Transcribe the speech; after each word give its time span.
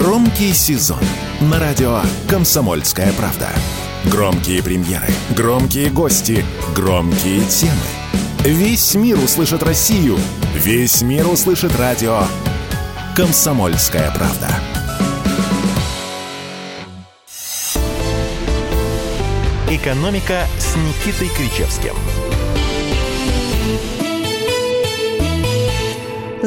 Громкий 0.00 0.52
сезон 0.52 0.98
на 1.40 1.60
радио 1.60 2.00
«Комсомольская 2.28 3.12
правда». 3.12 3.50
Громкие 4.06 4.60
премьеры, 4.60 5.06
громкие 5.36 5.88
гости, 5.88 6.44
громкие 6.74 7.44
темы. 7.44 7.72
Весь 8.40 8.96
мир 8.96 9.16
услышит 9.20 9.62
Россию. 9.62 10.18
Весь 10.52 11.00
мир 11.02 11.28
услышит 11.28 11.78
радио 11.78 12.22
«Комсомольская 13.14 14.10
правда». 14.10 14.48
«Экономика» 19.70 20.48
с 20.58 20.74
Никитой 20.74 21.28
Кричевским– 21.28 21.94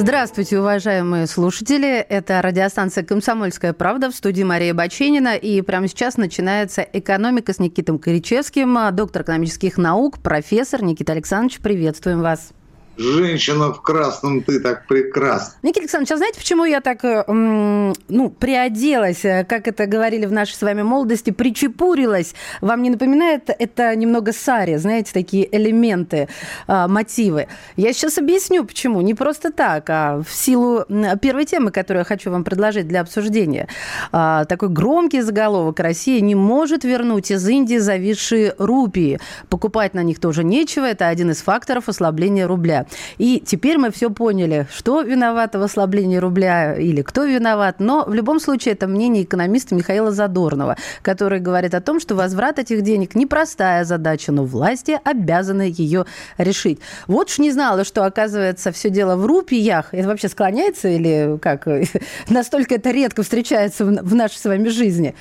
Здравствуйте, 0.07 0.57
уважаемые 0.61 1.27
слушатели. 1.27 1.97
Это 1.97 2.41
радиостанция 2.41 3.03
«Комсомольская 3.03 3.73
правда» 3.73 4.09
в 4.09 4.15
студии 4.15 4.41
Мария 4.41 4.73
Баченина. 4.73 5.35
И 5.35 5.61
прямо 5.61 5.89
сейчас 5.89 6.15
начинается 6.15 6.81
«Экономика» 6.81 7.51
с 7.51 7.59
Никитом 7.59 7.99
Коричевским, 7.99 8.95
доктор 8.95 9.23
экономических 9.23 9.77
наук, 9.77 10.19
профессор 10.19 10.81
Никита 10.81 11.11
Александрович. 11.11 11.59
Приветствуем 11.59 12.21
вас. 12.21 12.53
Женщина 12.97 13.71
в 13.71 13.81
красном, 13.81 14.41
ты 14.41 14.59
так 14.59 14.87
прекрасна. 14.87 15.53
Никита 15.61 15.81
Александрович, 15.81 16.11
а 16.13 16.17
знаете, 16.17 16.39
почему 16.39 16.65
я 16.65 16.81
так, 16.81 17.05
э, 17.05 17.23
ну, 17.27 18.29
приоделась, 18.29 19.23
э, 19.23 19.45
как 19.47 19.67
это 19.67 19.85
говорили 19.85 20.25
в 20.25 20.31
нашей 20.31 20.55
с 20.55 20.61
вами 20.63 20.81
молодости, 20.81 21.29
причепурилась? 21.29 22.33
Вам 22.59 22.81
не 22.81 22.89
напоминает 22.89 23.51
это 23.59 23.95
немного 23.95 24.33
сари, 24.33 24.77
знаете, 24.77 25.11
такие 25.13 25.47
элементы, 25.55 26.27
а, 26.65 26.87
мотивы? 26.87 27.47
Я 27.75 27.93
сейчас 27.93 28.17
объясню, 28.17 28.65
почему. 28.65 29.01
Не 29.01 29.13
просто 29.13 29.51
так, 29.51 29.87
а 29.89 30.23
в 30.27 30.33
силу 30.33 30.83
первой 31.21 31.45
темы, 31.45 31.69
которую 31.69 32.01
я 32.01 32.05
хочу 32.05 32.31
вам 32.31 32.43
предложить 32.43 32.87
для 32.87 33.01
обсуждения. 33.01 33.67
А, 34.11 34.45
такой 34.45 34.69
громкий 34.69 35.21
заголовок 35.21 35.79
«Россия 35.79 36.19
не 36.21 36.33
может 36.33 36.83
вернуть 36.83 37.29
из 37.29 37.47
Индии 37.47 37.77
зависшие 37.77 38.55
рупии». 38.57 39.19
Покупать 39.49 39.93
на 39.93 40.01
них 40.01 40.19
тоже 40.19 40.43
нечего, 40.43 40.85
это 40.85 41.07
один 41.07 41.29
из 41.29 41.43
факторов 41.43 41.89
ослабления 41.89 42.47
рубля. 42.47 42.86
И 43.17 43.41
теперь 43.45 43.77
мы 43.77 43.91
все 43.91 44.09
поняли, 44.09 44.67
что 44.71 45.01
виновато 45.01 45.59
в 45.59 45.63
ослаблении 45.63 46.17
рубля 46.17 46.75
или 46.75 47.01
кто 47.01 47.23
виноват. 47.23 47.79
Но 47.79 48.05
в 48.05 48.13
любом 48.13 48.39
случае 48.39 48.73
это 48.73 48.87
мнение 48.87 49.23
экономиста 49.23 49.75
Михаила 49.75 50.11
Задорнова, 50.11 50.77
который 51.01 51.39
говорит 51.39 51.73
о 51.73 51.81
том, 51.81 51.99
что 51.99 52.15
возврат 52.15 52.59
этих 52.59 52.81
денег 52.81 53.15
непростая 53.15 53.83
задача, 53.83 54.31
но 54.31 54.43
власти 54.43 54.99
обязаны 55.03 55.73
ее 55.75 56.05
решить. 56.37 56.79
Вот 57.07 57.29
уж 57.29 57.39
не 57.39 57.51
знала, 57.51 57.83
что 57.83 58.05
оказывается 58.05 58.71
все 58.71 58.89
дело 58.89 59.15
в 59.15 59.25
рупиях. 59.25 59.93
Это 59.93 60.07
вообще 60.07 60.29
склоняется 60.29 60.87
или 60.87 61.37
как? 61.41 61.67
Настолько 62.29 62.75
это 62.75 62.91
редко 62.91 63.23
встречается 63.23 63.85
в 63.85 64.15
нашей 64.15 64.37
с 64.37 64.45
вами 64.45 64.69
жизни. 64.69 65.15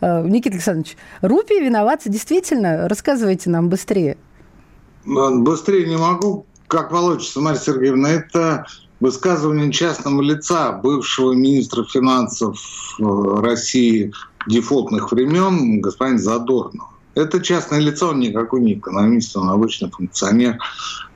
Э, 0.00 0.22
Никита 0.26 0.54
Александрович, 0.54 0.96
рупии 1.20 1.62
виноваты 1.62 2.08
действительно? 2.08 2.88
Рассказывайте 2.88 3.50
нам 3.50 3.68
быстрее. 3.68 4.16
Быстрее 5.04 5.86
не 5.86 5.96
могу, 5.96 6.44
как 6.70 6.90
получится, 6.90 7.40
Марья 7.40 7.58
Сергеевна, 7.58 8.10
это 8.10 8.64
высказывание 9.00 9.72
частного 9.72 10.22
лица, 10.22 10.72
бывшего 10.72 11.32
министра 11.32 11.84
финансов 11.84 12.58
э, 12.98 13.02
России 13.42 14.12
дефолтных 14.46 15.10
времен, 15.10 15.80
господин 15.80 16.18
Задорнов. 16.18 16.88
Это 17.16 17.40
частное 17.40 17.80
лицо, 17.80 18.10
он 18.10 18.20
никакой 18.20 18.60
не 18.60 18.74
экономист, 18.74 19.36
он 19.36 19.50
обычный 19.50 19.90
функционер. 19.90 20.58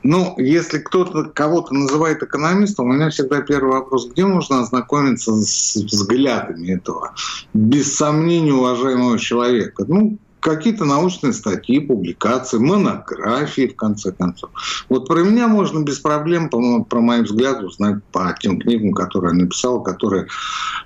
Ну, 0.03 0.35
если 0.37 0.77
кто-то 0.79 1.23
кого-то 1.23 1.73
называет 1.73 2.21
экономистом, 2.21 2.89
у 2.89 2.93
меня 2.93 3.09
всегда 3.09 3.41
первый 3.41 3.71
вопрос, 3.71 4.09
где 4.09 4.25
можно 4.25 4.59
ознакомиться 4.59 5.31
с 5.41 5.77
взглядами 5.77 6.73
этого, 6.73 7.13
без 7.53 7.95
сомнения, 7.95 8.53
уважаемого 8.53 9.17
человека? 9.17 9.85
Ну, 9.87 10.17
какие-то 10.45 10.85
научные 10.85 11.33
статьи, 11.33 11.79
публикации, 11.79 12.59
монографии, 12.59 13.67
в 13.67 13.75
конце 13.75 14.11
концов. 14.11 14.51
Вот 14.89 15.07
про 15.07 15.23
меня 15.23 15.47
можно 15.47 15.79
без 15.79 15.97
проблем, 15.97 16.49
по, 16.49 16.83
про 16.83 17.01
мои 17.01 17.21
взгляды, 17.21 17.65
узнать 17.65 18.03
по 18.11 18.31
тем 18.39 18.59
книгам, 18.59 18.93
которые 18.93 19.31
я 19.35 19.43
написал, 19.43 19.81
которые 19.81 20.27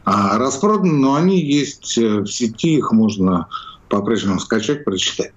а, 0.06 0.38
распроданы, 0.38 0.94
но 0.94 1.16
они 1.16 1.42
есть 1.42 1.98
э, 1.98 2.22
в 2.22 2.28
сети, 2.28 2.78
их 2.78 2.94
можно 2.94 3.50
по-прежнему 3.90 4.40
скачать, 4.40 4.86
прочитать. 4.86 5.34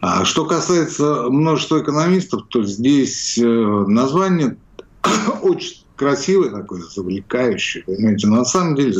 А 0.00 0.24
что 0.24 0.44
касается 0.44 1.24
множества 1.28 1.82
экономистов, 1.82 2.44
то 2.48 2.62
здесь 2.62 3.36
э, 3.36 3.44
название 3.44 4.58
очень 5.42 5.84
красивое 5.96 6.50
такое, 6.50 6.82
завлекающее, 6.82 7.82
понимаете, 7.82 8.28
но 8.28 8.36
на 8.36 8.44
самом 8.44 8.76
деле 8.76 8.94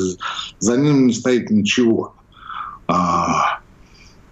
за 0.58 0.76
ним 0.76 1.06
не 1.06 1.12
стоит 1.12 1.50
ничего. 1.50 2.16
А, 2.88 3.60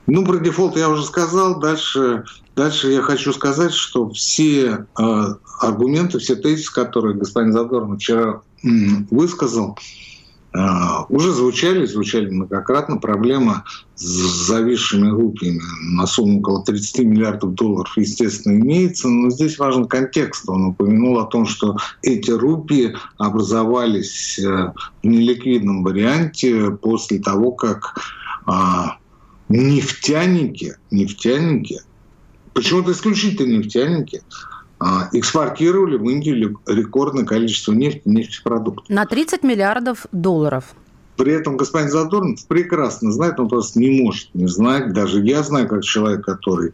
ну, 0.06 0.24
про 0.24 0.38
дефолт 0.38 0.76
я 0.76 0.88
уже 0.88 1.04
сказал. 1.04 1.58
Дальше, 1.60 2.24
дальше 2.56 2.90
я 2.90 3.02
хочу 3.02 3.32
сказать, 3.32 3.72
что 3.72 4.10
все 4.10 4.86
э, 4.98 5.34
аргументы, 5.60 6.18
все 6.18 6.36
тезисы, 6.36 6.72
которые 6.72 7.16
господин 7.16 7.52
Задорнов 7.52 7.98
вчера 7.98 8.42
э, 8.62 8.68
высказал, 9.10 9.78
э, 10.52 10.58
уже 11.08 11.32
звучали, 11.32 11.86
звучали 11.86 12.28
многократно. 12.28 12.98
Проблема 12.98 13.64
с 13.94 14.02
зависшими 14.46 15.08
рупиями 15.08 15.62
на 15.94 16.06
сумму 16.06 16.40
около 16.40 16.62
30 16.62 17.06
миллиардов 17.06 17.54
долларов, 17.54 17.90
естественно, 17.96 18.60
имеется. 18.60 19.08
Но 19.08 19.30
здесь 19.30 19.58
важен 19.58 19.86
контекст. 19.86 20.46
Он 20.50 20.66
упомянул 20.66 21.18
о 21.18 21.26
том, 21.26 21.46
что 21.46 21.78
эти 22.02 22.30
рупии 22.30 22.94
образовались 23.16 24.38
э, 24.38 24.70
в 25.02 25.06
неликвидном 25.06 25.82
варианте 25.82 26.72
после 26.72 27.20
того, 27.20 27.52
как 27.52 27.98
нефтяники, 29.48 30.76
нефтяники, 30.90 31.80
почему-то 32.52 32.92
исключительно 32.92 33.58
нефтяники, 33.58 34.22
а, 34.78 35.08
экспортировали 35.12 35.96
в 35.96 36.08
Индию 36.08 36.60
рекордное 36.66 37.24
количество 37.24 37.72
нефти 37.72 38.02
нефтепродуктов. 38.04 38.88
На 38.88 39.06
30 39.06 39.42
миллиардов 39.42 40.06
долларов. 40.12 40.74
При 41.16 41.32
этом 41.32 41.56
господин 41.56 41.90
Задорнов 41.90 42.44
прекрасно 42.46 43.12
знает, 43.12 43.38
он 43.38 43.48
просто 43.48 43.78
не 43.78 44.02
может 44.02 44.34
не 44.34 44.48
знать. 44.48 44.92
Даже 44.92 45.20
я 45.20 45.42
знаю, 45.42 45.68
как 45.68 45.84
человек, 45.84 46.24
который 46.24 46.72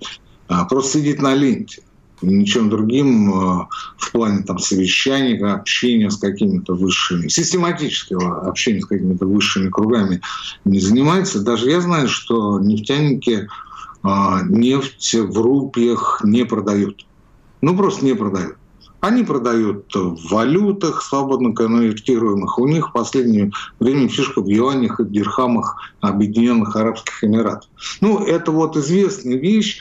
а, 0.48 0.64
просто 0.64 0.98
сидит 0.98 1.20
на 1.20 1.34
ленте 1.34 1.82
ничем 2.22 2.70
другим 2.70 3.32
э, 3.32 3.66
в 3.96 4.12
плане 4.12 4.42
там, 4.42 4.58
совещаний, 4.58 5.38
общения 5.38 6.10
с 6.10 6.16
какими-то 6.16 6.74
высшими, 6.74 7.28
систематического 7.28 8.48
общения 8.48 8.80
с 8.80 8.86
какими-то 8.86 9.26
высшими 9.26 9.68
кругами 9.68 10.20
не 10.64 10.80
занимается. 10.80 11.42
Даже 11.42 11.70
я 11.70 11.80
знаю, 11.80 12.08
что 12.08 12.58
нефтяники 12.60 13.48
э, 14.02 14.08
нефть 14.48 15.14
в 15.14 15.38
рупиях 15.40 16.20
не 16.24 16.44
продают. 16.44 17.06
Ну, 17.60 17.76
просто 17.76 18.04
не 18.04 18.14
продают. 18.14 18.56
Они 19.00 19.24
продают 19.24 19.86
в 19.94 20.30
валютах, 20.30 21.02
свободно 21.02 21.54
конвертируемых. 21.54 22.58
У 22.58 22.68
них 22.68 22.90
в 22.90 22.92
последнее 22.92 23.50
время 23.78 24.08
фишка 24.08 24.42
в 24.42 24.46
юанях 24.46 25.00
и 25.00 25.04
дирхамах 25.04 25.76
Объединенных 26.00 26.76
Арабских 26.76 27.24
Эмиратов. 27.24 27.68
Ну, 28.02 28.18
это 28.18 28.52
вот 28.52 28.76
известная 28.76 29.38
вещь, 29.38 29.80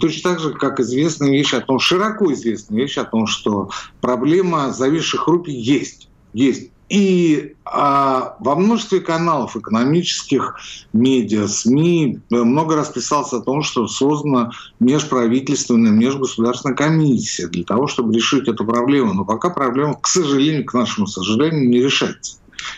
точно 0.00 0.30
так 0.30 0.40
же, 0.40 0.54
как 0.54 0.80
известная 0.80 1.30
вещь 1.30 1.54
о 1.54 1.60
том, 1.60 1.78
широко 1.78 2.32
известная 2.32 2.78
вещь 2.78 2.98
о 2.98 3.04
том, 3.04 3.26
что 3.26 3.70
проблема 4.00 4.72
зависших 4.72 5.28
рупий 5.28 5.54
есть. 5.54 6.08
Есть. 6.32 6.70
И 6.88 7.54
а, 7.64 8.36
во 8.40 8.54
множестве 8.54 9.00
каналов 9.00 9.56
экономических, 9.56 10.56
медиа, 10.92 11.46
СМИ 11.46 12.20
много 12.28 12.76
раз 12.76 12.90
писалось 12.90 13.32
о 13.32 13.40
том, 13.40 13.62
что 13.62 13.86
создана 13.86 14.50
межправительственная, 14.78 15.90
межгосударственная 15.90 16.76
комиссия 16.76 17.46
для 17.46 17.64
того, 17.64 17.86
чтобы 17.86 18.14
решить 18.14 18.46
эту 18.46 18.66
проблему. 18.66 19.14
Но 19.14 19.24
пока 19.24 19.48
проблема, 19.48 19.94
к 19.94 20.06
сожалению, 20.06 20.66
к 20.66 20.74
нашему 20.74 21.06
сожалению, 21.06 21.66
не 21.66 21.80
решается. 21.82 22.36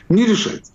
Не 0.09 0.27
решается. 0.27 0.71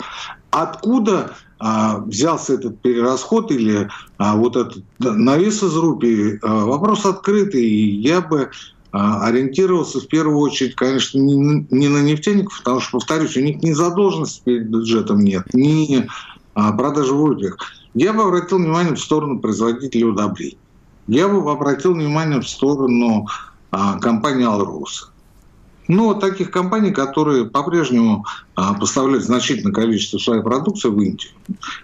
Откуда 0.51 1.33
а, 1.59 1.99
взялся 1.99 2.53
этот 2.53 2.81
перерасход 2.81 3.51
или 3.51 3.89
а, 4.17 4.35
вот 4.37 4.55
этот 4.55 4.83
навес 4.99 5.61
из 5.61 5.75
рупий, 5.75 6.39
а, 6.41 6.65
вопрос 6.65 7.05
открытый. 7.05 7.63
И 7.63 7.99
я 7.99 8.21
бы 8.21 8.49
ориентировался 8.91 9.99
в 9.99 10.07
первую 10.07 10.39
очередь, 10.39 10.73
конечно, 10.73 11.19
не, 11.19 11.67
не 11.69 11.89
на 11.89 12.01
нефтяников, 12.01 12.57
потому 12.57 12.79
что, 12.79 12.93
повторюсь, 12.93 13.37
у 13.37 13.41
них 13.41 13.61
ни 13.61 13.71
задолженности 13.71 14.41
перед 14.43 14.67
бюджетом 14.67 15.19
нет, 15.19 15.45
ни 15.53 16.07
продажи 16.55 17.13
в 17.13 17.23
рупиях. 17.23 17.57
Я 17.93 18.13
бы 18.13 18.23
обратил 18.23 18.57
внимание 18.57 18.95
в 18.95 18.99
сторону 18.99 19.39
производителей 19.39 20.05
удобрений. 20.05 20.57
Я 21.05 21.27
бы 21.27 21.51
обратил 21.51 21.93
внимание 21.93 22.41
в 22.41 22.49
сторону 22.49 23.27
компании 24.01 24.47
«Алроса». 24.47 25.09
Но 25.89 26.13
таких 26.13 26.51
компаний, 26.51 26.91
которые 26.91 27.45
по-прежнему 27.45 28.23
а, 28.55 28.75
поставляют 28.75 29.25
значительное 29.25 29.73
количество 29.73 30.19
своей 30.19 30.43
продукции 30.43 30.87
в 30.87 31.01
Индию. 31.01 31.31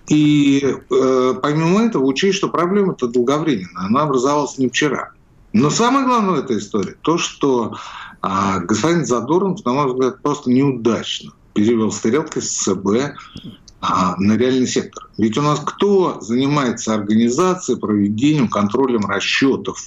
И 0.08 0.64
э, 0.64 1.34
помимо 1.42 1.82
этого 1.82 2.06
учесть, 2.06 2.38
что 2.38 2.50
проблема 2.50 2.94
это 2.94 3.08
долговременная, 3.08 3.88
она 3.88 4.04
образовалась 4.04 4.60
не 4.60 4.70
вчера. 4.70 5.10
Но 5.54 5.72
самое 5.72 6.06
главное 6.06 6.36
в 6.36 6.44
этой 6.44 6.60
истории 6.60 6.96
то, 7.02 7.18
что 7.18 7.78
а, 8.22 8.60
господин 8.60 9.08
Задорнов, 9.08 9.66
на 9.66 9.74
мой 9.74 9.92
взгляд, 9.92 10.22
просто 10.22 10.52
неудачно 10.52 11.32
перевел 11.54 11.92
стрелки 11.92 12.40
с 12.42 12.58
ЦБ 12.60 13.16
а, 13.82 14.16
на 14.18 14.38
реальный 14.38 14.68
сектор. 14.68 15.10
Ведь 15.18 15.36
у 15.40 15.42
нас 15.42 15.60
кто 15.66 16.22
занимается 16.22 16.94
организацией, 16.94 17.80
проведением, 17.80 18.50
контролем 18.50 19.08
расчетов 19.08 19.80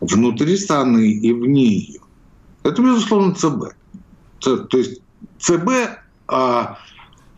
внутри 0.00 0.56
страны 0.56 1.12
и 1.12 1.32
вне 1.32 1.66
ее? 1.66 2.00
Это, 2.62 2.82
безусловно, 2.82 3.34
ЦБ. 3.34 3.74
То 4.40 4.78
есть 4.78 5.00
ЦБ 5.38 5.70
а, 6.28 6.78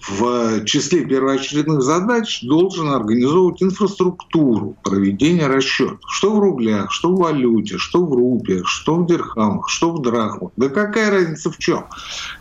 в 0.09 0.65
числе 0.65 1.05
первоочередных 1.05 1.83
задач 1.83 2.43
должен 2.43 2.89
организовывать 2.89 3.63
инфраструктуру 3.63 4.77
проведения 4.83 5.47
расчетов. 5.47 6.01
Что 6.09 6.35
в 6.35 6.41
рублях, 6.41 6.91
что 6.91 7.13
в 7.13 7.19
валюте, 7.19 7.79
что 7.79 8.05
в 8.05 8.13
рупиях, 8.13 8.67
что 8.67 8.97
в 8.97 9.07
дирхамах, 9.07 9.69
что 9.69 9.93
в 9.93 10.03
драхмах. 10.03 10.53
Да 10.57 10.69
какая 10.69 11.11
разница 11.11 11.51
в 11.51 11.59
чем? 11.59 11.87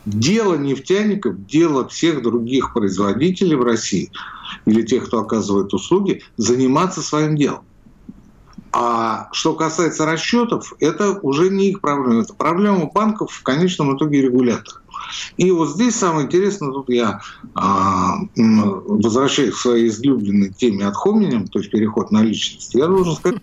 Дело 0.06 0.56
нефтяников, 0.56 1.46
дело 1.46 1.88
всех 1.88 2.24
других 2.24 2.74
производителей 2.74 3.56
в 3.56 3.64
России 3.64 4.12
или 4.66 4.82
тех, 4.82 5.06
кто 5.06 5.20
оказывает 5.20 5.74
услуги, 5.74 6.24
заниматься 6.38 7.02
своим 7.02 7.36
делом. 7.36 7.62
А 8.74 9.28
что 9.34 9.54
касается 9.54 10.06
расчетов, 10.06 10.74
это 10.80 11.20
уже 11.22 11.50
не 11.50 11.70
их 11.70 11.82
проблема. 11.82 12.22
Это 12.22 12.34
проблема 12.34 12.86
банков 12.86 13.32
в 13.32 13.44
конечном 13.44 13.96
итоге 13.98 14.22
регулятора. 14.22 14.81
И 15.38 15.52
вот 15.52 15.70
здесь 15.70 15.96
самое 15.96 16.26
интересное, 16.26 16.72
тут 16.72 16.90
я 16.90 17.22
а, 17.56 18.18
возвращаюсь 18.36 19.54
к 19.54 19.58
своей 19.58 19.88
излюбленной 19.88 20.52
теме 20.54 20.88
от 20.88 20.96
хоминем, 20.96 21.48
то 21.48 21.60
есть 21.60 21.72
переход 21.72 22.12
на 22.12 22.22
личность. 22.22 22.74
Я 22.74 22.88
должен 22.88 23.16
сказать, 23.16 23.42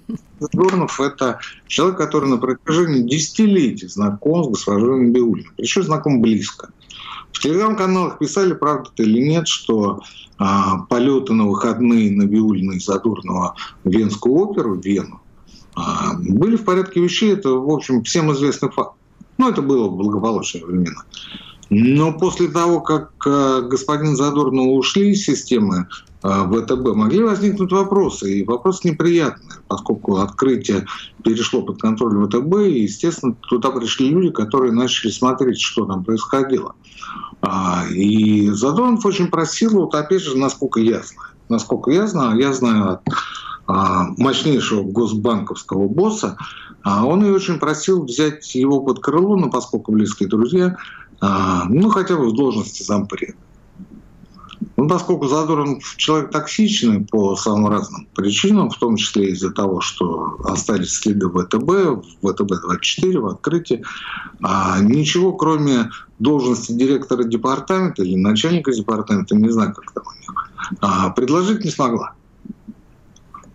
Дорнов– 0.53 1.01
это 1.01 1.41
человек, 1.67 1.99
который 1.99 2.29
на 2.29 2.39
протяжении 2.39 3.03
десятилетий 3.03 3.89
знаком 3.89 4.45
с 4.45 4.49
госпожой 4.49 5.01
Набиулиной, 5.01 5.51
причем 5.57 5.83
знаком 5.83 6.21
близко. 6.21 6.71
В 7.33 7.41
телеграм-каналах 7.41 8.19
писали, 8.19 8.55
правда 8.55 8.91
это 8.93 9.03
или 9.03 9.21
нет, 9.21 9.47
что 9.47 10.01
а, 10.39 10.79
полеты 10.89 11.35
на 11.35 11.47
выходные 11.47 12.11
Набиулиной 12.11 12.77
из 12.77 12.87
Задорнова 12.87 13.55
в 13.85 13.91
Венскую 13.91 14.35
оперу, 14.35 14.77
в 14.77 14.85
Вену, 14.85 15.21
а, 15.75 16.15
были 16.19 16.57
в 16.57 16.65
порядке 16.65 17.01
вещей. 17.01 17.33
Это, 17.33 17.51
в 17.51 17.71
общем, 17.71 18.03
всем 18.03 18.33
известный 18.33 18.71
факт. 18.71 18.95
Ну, 19.37 19.49
это 19.49 19.63
было 19.63 19.89
в 19.89 19.97
благополучные 19.97 20.65
времена. 20.65 21.05
Но 21.71 22.13
после 22.13 22.49
того, 22.49 22.81
как 22.81 23.11
э, 23.27 23.63
господин 23.69 24.17
Задорнов 24.17 24.69
ушли 24.69 25.11
из 25.11 25.25
системы 25.25 25.87
э, 26.23 26.29
ВТБ, 26.29 26.95
могли 26.95 27.23
возникнуть 27.23 27.73
вопросы. 27.73 28.39
И 28.39 28.45
вопрос 28.45 28.85
неприятный, 28.85 29.57
поскольку 29.69 30.17
открытие 30.17 30.87
перешло 31.23 31.63
под 31.63 31.81
контроль 31.81 32.27
ВТБ, 32.27 32.61
и, 32.67 32.83
естественно, 32.83 33.35
туда 33.49 33.71
пришли 33.71 34.09
люди, 34.09 34.31
которые 34.31 34.73
начали 34.73 35.11
смотреть, 35.11 35.61
что 35.61 35.85
там 35.85 36.05
происходило. 36.05 36.75
А, 37.43 37.85
и 37.91 38.49
Задорнов 38.51 39.05
очень 39.05 39.29
просил, 39.29 39.73
вот 39.73 39.95
опять 39.95 40.23
же, 40.23 40.37
насколько 40.37 40.81
я 40.81 41.03
знаю, 41.03 41.33
насколько 41.49 41.91
я 41.91 42.07
знаю, 42.07 42.39
я 42.39 42.53
знаю 42.53 42.93
от 42.93 43.01
а, 43.67 44.09
мощнейшего 44.17 44.83
госбанковского 44.83 45.87
босса, 45.89 46.39
а 46.83 47.05
он 47.05 47.25
и 47.25 47.31
очень 47.31 47.59
просил 47.59 48.05
взять 48.05 48.55
его 48.55 48.81
под 48.81 49.01
крыло, 49.01 49.37
но 49.37 49.51
поскольку 49.51 49.93
близкие 49.93 50.29
друзья, 50.29 50.77
ну, 51.21 51.91
хотя 51.91 52.17
бы 52.17 52.31
в 52.31 52.35
должности 52.35 52.83
зампреда. 52.83 53.35
Ну, 54.77 54.89
поскольку 54.89 55.27
Задорнов 55.27 55.97
человек 55.97 56.31
токсичный 56.31 57.01
по 57.01 57.35
самым 57.37 57.69
разным 57.69 58.07
причинам, 58.15 58.71
в 58.71 58.79
том 58.79 58.97
числе 58.97 59.31
из-за 59.31 59.51
того, 59.51 59.81
что 59.81 60.37
остались 60.45 60.95
следы 60.95 61.29
ВТБ, 61.29 62.05
ВТБ-24 62.23 63.19
в 63.19 63.27
открытии, 63.27 63.85
а 64.43 64.81
ничего, 64.81 65.33
кроме 65.33 65.91
должности 66.19 66.73
директора 66.73 67.25
департамента 67.25 68.03
или 68.03 68.17
начальника 68.17 68.73
департамента, 68.73 69.35
не 69.35 69.51
знаю, 69.51 69.75
как 69.75 69.93
там 69.93 70.05
у 70.07 70.21
них, 70.21 70.51
а, 70.81 71.11
предложить 71.11 71.65
не 71.65 71.71
смогла. 71.71 72.15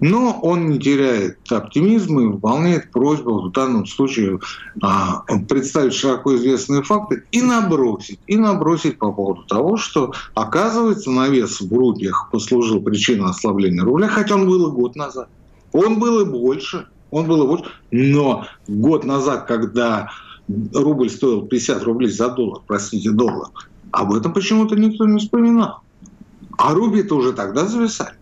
Но 0.06 0.38
он 0.42 0.70
не 0.70 0.80
теряет 0.80 1.50
оптимизма 1.50 2.24
и 2.24 2.26
выполняет 2.26 2.92
просьбу 2.92 3.40
в 3.40 3.54
данном 3.54 3.86
случае 3.86 4.38
а, 4.82 5.24
представить 5.48 5.94
широко 5.94 6.36
известные 6.36 6.84
факты 6.84 7.24
и 7.32 7.42
набросить, 7.42 8.20
и 8.28 8.36
набросить 8.36 8.98
по 8.98 9.14
поводу 9.14 9.44
того, 9.44 9.78
что 9.78 10.12
оказывается 10.34 11.10
навес 11.10 11.62
в 11.62 11.74
рупиях 11.74 12.28
послужил 12.34 12.82
причиной 12.82 13.30
ослабления 13.30 13.82
рубля, 13.82 14.10
хотя 14.10 14.36
он 14.36 14.46
был 14.46 14.68
и 14.68 14.72
год 14.74 14.98
назад. 14.98 15.30
Он 15.72 16.00
был 16.00 16.20
и 16.20 16.26
больше, 16.26 16.86
он 17.10 17.26
был 17.26 17.46
и 17.46 17.48
больше. 17.48 17.72
Но 17.92 18.46
год 18.68 19.06
назад, 19.06 19.48
когда 19.48 20.10
рубль 20.74 21.10
стоил 21.10 21.44
50 21.44 21.82
рублей 21.84 22.12
за 22.12 22.28
доллар, 22.28 22.62
простите, 22.68 23.10
доллар, 23.10 23.52
об 23.92 24.14
этом 24.14 24.34
почему-то 24.34 24.76
никто 24.76 25.06
не 25.06 25.20
вспоминал. 25.20 25.80
А 26.58 26.74
рубли-то 26.74 27.16
уже 27.16 27.32
тогда 27.32 27.66
зависали. 27.68 28.18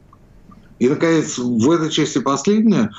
И, 0.82 0.90
наконец, 0.90 1.38
в 1.38 1.70
этой 1.70 1.92
части 1.92 2.18
последняя, 2.18 2.92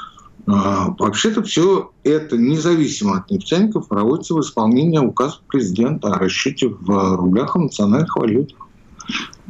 вообще-то 0.46 1.42
все 1.42 1.90
это 2.04 2.38
независимо 2.38 3.16
от 3.18 3.28
нефтяников 3.28 3.88
проводится 3.88 4.34
в 4.34 4.40
исполнении 4.40 4.98
указа 4.98 5.40
президента 5.48 6.06
о 6.14 6.18
расчете 6.20 6.68
в 6.68 7.16
рублях 7.16 7.56
и 7.56 7.58
национальных 7.58 8.14
валютах. 8.14 8.68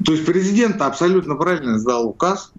То 0.03 0.13
есть 0.13 0.25
президент 0.25 0.81
абсолютно 0.81 1.35
правильно 1.35 1.79
сдал 1.79 2.07
указ 2.07 2.53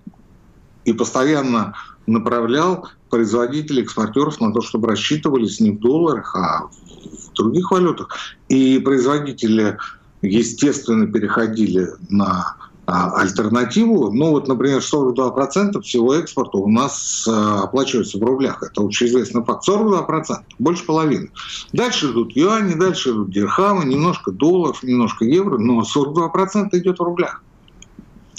и 0.86 0.94
постоянно 0.94 1.74
направлял 2.06 2.88
производителей, 3.10 3.82
экспортеров 3.82 4.40
на 4.40 4.54
то, 4.54 4.62
чтобы 4.62 4.90
рассчитывались 4.90 5.60
не 5.60 5.72
в 5.72 5.80
долларах, 5.80 6.36
а 6.36 6.68
в 6.68 7.34
других 7.34 7.72
валютах. 7.72 8.10
И 8.48 8.78
производители, 8.78 9.80
естественно, 10.22 11.08
переходили 11.08 11.88
на 12.10 12.58
а, 12.86 13.12
альтернативу. 13.22 14.12
Ну 14.12 14.32
вот, 14.32 14.48
например, 14.48 14.80
42% 14.80 15.82
всего 15.82 16.16
экспорта 16.16 16.58
у 16.58 16.68
нас 16.68 17.26
а, 17.30 17.64
оплачивается 17.64 18.18
в 18.18 18.24
рублях. 18.24 18.62
Это 18.62 18.82
общеизвестный 18.82 19.44
факт. 19.44 19.68
42%, 19.68 20.40
больше 20.60 20.86
половины. 20.86 21.32
Дальше 21.72 22.12
идут 22.12 22.36
юани, 22.36 22.74
дальше 22.74 23.12
идут 23.12 23.32
дирхамы, 23.32 23.86
немножко 23.86 24.32
долларов, 24.32 24.84
немножко 24.84 25.24
евро, 25.24 25.58
но 25.58 25.82
42% 25.82 26.70
идет 26.74 27.00
в 27.00 27.04
рублях. 27.04 27.42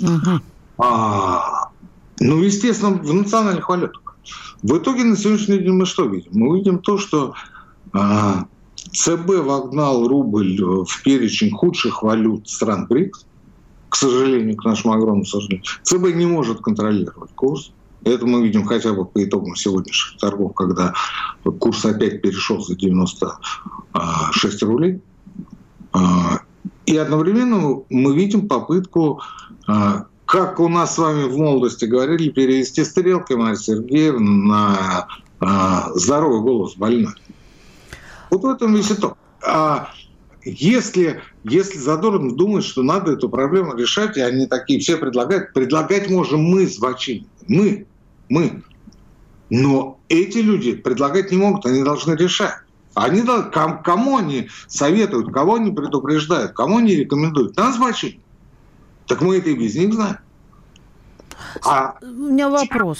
Угу. 0.02 0.40
А, 0.78 1.70
ну, 2.20 2.42
естественно, 2.42 2.90
в 2.90 3.14
национальных 3.14 3.68
валютах. 3.68 4.02
В 4.62 4.76
итоге 4.76 5.04
на 5.04 5.16
сегодняшний 5.16 5.58
день 5.58 5.72
мы 5.72 5.86
что 5.86 6.04
видим? 6.04 6.32
Мы 6.32 6.58
видим 6.58 6.80
то, 6.80 6.98
что 6.98 7.32
а, 7.94 8.44
ЦБ 8.92 9.42
вогнал 9.42 10.06
рубль 10.06 10.62
в 10.62 11.02
перечень 11.02 11.50
худших 11.50 12.02
валют 12.02 12.46
стран 12.48 12.86
БРИКС 12.88 13.24
к 13.94 13.96
сожалению, 13.96 14.56
к 14.56 14.64
нашему 14.64 14.92
огромному 14.94 15.24
сожалению. 15.24 15.62
ЦБ 15.84 16.16
не 16.16 16.26
может 16.26 16.60
контролировать 16.60 17.30
курс. 17.36 17.70
Это 18.02 18.26
мы 18.26 18.42
видим 18.42 18.66
хотя 18.66 18.92
бы 18.92 19.04
по 19.04 19.22
итогам 19.22 19.54
сегодняшних 19.54 20.18
торгов, 20.18 20.52
когда 20.52 20.92
курс 21.60 21.84
опять 21.84 22.20
перешел 22.20 22.60
за 22.60 22.74
96 22.74 24.62
рублей. 24.64 25.00
А, 25.92 26.40
и 26.86 26.96
одновременно 26.96 27.82
мы 27.88 28.16
видим 28.16 28.48
попытку, 28.48 29.20
а, 29.68 30.06
как 30.24 30.58
у 30.58 30.68
нас 30.68 30.96
с 30.96 30.98
вами 30.98 31.28
в 31.28 31.38
молодости 31.38 31.84
говорили, 31.84 32.30
перевести 32.30 32.82
стрелки, 32.82 33.34
Мария 33.34 33.54
Сергеевна, 33.54 34.28
на 34.28 35.06
а, 35.38 35.92
здоровый 35.94 36.40
голос 36.40 36.74
больной. 36.74 37.14
Вот 38.28 38.42
в 38.42 38.46
этом 38.46 38.74
весь 38.74 38.90
итог. 38.90 39.16
Если, 40.44 41.22
если 41.44 41.78
Задорнов 41.78 42.36
думает, 42.36 42.64
что 42.64 42.82
надо 42.82 43.12
эту 43.12 43.30
проблему 43.30 43.74
решать, 43.74 44.16
и 44.16 44.20
они 44.20 44.46
такие 44.46 44.78
все 44.78 44.98
предлагают, 44.98 45.54
предлагать 45.54 46.10
можем 46.10 46.42
мы, 46.42 46.66
звачи, 46.66 47.26
мы, 47.48 47.86
мы. 48.28 48.62
Но 49.48 49.98
эти 50.08 50.38
люди 50.38 50.74
предлагать 50.74 51.30
не 51.30 51.38
могут, 51.38 51.64
они 51.64 51.82
должны 51.82 52.14
решать. 52.14 52.54
Они, 52.94 53.22
кому 53.82 54.18
они 54.18 54.48
советуют, 54.68 55.32
кого 55.32 55.56
они 55.56 55.72
предупреждают, 55.72 56.52
кому 56.52 56.78
они 56.78 56.94
рекомендуют? 56.94 57.56
Нас 57.56 57.76
звачи. 57.76 58.20
Так 59.06 59.20
мы 59.20 59.38
это 59.38 59.50
и 59.50 59.54
без 59.54 59.74
них 59.74 59.94
знаем. 59.94 60.18
А 61.64 61.96
У 62.02 62.06
меня 62.06 62.48
вопрос. 62.48 62.98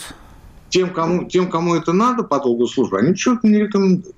Тем, 0.70 0.92
кому, 0.92 1.24
тем, 1.28 1.48
кому 1.48 1.76
это 1.76 1.92
надо 1.92 2.24
по 2.24 2.40
долгу 2.40 2.66
службы, 2.66 2.98
они 2.98 3.14
что-то 3.14 3.46
не 3.46 3.58
рекомендуют. 3.60 4.13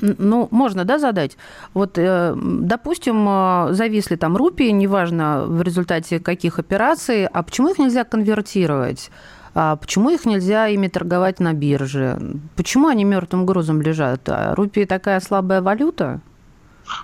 Ну, 0.00 0.48
можно, 0.50 0.84
да, 0.84 0.98
задать? 0.98 1.36
Вот, 1.74 1.98
э, 1.98 2.34
допустим, 2.36 3.26
э, 3.28 3.72
зависли 3.72 4.16
там 4.16 4.36
рупии, 4.36 4.70
неважно 4.70 5.44
в 5.46 5.62
результате 5.62 6.20
каких 6.20 6.58
операций, 6.58 7.26
а 7.26 7.42
почему 7.42 7.70
их 7.70 7.78
нельзя 7.78 8.04
конвертировать? 8.04 9.10
А 9.54 9.76
почему 9.76 10.10
их 10.10 10.24
нельзя 10.24 10.68
ими 10.68 10.88
торговать 10.88 11.40
на 11.40 11.52
бирже? 11.52 12.20
Почему 12.54 12.88
они 12.88 13.04
мертвым 13.04 13.44
грузом 13.44 13.82
лежат? 13.82 14.28
А 14.28 14.54
рупии 14.54 14.84
такая 14.84 15.20
слабая 15.20 15.62
валюта? 15.62 16.20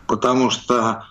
Потому 0.07 0.51
что 0.51 1.05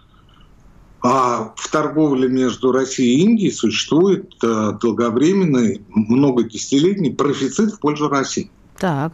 а 1.05 1.51
в 1.57 1.69
торговле 1.69 2.29
между 2.29 2.71
Россией 2.71 3.17
и 3.17 3.25
Индией 3.25 3.51
существует 3.51 4.33
э, 4.41 4.71
долговременный, 4.81 5.81
многодесятилетний 5.89 7.13
профицит 7.13 7.73
в 7.73 7.79
пользу 7.81 8.07
России. 8.07 8.49
Так 8.77 9.11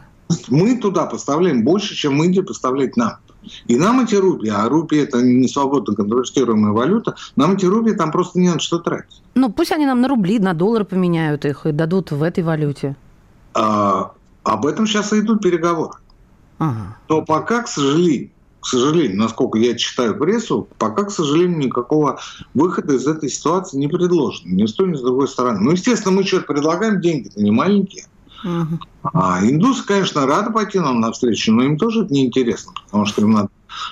мы 0.49 0.77
туда 0.77 1.05
поставляем 1.05 1.63
больше, 1.63 1.95
чем 1.95 2.21
Индия 2.23 2.43
поставляет 2.43 2.97
нам. 2.97 3.17
И 3.67 3.77
нам 3.77 4.01
эти 4.01 4.15
рупии, 4.15 4.49
а 4.49 4.67
рупии 4.67 4.99
это 4.99 5.21
не 5.21 5.47
свободно 5.47 5.95
конвертируемая 5.95 6.73
валюта, 6.73 7.15
нам 7.35 7.53
эти 7.53 7.65
рупии 7.65 7.93
там 7.93 8.11
просто 8.11 8.39
не 8.39 8.49
надо 8.49 8.59
что 8.59 8.79
тратить. 8.79 9.21
Ну, 9.35 9.49
пусть 9.49 9.71
они 9.71 9.85
нам 9.85 10.01
на 10.01 10.07
рубли, 10.07 10.39
на 10.39 10.53
доллары 10.53 10.85
поменяют 10.85 11.45
их 11.45 11.65
и 11.65 11.71
дадут 11.71 12.11
в 12.11 12.21
этой 12.21 12.43
валюте. 12.43 12.95
А, 13.53 14.11
об 14.43 14.65
этом 14.65 14.85
сейчас 14.85 15.13
и 15.13 15.19
идут 15.19 15.41
переговоры. 15.41 15.93
Ага. 16.57 16.97
Но 17.07 17.21
пока, 17.23 17.63
к 17.63 17.67
сожалению, 17.67 18.29
к 18.59 18.65
сожалению, 18.65 19.17
насколько 19.17 19.57
я 19.57 19.75
читаю 19.75 20.17
прессу, 20.17 20.67
пока, 20.77 21.05
к 21.05 21.11
сожалению, 21.11 21.59
никакого 21.59 22.19
выхода 22.53 22.95
из 22.95 23.07
этой 23.07 23.29
ситуации 23.29 23.77
не 23.77 23.87
предложено. 23.87 24.51
Ни 24.51 24.65
с 24.65 24.73
той, 24.73 24.89
ни 24.89 24.95
с 24.95 25.01
другой 25.01 25.29
стороны. 25.29 25.61
Ну, 25.61 25.71
естественно, 25.71 26.13
мы 26.13 26.23
что-то 26.25 26.53
предлагаем, 26.53 26.99
деньги-то 26.99 27.41
не 27.41 27.51
маленькие. 27.51 28.05
Угу. 28.43 28.79
А 29.13 29.39
индусы, 29.43 29.85
конечно, 29.85 30.25
рады 30.25 30.51
пойти 30.51 30.79
нам 30.79 30.99
навстречу, 30.99 31.51
но 31.51 31.63
им 31.63 31.77
тоже 31.77 32.05
это 32.05 32.13
неинтересно, 32.13 32.73
потому 32.85 33.05
что 33.05 33.21
им 33.21 33.31
надо 33.31 33.49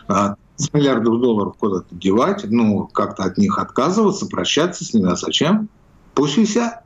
а, 0.08 0.36
миллиардов 0.74 1.20
долларов 1.20 1.56
куда-то 1.58 1.88
девать, 1.92 2.46
ну, 2.46 2.88
как-то 2.88 3.24
от 3.24 3.38
них 3.38 3.58
отказываться, 3.58 4.26
прощаться 4.26 4.84
с 4.84 4.94
ними. 4.94 5.12
А 5.12 5.16
зачем? 5.16 5.70
Пусть 6.14 6.38
висят. 6.38 6.82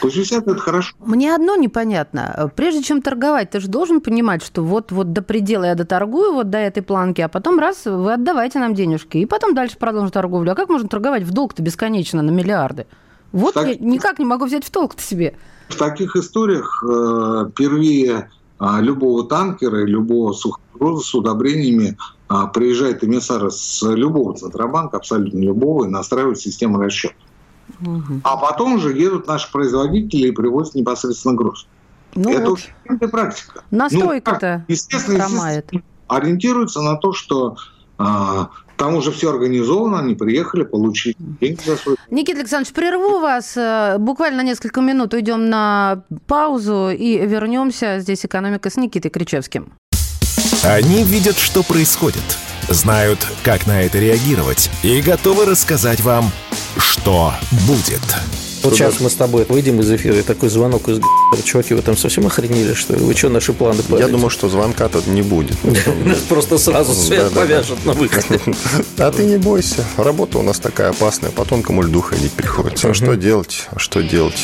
Пусть 0.00 0.16
висят, 0.16 0.48
это 0.48 0.58
хорошо. 0.58 0.94
Мне 1.00 1.34
одно 1.34 1.54
непонятно. 1.54 2.50
Прежде 2.56 2.82
чем 2.82 3.02
торговать, 3.02 3.50
ты 3.50 3.60
же 3.60 3.68
должен 3.68 4.00
понимать, 4.00 4.42
что 4.42 4.62
вот, 4.62 4.90
вот 4.90 5.12
до 5.12 5.22
предела 5.22 5.64
я 5.64 5.74
доторгую, 5.74 6.32
вот 6.32 6.50
до 6.50 6.58
этой 6.58 6.82
планки, 6.82 7.20
а 7.20 7.28
потом 7.28 7.58
раз, 7.58 7.84
вы 7.84 8.14
отдавайте 8.14 8.58
нам 8.58 8.74
денежки, 8.74 9.18
и 9.18 9.26
потом 9.26 9.54
дальше 9.54 9.76
продолжим 9.78 10.10
торговлю. 10.10 10.52
А 10.52 10.54
как 10.54 10.68
можно 10.68 10.88
торговать 10.88 11.24
в 11.24 11.32
долг-то 11.32 11.62
бесконечно 11.62 12.22
на 12.22 12.30
миллиарды? 12.30 12.86
Вот 13.32 13.54
так... 13.54 13.66
я 13.66 13.76
никак 13.76 14.18
не 14.18 14.24
могу 14.24 14.46
взять 14.46 14.64
в 14.64 14.70
толк-то 14.70 15.02
себе. 15.02 15.34
В 15.72 15.76
таких 15.76 16.16
историях 16.16 16.84
э, 16.86 17.46
впервые 17.50 18.30
э, 18.60 18.66
любого 18.80 19.26
танкера, 19.26 19.84
любого 19.84 20.32
сухогруза 20.32 21.04
с 21.04 21.14
удобрениями 21.14 21.96
э, 22.28 22.34
приезжает 22.52 23.02
эмиссар 23.02 23.50
с 23.50 23.82
любого 23.82 24.36
Центробанка, 24.36 24.98
абсолютно 24.98 25.38
любого, 25.38 25.86
и 25.86 25.88
настраивает 25.88 26.38
систему 26.38 26.78
расчета. 26.78 27.14
Угу. 27.80 28.20
А 28.24 28.36
потом 28.36 28.74
уже 28.74 28.92
едут 28.92 29.26
наши 29.26 29.50
производители 29.50 30.28
и 30.28 30.32
привозят 30.32 30.74
непосредственно 30.74 31.34
груз. 31.34 31.66
Ну 32.14 32.30
это 32.30 32.50
вот. 32.50 32.60
уже 32.88 33.08
практика. 33.08 33.64
Настройка-то 33.70 34.64
ну, 34.68 34.74
естественно, 34.74 35.22
естественно, 35.22 35.82
ориентируется 36.08 36.82
на 36.82 36.96
то, 36.96 37.12
что 37.12 37.56
а, 37.96 38.50
там 38.82 38.96
уже 38.96 39.12
все 39.12 39.30
организовано, 39.30 40.00
они 40.00 40.16
приехали 40.16 40.64
получить 40.64 41.16
деньги 41.40 41.60
за 41.64 41.76
свой... 41.76 41.94
Никита 42.10 42.40
Александрович, 42.40 42.72
прерву 42.74 43.20
вас. 43.20 43.56
Э, 43.56 43.96
буквально 43.98 44.40
несколько 44.40 44.80
минут 44.80 45.14
уйдем 45.14 45.48
на 45.48 46.02
паузу 46.26 46.90
и 46.90 47.24
вернемся. 47.24 48.00
Здесь 48.00 48.26
«Экономика» 48.26 48.70
с 48.70 48.76
Никитой 48.76 49.12
Кричевским. 49.12 49.74
Они 50.64 51.04
видят, 51.04 51.36
что 51.38 51.62
происходит, 51.62 52.24
знают, 52.68 53.24
как 53.44 53.68
на 53.68 53.82
это 53.82 54.00
реагировать 54.00 54.68
и 54.82 55.00
готовы 55.00 55.44
рассказать 55.44 56.00
вам, 56.00 56.24
что 56.76 57.32
будет. 57.68 58.51
Вот 58.62 58.74
сейчас 58.74 59.00
мы 59.00 59.10
с 59.10 59.14
тобой 59.14 59.44
выйдем 59.48 59.80
из 59.80 59.90
эфира, 59.90 60.18
и 60.18 60.22
такой 60.22 60.48
звонок 60.48 60.88
из 60.88 61.00
чуваки, 61.44 61.74
вы 61.74 61.82
там 61.82 61.96
совсем 61.96 62.26
охренели, 62.26 62.74
что 62.74 62.94
ли? 62.94 63.00
Вы 63.00 63.14
что, 63.14 63.28
наши 63.28 63.52
планы 63.52 63.82
Я 63.98 64.08
думаю, 64.08 64.30
что 64.30 64.48
звонка-то 64.48 65.02
не 65.06 65.22
будет. 65.22 65.56
Просто 66.28 66.58
сразу 66.58 66.94
свет 66.94 67.32
повяжет 67.32 67.84
на 67.84 67.92
выходе. 67.92 68.40
А 68.98 69.10
ты 69.10 69.24
не 69.24 69.36
бойся. 69.36 69.84
Работа 69.96 70.38
у 70.38 70.42
нас 70.42 70.58
такая 70.58 70.90
опасная, 70.90 71.30
по 71.30 71.44
тонкому 71.44 71.82
льду 71.82 72.00
ходить 72.00 72.32
приходится. 72.32 72.90
А 72.90 72.94
что 72.94 73.14
делать? 73.16 73.66
А 73.70 73.78
что 73.78 74.02
делать? 74.02 74.38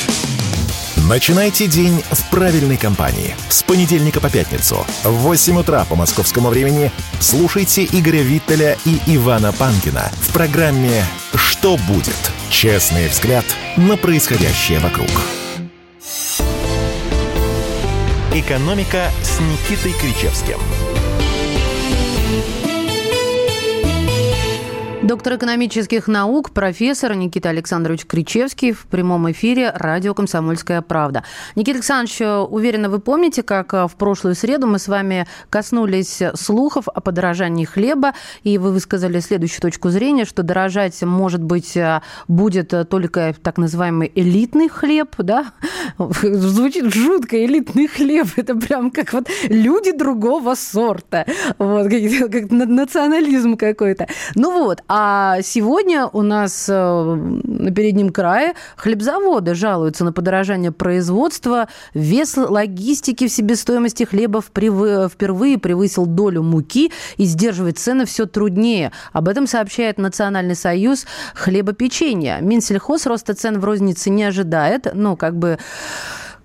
Начинайте 1.08 1.66
день 1.68 2.04
в 2.10 2.30
правильной 2.30 2.76
компании. 2.76 3.34
С 3.48 3.62
понедельника 3.62 4.20
по 4.20 4.28
пятницу 4.28 4.86
в 5.04 5.08
8 5.08 5.58
утра 5.58 5.86
по 5.86 5.96
московскому 5.96 6.50
времени 6.50 6.92
слушайте 7.18 7.84
Игоря 7.84 8.20
Виттеля 8.20 8.76
и 8.84 9.00
Ивана 9.16 9.54
Панкина 9.54 10.10
в 10.20 10.34
программе 10.34 11.02
«Что 11.34 11.78
будет?». 11.88 12.14
Честный 12.50 13.08
взгляд 13.08 13.46
на 13.78 13.96
происходящее 13.96 14.80
вокруг. 14.80 15.08
«Экономика» 18.34 19.10
с 19.22 19.40
Никитой 19.40 19.94
Кричевским– 19.94 20.58
Доктор 25.08 25.36
экономических 25.36 26.06
наук, 26.06 26.50
профессор 26.50 27.14
Никита 27.14 27.48
Александрович 27.48 28.04
Кричевский 28.04 28.72
в 28.72 28.82
прямом 28.88 29.30
эфире 29.32 29.72
радио 29.74 30.12
«Комсомольская 30.12 30.82
правда». 30.82 31.24
Никита 31.56 31.78
Александрович, 31.78 32.20
уверенно, 32.50 32.90
вы 32.90 32.98
помните, 32.98 33.42
как 33.42 33.72
в 33.72 33.92
прошлую 33.96 34.34
среду 34.34 34.66
мы 34.66 34.78
с 34.78 34.86
вами 34.86 35.26
коснулись 35.48 36.20
слухов 36.34 36.88
о 36.88 37.00
подорожании 37.00 37.64
хлеба, 37.64 38.12
и 38.42 38.58
вы 38.58 38.70
высказали 38.70 39.20
следующую 39.20 39.62
точку 39.62 39.88
зрения, 39.88 40.26
что 40.26 40.42
дорожать, 40.42 41.02
может 41.02 41.42
быть, 41.42 41.78
будет 42.28 42.74
только 42.90 43.34
так 43.42 43.56
называемый 43.56 44.12
элитный 44.14 44.68
хлеб, 44.68 45.14
да? 45.16 45.52
Звучит 45.98 46.92
жутко, 46.92 47.42
элитный 47.46 47.86
хлеб. 47.86 48.26
Это 48.36 48.54
прям 48.54 48.90
как 48.90 49.14
вот 49.14 49.26
люди 49.44 49.90
другого 49.90 50.54
сорта. 50.54 51.24
Вот, 51.56 51.88
как, 51.90 52.30
как 52.30 52.50
национализм 52.50 53.56
какой-то. 53.56 54.06
Ну 54.34 54.52
вот, 54.52 54.82
а 54.86 54.97
а 55.00 55.42
сегодня 55.42 56.08
у 56.12 56.22
нас 56.22 56.66
э, 56.68 56.72
на 56.74 57.70
переднем 57.70 58.10
крае 58.10 58.54
хлебзаводы 58.76 59.54
жалуются 59.54 60.04
на 60.04 60.12
подорожание 60.12 60.72
производства. 60.72 61.68
Вес 61.94 62.36
логистики 62.36 63.28
в 63.28 63.30
себестоимости 63.30 64.02
хлеба 64.02 64.42
впервые 64.42 65.58
превысил 65.58 66.04
долю 66.04 66.42
муки 66.42 66.90
и 67.16 67.26
сдерживать 67.26 67.78
цены 67.78 68.06
все 68.06 68.26
труднее. 68.26 68.90
Об 69.12 69.28
этом 69.28 69.46
сообщает 69.46 69.98
Национальный 69.98 70.56
союз 70.56 71.06
хлебопечения. 71.34 72.40
Минсельхоз 72.40 73.06
роста 73.06 73.34
цен 73.34 73.60
в 73.60 73.64
рознице 73.64 74.10
не 74.10 74.24
ожидает. 74.24 74.88
Ну, 74.94 75.16
как 75.16 75.36
бы 75.36 75.58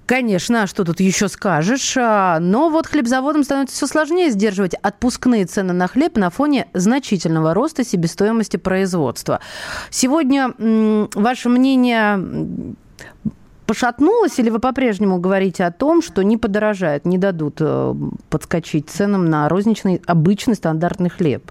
Конечно, 0.05 0.63
а 0.63 0.67
что 0.67 0.83
тут 0.83 0.99
еще 0.99 1.29
скажешь? 1.29 1.95
А, 1.97 2.39
но 2.39 2.69
вот 2.69 2.87
хлебзаводам 2.87 3.43
становится 3.43 3.75
все 3.75 3.87
сложнее 3.87 4.31
сдерживать 4.31 4.73
отпускные 4.75 5.45
цены 5.45 5.73
на 5.73 5.87
хлеб 5.87 6.17
на 6.17 6.29
фоне 6.29 6.67
значительного 6.73 7.53
роста 7.53 7.85
себестоимости 7.85 8.57
производства. 8.57 9.39
Сегодня 9.89 10.53
ваше 11.15 11.47
мнение 11.47 12.19
пошатнулось, 13.65 14.37
или 14.39 14.49
вы 14.49 14.59
по-прежнему 14.59 15.19
говорите 15.19 15.63
о 15.63 15.71
том, 15.71 16.01
что 16.01 16.21
не 16.21 16.35
подорожает, 16.37 17.05
не 17.05 17.17
дадут 17.17 17.57
э, 17.61 17.95
подскочить 18.29 18.89
ценам 18.89 19.29
на 19.29 19.47
розничный, 19.47 20.01
обычный 20.05 20.55
стандартный 20.55 21.09
хлеб? 21.09 21.49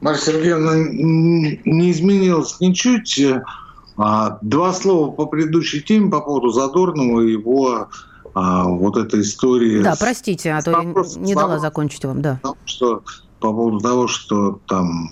Марья 0.00 0.18
Сергеевна, 0.18 0.74
не 0.76 1.90
изменилось 1.90 2.60
ничуть. 2.60 3.20
А, 3.96 4.38
два 4.42 4.72
слова 4.72 5.10
по 5.10 5.26
предыдущей 5.26 5.82
теме 5.82 6.10
по 6.10 6.20
поводу 6.20 6.48
Задорнова 6.50 7.20
и 7.20 7.32
его 7.32 7.88
а, 8.34 8.64
вот 8.64 8.96
этой 8.96 9.20
истории. 9.20 9.82
Да, 9.82 9.94
простите, 9.98 10.52
а 10.52 10.62
то 10.62 10.70
я 10.70 10.84
не 11.18 11.34
дала 11.34 11.58
закончить 11.58 12.04
вам, 12.04 12.22
да. 12.22 12.40
Что, 12.64 13.02
по 13.40 13.52
поводу 13.52 13.80
того, 13.80 14.08
что 14.08 14.60
там 14.66 15.08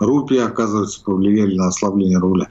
рупии, 0.00 0.38
оказывается, 0.38 1.02
повлияли 1.04 1.56
на 1.56 1.68
ослабление 1.68 2.18
руля. 2.18 2.48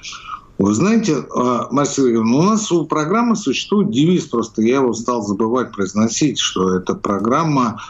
Вы 0.60 0.74
знаете, 0.74 1.26
а, 1.36 1.68
Мария 1.72 1.92
Сергеевна, 1.92 2.38
у 2.38 2.44
нас 2.44 2.72
у 2.72 2.86
программы 2.86 3.36
существует 3.36 3.92
девиз, 3.92 4.26
просто 4.26 4.62
я 4.62 4.76
его 4.78 4.94
стал 4.94 5.22
забывать 5.22 5.72
произносить, 5.72 6.40
что 6.40 6.76
эта 6.76 6.96
программа, 6.96 7.82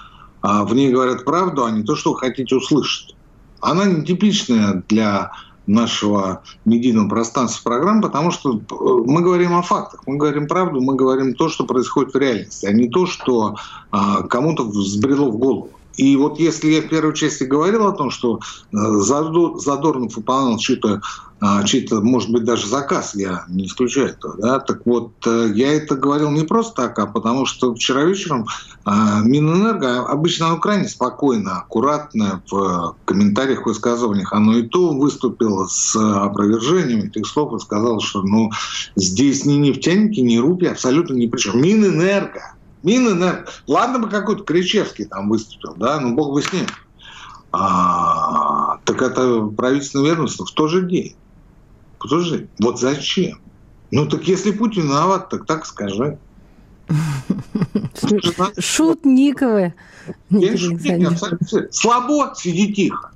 в 0.42 0.74
ней 0.74 0.92
говорят 0.92 1.26
правду, 1.26 1.66
а 1.66 1.72
не 1.72 1.84
то, 1.84 1.96
что 1.96 2.14
вы 2.14 2.20
хотите 2.20 2.56
услышать. 2.56 3.16
Она 3.60 3.86
нетипичная 3.86 4.84
для 4.88 5.32
нашего 5.68 6.42
медийного 6.66 7.10
пространства 7.10 7.70
программ, 7.70 8.02
потому 8.02 8.32
что 8.32 8.58
э, 8.58 8.60
мы 9.06 9.22
говорим 9.22 9.54
о 9.54 9.62
фактах, 9.62 10.02
мы 10.08 10.18
говорим 10.18 10.48
правду, 10.48 10.82
мы 10.82 10.96
говорим 10.96 11.34
то, 11.36 11.50
что 11.50 11.66
происходит 11.66 12.14
в 12.14 12.18
реальности, 12.18 12.66
а 12.66 12.72
не 12.72 12.90
то, 12.90 13.06
что 13.06 13.56
а, 13.92 14.24
кому-то 14.24 14.64
взбрело 14.64 15.30
в 15.30 15.38
голову. 15.38 15.70
И 15.98 16.16
вот 16.16 16.40
если 16.40 16.70
я 16.70 16.82
в 16.82 16.90
первой 16.90 17.14
части 17.16 17.44
говорил 17.44 17.88
о 17.88 17.92
том, 17.92 18.12
что 18.12 18.40
э, 18.40 18.78
Задорнов 18.78 20.16
выполнял 20.16 20.58
чьи-то 20.58 21.02
а, 21.40 21.64
чей-то, 21.64 22.02
может 22.02 22.32
быть, 22.32 22.46
даже 22.46 22.68
заказ, 22.68 23.14
я 23.14 23.46
не 23.48 23.68
исключаю 23.68 24.10
этого. 24.10 24.36
Да? 24.38 24.60
Так 24.60 24.86
вот, 24.86 25.12
э, 25.28 25.52
я 25.54 25.74
это 25.74 25.96
говорил 25.96 26.32
не 26.32 26.44
просто 26.44 26.88
так, 26.88 26.98
а 26.98 27.06
потому 27.06 27.46
что 27.46 27.76
вчера 27.76 28.06
вечером 28.06 28.48
а, 28.86 29.22
Минэнерго, 29.22 30.08
обычно 30.08 30.48
оно 30.48 30.58
крайне 30.58 30.88
спокойно, 30.88 31.60
аккуратно 31.60 32.42
в 32.50 32.96
комментариях, 33.06 33.68
высказываниях, 33.68 34.34
оно 34.34 34.58
и 34.58 34.64
то 34.64 34.94
выступило 34.94 35.68
с 35.68 35.96
опровержением 35.96 37.02
этих 37.02 37.28
слов 37.28 37.54
и 37.54 37.64
сказал, 37.64 38.00
что 38.00 38.24
ну, 38.24 38.50
здесь 38.96 39.46
ни 39.46 39.54
нефтяники, 39.54 40.20
ни 40.22 40.38
рупии 40.38 40.70
абсолютно 40.70 41.14
ни 41.14 41.28
при 41.28 41.40
чем. 41.40 41.62
Минэнерго, 41.62 42.56
Минэнерго, 42.82 43.46
ладно 43.68 44.00
бы 44.00 44.10
какой-то 44.10 44.44
Кричевский 44.44 45.06
там 45.06 45.30
выступил, 45.30 45.76
да, 45.76 46.00
ну 46.00 46.16
бог 46.16 46.34
бы 46.34 46.42
с 46.42 46.52
ним. 46.52 46.66
А, 47.52 48.80
так 48.86 49.02
это 49.04 49.42
правительственное 49.56 50.12
ведомство 50.12 50.46
в 50.46 50.52
тот 50.52 50.72
же 50.72 50.82
день. 50.82 51.16
Подожди, 52.00 52.48
вот 52.60 52.80
зачем? 52.80 53.40
Ну 53.92 54.08
так 54.08 54.28
если 54.28 54.52
Путин 54.52 54.84
виноват, 54.84 55.30
так 55.30 55.46
так 55.46 55.66
скажи. 55.66 56.18
Шутниковы. 58.60 59.74
Слабо, 61.72 62.34
сиди 62.36 62.74
тихо. 62.74 63.12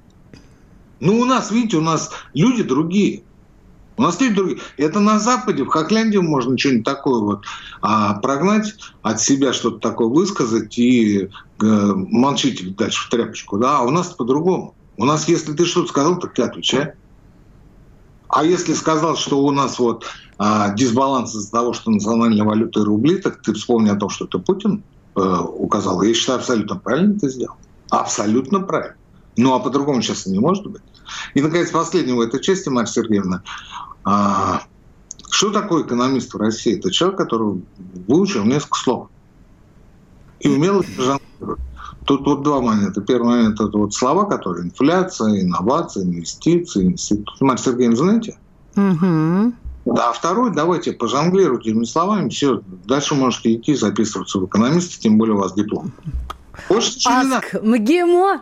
Ну, 1.00 1.20
у 1.20 1.26
нас, 1.26 1.52
видите, 1.52 1.78
у 1.78 1.82
нас 1.82 2.12
люди 2.34 2.64
другие. 2.64 3.24
У 3.98 4.04
нас 4.04 4.22
люди 4.22 4.36
другие. 4.36 4.60
Это 4.78 5.00
на 5.00 5.20
Западе, 5.20 5.64
в 5.64 5.68
Хохляндии 5.68 6.18
можно 6.18 6.58
что-нибудь 6.58 6.86
такое 6.86 7.20
вот 7.20 7.46
а, 7.82 8.16
прогнать 8.16 8.76
от 9.02 9.20
себя, 9.20 9.52
что-то 9.52 9.80
такое 9.80 10.08
высказать 10.08 10.78
и 10.78 11.24
э, 11.24 11.28
молчите 11.60 12.68
дальше 12.70 13.08
в 13.08 13.10
тряпочку. 13.10 13.58
Да? 13.58 13.80
А 13.80 13.82
у 13.82 13.90
нас 13.90 14.10
по-другому. 14.10 14.76
У 14.98 15.06
нас, 15.06 15.28
если 15.28 15.54
ты 15.54 15.66
что-то 15.66 15.90
сказал, 15.90 16.20
так 16.20 16.34
ты 16.34 16.44
отвечай. 16.44 16.94
А 18.32 18.46
если 18.46 18.74
сказал, 18.74 19.18
что 19.18 19.44
у 19.44 19.52
нас 19.52 19.78
вот 19.78 20.06
а, 20.38 20.74
дисбаланс 20.74 21.36
из-за 21.36 21.52
того, 21.52 21.74
что 21.74 21.92
национальная 21.92 22.46
валюта 22.46 22.84
рубли, 22.86 23.18
так 23.18 23.42
ты 23.42 23.54
вспомни 23.54 23.90
о 23.90 23.96
том, 23.96 24.10
что 24.10 24.26
ты 24.26 24.40
Путин 24.40 24.84
э, 25.16 25.20
указал. 25.20 26.02
Я 26.02 26.14
считаю, 26.14 26.40
абсолютно 26.40 26.78
правильно 26.78 27.20
ты 27.20 27.30
сделал. 27.30 27.58
Абсолютно 27.90 28.62
правильно. 28.62 28.96
Ну, 29.36 29.54
а 29.54 29.60
по-другому 29.60 30.02
сейчас 30.02 30.26
не 30.26 30.40
может 30.40 30.66
быть. 30.66 30.82
И, 31.34 31.42
наконец, 31.42 31.72
последнего 31.72 32.18
в 32.18 32.22
этой 32.22 32.40
части, 32.40 32.70
Марья 32.70 32.90
Сергеевна. 32.90 33.44
А, 34.06 34.64
что 35.30 35.52
такое 35.52 35.84
экономист 35.84 36.34
в 36.34 36.38
России? 36.38 36.78
Это 36.78 36.90
человек, 36.90 37.18
который 37.18 37.62
выучил 38.08 38.46
несколько 38.46 38.80
слов. 38.80 39.08
И 40.40 40.48
умел 40.48 40.84
жонглировать. 40.84 41.60
Тут 42.06 42.26
вот 42.26 42.44
два 42.44 42.62
момента. 42.62 43.02
Первый 43.02 43.28
момент– 43.28 43.62
это 43.62 43.78
вот 43.78 43.94
слова, 43.94 44.26
которые 44.26 44.66
инфляция, 44.66 45.42
инновация, 45.42 46.04
инвестиции, 46.04 46.86
институт. 46.86 47.40
Марья 47.40 47.62
Сергеевна, 47.62 47.96
знаете? 47.96 48.38
Угу. 48.76 49.54
Да, 49.86 50.10
а 50.10 50.14
второй, 50.14 50.54
давайте 50.54 50.94
пожонглируйте 50.94 51.72
этими 51.72 51.86
словами, 51.86 52.30
все, 52.30 52.62
дальше 52.86 53.16
можете 53.16 53.56
идти 53.56 53.76
записываться 53.76 54.40
в 54.40 54.46
экономисты, 54.46 55.00
тем 55.00 55.18
более 55.18 55.36
у 55.36 55.40
вас 55.40 55.54
диплом. 55.54 55.92
Больше 56.70 56.96
ничего 56.96 57.14
Аск, 57.14 57.24
не 57.24 57.30
надо. 57.30 57.68
МГИМО. 57.68 58.42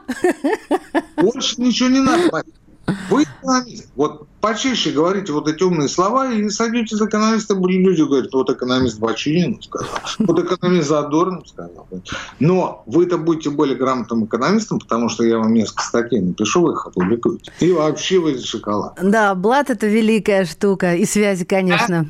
Больше 1.18 1.62
ничего 1.62 1.90
не 1.90 2.00
надо. 2.00 2.44
Вы 3.10 3.24
экономист. 3.24 3.90
Вот 3.96 4.28
почаще 4.42 4.92
говорите 4.92 5.32
вот 5.32 5.48
эти 5.48 5.64
умные 5.64 5.90
слова, 5.90 6.32
и 6.32 6.50
садитесь 6.50 6.98
за 6.98 7.08
экономиста, 7.08 7.56
люди 7.56 8.02
говорят, 8.02 8.34
вот 8.34 8.50
экономист 8.50 9.00
Бачинин 9.00 9.62
сказал, 9.62 9.90
вот 10.20 10.40
экономист 10.40 10.88
Задорнов 10.88 11.48
сказал. 11.48 11.88
Но 12.40 12.84
вы-то 12.86 13.18
будете 13.18 13.50
более 13.50 13.76
грамотным 13.76 14.26
экономистом, 14.26 14.80
потому 14.80 15.10
что 15.10 15.24
я 15.24 15.38
вам 15.40 15.54
несколько 15.54 15.84
статей 15.84 16.22
напишу, 16.22 16.62
вы 16.62 16.74
их 16.74 16.86
опубликуете. 16.88 17.52
И 17.60 17.72
вообще 17.72 18.20
вы 18.20 18.40
шоколад. 18.40 18.98
Да, 19.02 19.36
блат– 19.36 19.70
это 19.72 19.88
великая 19.88 20.46
штука, 20.46 20.96
и 20.96 21.06
связи, 21.06 21.46
конечно. 21.46 22.10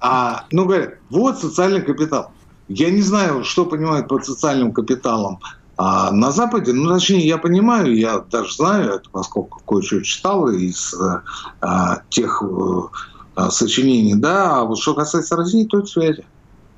А, 0.00 0.46
ну, 0.50 0.64
говорят, 0.64 0.94
вот 1.10 1.38
социальный 1.38 1.80
капитал. 1.80 2.32
Я 2.68 2.90
не 2.90 3.02
знаю, 3.02 3.44
что 3.44 3.66
понимают 3.66 4.08
под 4.08 4.24
социальным 4.24 4.72
капиталом 4.72 5.38
а 5.84 6.12
на 6.12 6.30
Западе, 6.30 6.72
ну, 6.72 6.88
точнее, 6.88 7.26
я 7.26 7.38
понимаю, 7.38 7.96
я 7.96 8.20
даже 8.20 8.54
знаю 8.54 8.92
это, 8.92 9.10
поскольку 9.10 9.60
кое-что 9.66 10.00
читал 10.02 10.48
из 10.48 10.94
а, 11.60 12.02
тех 12.08 12.40
а, 13.34 13.50
сочинений, 13.50 14.14
да, 14.14 14.60
а 14.60 14.64
вот 14.64 14.78
что 14.78 14.94
касается 14.94 15.34
России, 15.34 15.64
то 15.64 15.80
это 15.80 15.86
связи. 15.88 16.24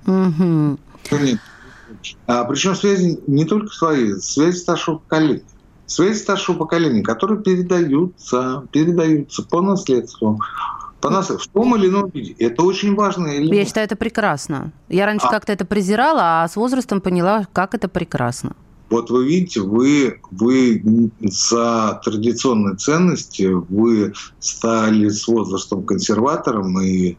Угу. 0.06 0.78
А, 2.26 2.44
причем 2.44 2.75
связи 2.75 3.20
не 3.26 3.44
только 3.44 3.66
свои, 3.75 4.14
связи 4.14 4.56
старшего 4.56 4.96
поколения. 4.96 5.42
Связи 5.84 6.18
старшего 6.18 6.56
поколения, 6.56 7.02
которые 7.02 7.42
передаются, 7.42 8.64
передаются 8.73 9.42
по 9.42 9.61
наследству, 9.61 10.40
по 11.02 11.11
нас 11.11 11.28
в 11.28 11.46
том 11.49 11.76
или 11.76 11.90
ином 11.90 12.08
виде. 12.08 12.32
Это 12.38 12.62
очень 12.62 12.94
важно. 12.94 13.26
Я 13.26 13.66
считаю, 13.66 13.84
это 13.84 13.96
прекрасно. 13.96 14.73
Я 14.88 15.04
раньше 15.04 15.26
а... 15.26 15.30
как-то 15.30 15.52
это 15.52 15.66
презирала, 15.66 16.42
а 16.42 16.49
с 16.49 16.56
возрастом 16.56 17.02
поняла, 17.02 17.46
как 17.52 17.75
это 17.75 17.88
прекрасно. 17.88 18.56
Вот 18.90 19.10
вы 19.10 19.26
видите, 19.26 19.60
вы, 19.60 20.20
вы 20.30 21.10
за 21.20 22.00
традиционные 22.04 22.76
ценности, 22.76 23.44
вы 23.44 24.12
стали 24.40 25.08
с 25.08 25.26
возрастом 25.26 25.84
консерватором, 25.84 26.78
и 26.80 27.16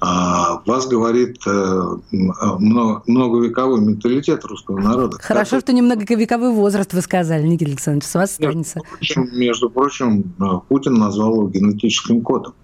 а, 0.00 0.62
вас 0.64 0.86
говорит 0.86 1.38
э, 1.44 1.96
много, 2.12 3.02
многовековой 3.06 3.80
менталитет 3.80 4.44
русского 4.44 4.78
народа. 4.78 5.18
Хорошо, 5.20 5.56
который... 5.56 5.60
что 5.60 5.72
не 5.72 5.82
многовековой 5.82 6.52
возраст 6.52 6.94
вы 6.94 7.00
сказали, 7.00 7.42
Никита 7.42 7.72
Александрович, 7.72 8.04
с 8.04 8.14
вас 8.14 8.30
останется. 8.30 8.78
Между 8.78 8.90
прочим, 8.90 9.38
между 9.38 9.70
прочим, 9.70 10.34
э, 10.40 10.44
Путин 10.68 10.94
назвал 10.94 11.34
его 11.34 11.48
генетическим 11.48 12.22
кодом. 12.22 12.54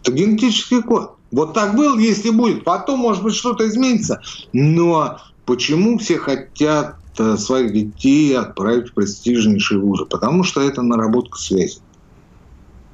Это 0.00 0.12
генетический 0.12 0.82
код. 0.82 1.16
Вот 1.30 1.52
так 1.52 1.76
был, 1.76 1.98
если 1.98 2.30
будет. 2.30 2.64
Потом, 2.64 3.00
может 3.00 3.22
быть, 3.22 3.34
что-то 3.34 3.68
изменится. 3.68 4.22
Но 4.54 5.18
почему 5.44 5.98
все 5.98 6.16
хотят 6.16 6.96
своих 7.36 7.72
детей 7.72 8.36
отправить 8.36 8.90
в 8.90 8.94
престижнейшие 8.94 9.80
вузы, 9.80 10.04
потому 10.04 10.44
что 10.44 10.60
это 10.60 10.82
наработка 10.82 11.38
связи. 11.38 11.80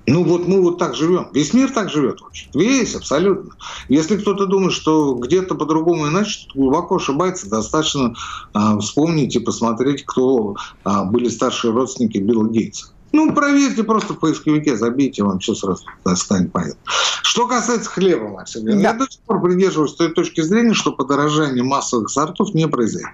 Ну 0.07 0.23
вот 0.23 0.47
мы 0.47 0.61
вот 0.61 0.79
так 0.79 0.95
живем. 0.95 1.29
Весь 1.33 1.55
мир 1.55 1.71
так 1.71 1.91
живет 1.91 2.21
вообще. 2.21 2.49
Весь, 2.55 2.95
абсолютно. 2.95 3.53
Если 3.89 4.19
кто-то 4.19 4.47
думает, 4.47 4.73
что 4.75 5.15
где-то 5.15 5.55
по-другому 5.55 6.09
иначе, 6.09 6.47
то 6.47 6.59
глубоко 6.61 6.97
ошибается. 6.97 7.49
Достаточно 7.49 8.15
а, 8.53 8.79
вспомнить 8.79 9.35
и 9.35 9.39
посмотреть, 9.39 10.05
кто 10.05 10.57
а, 10.85 11.05
были 11.05 11.29
старшие 11.29 11.73
родственники 11.73 12.19
Билла 12.19 12.49
Гейтса. 12.49 12.89
Ну, 13.15 13.33
проверьте 13.33 13.85
просто 13.85 14.15
в 14.15 14.19
поисковике, 14.19 14.77
забейте, 14.77 15.23
вам 15.23 15.39
все 15.39 15.55
сразу 15.55 15.85
станет 16.17 16.51
понятно. 16.51 16.81
Что 17.23 17.47
касается 17.47 17.89
хлеба, 17.89 18.27
Максим, 18.27 18.65
да. 18.65 18.73
я 18.73 18.93
до 18.93 19.09
сих 19.09 19.21
пор 19.21 19.41
придерживаюсь 19.41 19.95
той 19.95 20.13
точки 20.13 20.41
зрения, 20.41 20.75
что 20.75 20.91
подорожание 20.91 21.63
массовых 21.63 22.11
сортов 22.11 22.55
не 22.55 22.67
произойдет. 22.67 23.13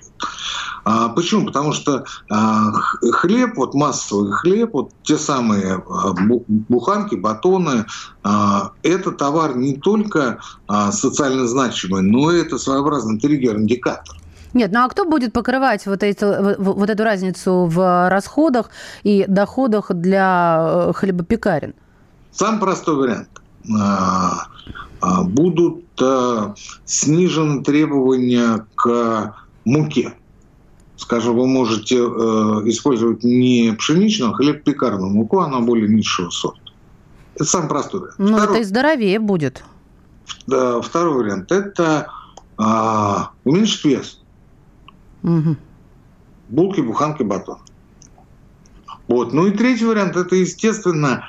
А, 0.85 1.11
почему? 1.11 1.45
Потому 1.45 1.75
что 1.75 2.05
а, 2.31 2.73
хлеб, 3.13 3.59
вот 3.59 3.75
массовый 3.75 4.33
хлеб, 4.33 4.71
вот 4.73 4.91
те 5.03 5.19
самые 5.19 5.85
а, 5.87 6.15
буханки, 6.49 7.17
батоны, 7.17 7.85
а, 8.23 8.73
это 8.83 9.13
товар 9.13 9.59
не 9.59 9.77
только 9.77 10.41
а, 10.67 10.93
социально 10.93 11.47
значимый, 11.47 12.01
но 12.01 12.33
и 12.33 12.41
это 12.41 12.57
своеобразный 12.57 13.21
триггер-индикатор. 13.21 14.17
Нет, 14.53 14.73
ну 14.73 14.81
а 14.81 14.89
кто 14.89 15.05
будет 15.05 15.33
покрывать 15.33 15.87
вот, 15.87 16.03
эти, 16.03 16.25
вот 16.59 16.91
эту 16.91 17.05
разницу 17.05 17.67
в 17.67 18.09
расходах 18.09 18.71
и 19.03 19.25
доходах 19.29 19.93
для 19.93 20.89
э, 20.89 20.93
хлебопекарен? 20.93 21.75
Сам 22.33 22.59
простой 22.59 22.97
вариант. 22.97 23.29
А, 23.79 24.47
а, 25.01 25.23
будут 25.23 25.85
э, 26.01 26.55
снижены 26.85 27.63
требования 27.63 28.67
к 28.75 29.35
муке. 29.65 30.15
Скажем, 30.97 31.37
вы 31.37 31.47
можете 31.47 31.97
э, 31.97 32.01
использовать 32.69 33.23
не 33.25 33.75
пшеничную, 33.79 34.33
а 34.33 34.35
хлебопекарную 34.35 35.11
муку, 35.11 35.41
она 35.41 35.61
более 35.61 35.89
низшего 35.89 36.31
сорта. 36.31 36.61
Это 37.35 37.45
самый 37.45 37.69
простой 37.69 38.01
вариант. 38.01 38.19
Ну, 38.19 38.39
это 38.39 38.59
и 38.59 38.65
здоровее 38.65 39.19
будет. 39.19 39.65
Второй 40.47 41.15
вариант– 41.15 41.53
это 41.53 42.09
а, 42.57 43.31
уменьшить 43.45 43.85
вес. 43.85 44.21
Угу. 45.23 45.57
Булки, 46.49 46.81
буханки, 46.81 47.23
батон. 47.23 47.59
Вот. 49.09 49.33
Ну 49.33 49.47
и 49.47 49.51
третий 49.51 49.87
вариант– 49.87 50.17
это, 50.17 50.37
естественно, 50.37 51.25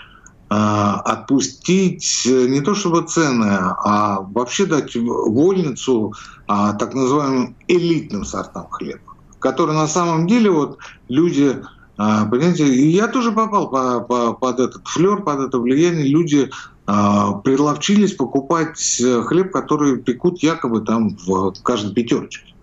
а, 0.54 1.00
отпустить 1.00 2.24
не 2.26 2.60
то 2.60 2.76
чтобы 2.76 3.04
цены, 3.04 3.46
а 3.50 4.20
вообще 4.20 4.66
дать 4.66 4.94
вольницу 4.98 6.14
а, 6.46 6.74
так 6.74 6.94
называемым 6.94 7.56
элитным 7.70 8.26
сортам 8.26 8.68
хлеба, 8.70 9.16
которые 9.40 9.78
на 9.78 9.88
самом 9.88 10.28
деле 10.28 10.52
вот 10.52 10.78
люди, 11.08 11.56
а, 11.96 12.26
понимаете, 12.26 12.68
я 12.92 13.08
тоже 13.08 13.32
попал 13.32 13.70
по, 13.70 14.02
по, 14.02 14.34
под 14.34 14.60
этот 14.60 14.86
флер, 14.90 15.24
под 15.24 15.40
это 15.40 15.58
влияние, 15.58 16.08
люди 16.08 16.52
приловчились 16.86 18.16
покупать 18.16 19.02
хлеб, 19.26 19.54
который 19.54 20.00
пекут 20.00 20.44
якобы 20.44 20.82
там 20.82 21.16
в 21.26 21.54
каждой 21.64 21.94
пятерочке. 21.94 22.54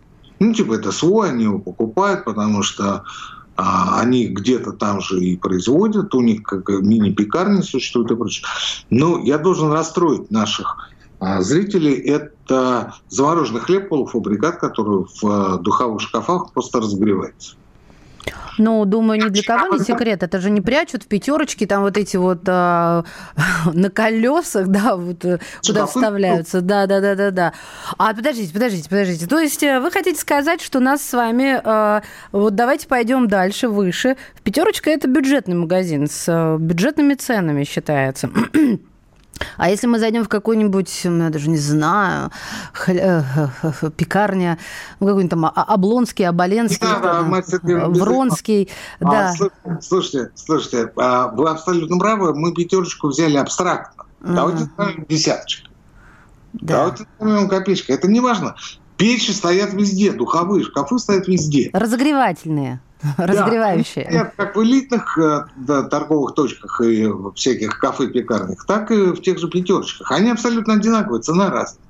Ну, 0.40 0.53
типа, 0.53 0.74
это 0.74 0.92
свой, 0.92 1.31
они 1.31 1.44
его 1.44 1.59
покупают, 1.59 2.24
потому 2.24 2.62
что 2.62 3.05
а, 3.57 4.01
они 4.01 4.29
где-то 4.29 4.72
там 4.72 5.01
же 5.01 5.20
и 5.20 5.37
производят, 5.37 6.14
у 6.14 6.20
них 6.20 6.44
как 6.44 6.68
мини-пекарни 6.68 7.61
существуют 7.62 8.11
и 8.12 8.16
прочее. 8.16 8.46
Но 8.88 9.18
я 9.18 9.37
должен 9.37 9.72
расстроить 9.72 10.31
наших 10.31 10.77
а, 11.18 11.42
зрителей. 11.42 11.94
Это 11.94 12.94
замороженный 13.09 13.61
хлеб, 13.61 13.88
полуфабрикат, 13.88 14.61
который 14.61 15.07
в 15.20 15.24
а, 15.24 15.59
духовых 15.59 16.01
шкафах 16.01 16.53
просто 16.53 16.79
разогревается. 16.79 17.57
Ну, 18.59 18.85
думаю, 18.85 19.25
ни 19.25 19.29
для 19.29 19.42
кого 19.42 19.77
не 19.77 19.85
секрет. 19.85 20.23
Это 20.23 20.40
же 20.40 20.51
не 20.51 20.61
прячут 20.61 21.05
в 21.05 21.07
пятерочке 21.07 21.66
там 21.66 21.83
вот 21.83 21.97
эти 21.97 22.16
вот 22.16 22.42
а, 22.47 23.05
на 23.73 23.90
колесах, 23.90 24.66
да, 24.68 24.97
вот 24.97 25.25
э, 25.25 25.38
куда 25.66 25.87
вставляются. 25.87 26.61
Да, 26.61 26.87
да, 26.87 27.01
да, 27.01 27.14
да, 27.14 27.31
да. 27.31 27.53
А 27.97 28.14
подождите, 28.14 28.53
подождите, 28.53 28.88
подождите. 28.88 29.27
То 29.27 29.38
есть 29.38 29.62
э, 29.62 29.81
вы 29.81 29.90
хотите 29.90 30.21
сказать, 30.21 30.61
что 30.61 30.81
нас 30.81 31.03
с 31.03 31.12
вами 31.12 31.61
а, 31.64 32.03
вот 32.33 32.55
давайте 32.55 32.88
пойдем 32.88 33.29
дальше, 33.29 33.68
выше. 33.68 34.16
Пятерочка 34.42 34.90
это 34.90 35.09
бюджетный 35.09 35.55
магазин 35.55 36.09
с 36.09 36.57
бюджетными 36.59 37.14
ценами 37.14 37.64
считается. 37.64 38.31
А 39.57 39.70
если 39.70 39.87
мы 39.87 39.98
зайдем 39.98 40.24
в 40.24 40.29
какую-нибудь, 40.29 41.01
ну, 41.05 41.24
я 41.24 41.31
даже 41.31 41.48
не 41.51 41.59
знаю, 41.59 42.31
хля... 42.72 43.24
Э, 43.62 43.90
пекарня, 43.96 44.59
ну, 45.01 45.07
какой-нибудь 45.07 45.31
там 45.31 45.46
Облонский, 45.46 46.27
Оболенский, 46.27 46.87
да, 46.87 47.22
да, 47.22 47.88
Вронский, 47.88 48.70
а, 49.01 49.11
да. 49.11 49.35
Слушайте, 49.81 50.31
слушайте, 50.35 50.92
а, 50.96 51.29
вы 51.29 51.48
абсолютно 51.48 51.98
правы, 51.98 52.35
мы 52.35 52.53
пятерочку 52.53 53.09
взяли 53.09 53.37
абстрактно. 53.37 54.05
Давайте 54.20 54.64
ставим 54.64 55.07
десяточку. 55.09 55.68
Да. 56.55 56.77
Давайте 56.77 57.07
ставим 57.16 57.48
копеечка. 57.48 57.92
Это 57.92 58.09
не 58.09 58.20
важно. 58.20 58.57
Печи 58.96 59.31
стоят 59.31 59.72
везде, 59.74 60.12
духовые 60.12 60.64
шкафы 60.64 60.98
стоят 60.98 61.29
везде. 61.29 61.70
Разогревательные. 61.72 62.81
Разогревающие. 63.16 64.08
Да, 64.11 64.32
как 64.37 64.56
в 64.56 64.62
элитных 64.62 65.18
э, 65.18 65.44
да, 65.56 65.82
торговых 65.84 66.34
точках 66.34 66.80
и 66.80 67.08
всяких 67.34 67.78
кафе 67.78 68.08
пекарных, 68.08 68.64
так 68.66 68.90
и 68.90 69.12
в 69.12 69.20
тех 69.22 69.38
же 69.38 69.48
пятерочках. 69.48 70.11
Они 70.11 70.30
абсолютно 70.30 70.74
одинаковые, 70.74 71.22
цена 71.22 71.50
разная. 71.50 71.82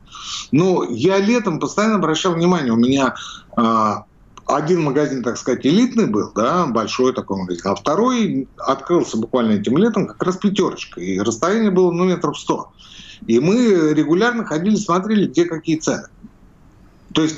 Но 0.52 0.84
я 0.84 1.18
летом 1.18 1.60
постоянно 1.60 1.96
обращал 1.96 2.34
внимание, 2.34 2.72
у 2.72 2.76
меня 2.76 3.14
а, 3.56 4.04
один 4.46 4.82
магазин, 4.82 5.22
так 5.22 5.36
сказать, 5.36 5.66
элитный 5.66 6.06
был, 6.06 6.32
да, 6.34 6.66
большой 6.66 7.12
такой 7.12 7.38
магазин, 7.38 7.62
а 7.66 7.74
второй 7.74 8.48
открылся 8.56 9.18
буквально 9.18 9.52
этим 9.52 9.76
летом 9.76 10.06
как 10.06 10.22
раз 10.22 10.36
пятерочка, 10.36 11.00
и 11.00 11.18
расстояние 11.18 11.70
было, 11.70 11.90
ну, 11.92 12.04
метров 12.04 12.38
сто. 12.38 12.72
И 13.26 13.40
мы 13.40 13.92
регулярно 13.94 14.44
ходили, 14.44 14.76
смотрели, 14.76 15.26
где 15.26 15.44
какие 15.44 15.76
цены. 15.76 16.08
То 17.12 17.22
есть 17.22 17.36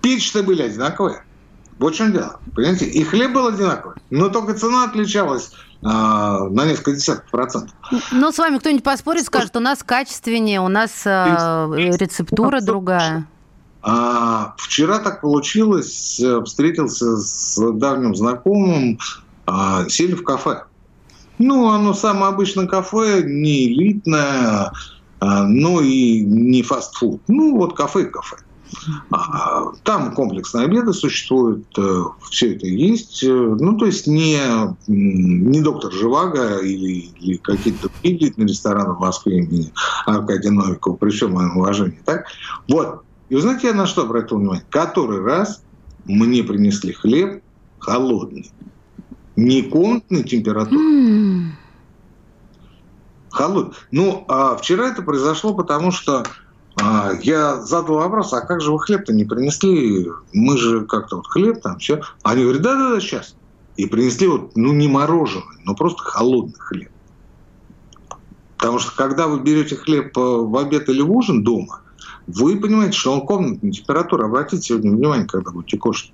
печи-то 0.00 0.42
были 0.42 0.62
одинаковые. 0.62 1.23
Дело. 1.78 2.40
Понимаете? 2.54 2.86
И 2.86 3.02
хлеб 3.04 3.32
был 3.32 3.48
одинаковый, 3.48 3.96
но 4.10 4.28
только 4.28 4.54
цена 4.54 4.84
отличалась 4.84 5.50
а, 5.82 6.48
на 6.48 6.64
несколько 6.64 6.92
десятков 6.92 7.30
процентов. 7.30 7.74
Но 8.12 8.32
с 8.32 8.38
вами 8.38 8.58
кто-нибудь 8.58 8.84
поспорит, 8.84 9.26
скажет, 9.26 9.54
у 9.56 9.60
нас 9.60 9.82
качественнее, 9.82 10.60
у 10.60 10.68
нас 10.68 11.02
а, 11.04 11.70
рецептура 11.74 12.60
другая. 12.60 13.26
А, 13.82 14.54
вчера 14.56 14.98
так 14.98 15.20
получилось, 15.20 16.20
встретился 16.44 17.16
с 17.18 17.58
давним 17.72 18.14
знакомым, 18.14 18.98
а, 19.46 19.86
сели 19.88 20.14
в 20.14 20.24
кафе. 20.24 20.64
Ну, 21.38 21.68
оно 21.68 21.92
самое 21.92 22.32
обычное 22.32 22.66
кафе, 22.66 23.22
не 23.24 23.66
элитное, 23.66 24.72
а, 25.20 25.42
но 25.44 25.80
и 25.80 26.20
не 26.20 26.62
фастфуд. 26.62 27.20
Ну, 27.28 27.56
вот 27.56 27.76
кафе-кафе. 27.76 28.36
А, 28.36 28.53
там 29.82 30.14
комплексные 30.14 30.66
обеды 30.66 30.92
существуют, 30.92 31.66
э, 31.78 32.04
все 32.30 32.54
это 32.54 32.66
есть. 32.66 33.22
Э, 33.22 33.28
ну, 33.28 33.76
то 33.76 33.86
есть 33.86 34.06
не, 34.06 34.38
не 34.86 35.60
доктор 35.60 35.92
Живаго 35.92 36.58
или, 36.58 37.10
или 37.20 37.36
какие-то 37.36 37.88
другие 38.02 38.32
рестораны 38.36 38.94
в 38.94 39.00
Москве 39.00 39.38
имени 39.38 39.72
Аркадия 40.06 40.50
Новикова, 40.50 40.96
при 40.96 41.10
всем 41.10 41.32
моем 41.32 41.56
уважении. 41.56 42.00
Так? 42.04 42.26
Вот. 42.68 43.02
И 43.28 43.34
вы 43.34 43.40
знаете, 43.40 43.68
я 43.68 43.74
на 43.74 43.86
что 43.86 44.02
обратил 44.02 44.38
внимание? 44.38 44.64
Который 44.70 45.22
раз 45.22 45.62
мне 46.04 46.42
принесли 46.42 46.92
хлеб 46.92 47.42
холодный. 47.78 48.50
Не 49.36 49.62
комнатной 49.62 50.22
температуры. 50.22 50.78
Mm. 50.80 51.44
Холодный. 53.30 53.74
Ну, 53.90 54.24
а 54.28 54.56
вчера 54.56 54.88
это 54.88 55.02
произошло, 55.02 55.54
потому 55.54 55.90
что 55.90 56.18
а, 56.20 56.24
я 57.22 57.60
задал 57.62 57.96
вопрос, 57.96 58.32
а 58.32 58.40
как 58.40 58.60
же 58.60 58.72
вы 58.72 58.80
хлеб-то 58.80 59.12
не 59.12 59.24
принесли? 59.24 60.10
Мы 60.32 60.58
же 60.58 60.84
как-то 60.86 61.16
вот 61.16 61.26
хлеб 61.26 61.62
там, 61.62 61.78
все. 61.78 62.02
Они 62.22 62.42
говорят, 62.42 62.62
да-да-да, 62.62 63.00
сейчас. 63.00 63.36
И 63.76 63.86
принесли 63.86 64.26
вот, 64.26 64.56
ну, 64.56 64.72
не 64.72 64.88
мороженый, 64.88 65.62
но 65.64 65.74
просто 65.74 66.02
холодный 66.02 66.58
хлеб. 66.58 66.90
Потому 68.56 68.78
что 68.78 68.94
когда 68.96 69.26
вы 69.26 69.40
берете 69.40 69.76
хлеб 69.76 70.16
э, 70.16 70.20
в 70.20 70.56
обед 70.56 70.88
или 70.88 71.02
в 71.02 71.10
ужин 71.12 71.44
дома, 71.44 71.82
вы 72.26 72.56
понимаете, 72.56 72.96
что 72.96 73.12
он 73.12 73.26
комнатная 73.26 73.72
температура. 73.72 74.26
Обратите 74.26 74.62
сегодня 74.62 74.92
внимание, 74.92 75.26
когда 75.26 75.50
будете 75.50 75.78
кушать. 75.78 76.12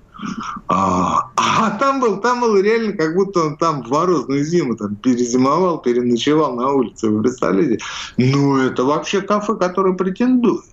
А, 0.69 1.31
а 1.37 1.71
там 1.79 2.01
был, 2.01 2.21
там 2.21 2.41
был 2.41 2.59
реально, 2.61 2.93
как 2.93 3.15
будто 3.15 3.41
он 3.41 3.57
там 3.57 3.83
в 3.83 3.89
морозную 3.89 4.45
зиму 4.45 4.77
там 4.77 4.97
перезимовал, 4.97 5.79
переночевал 5.79 6.55
на 6.57 6.71
улице, 6.73 7.09
вы 7.09 7.23
представляете? 7.23 7.79
Ну, 8.19 8.59
это 8.59 8.85
вообще 8.85 9.23
кафе, 9.23 9.57
которое 9.57 9.95
претендует. 9.95 10.65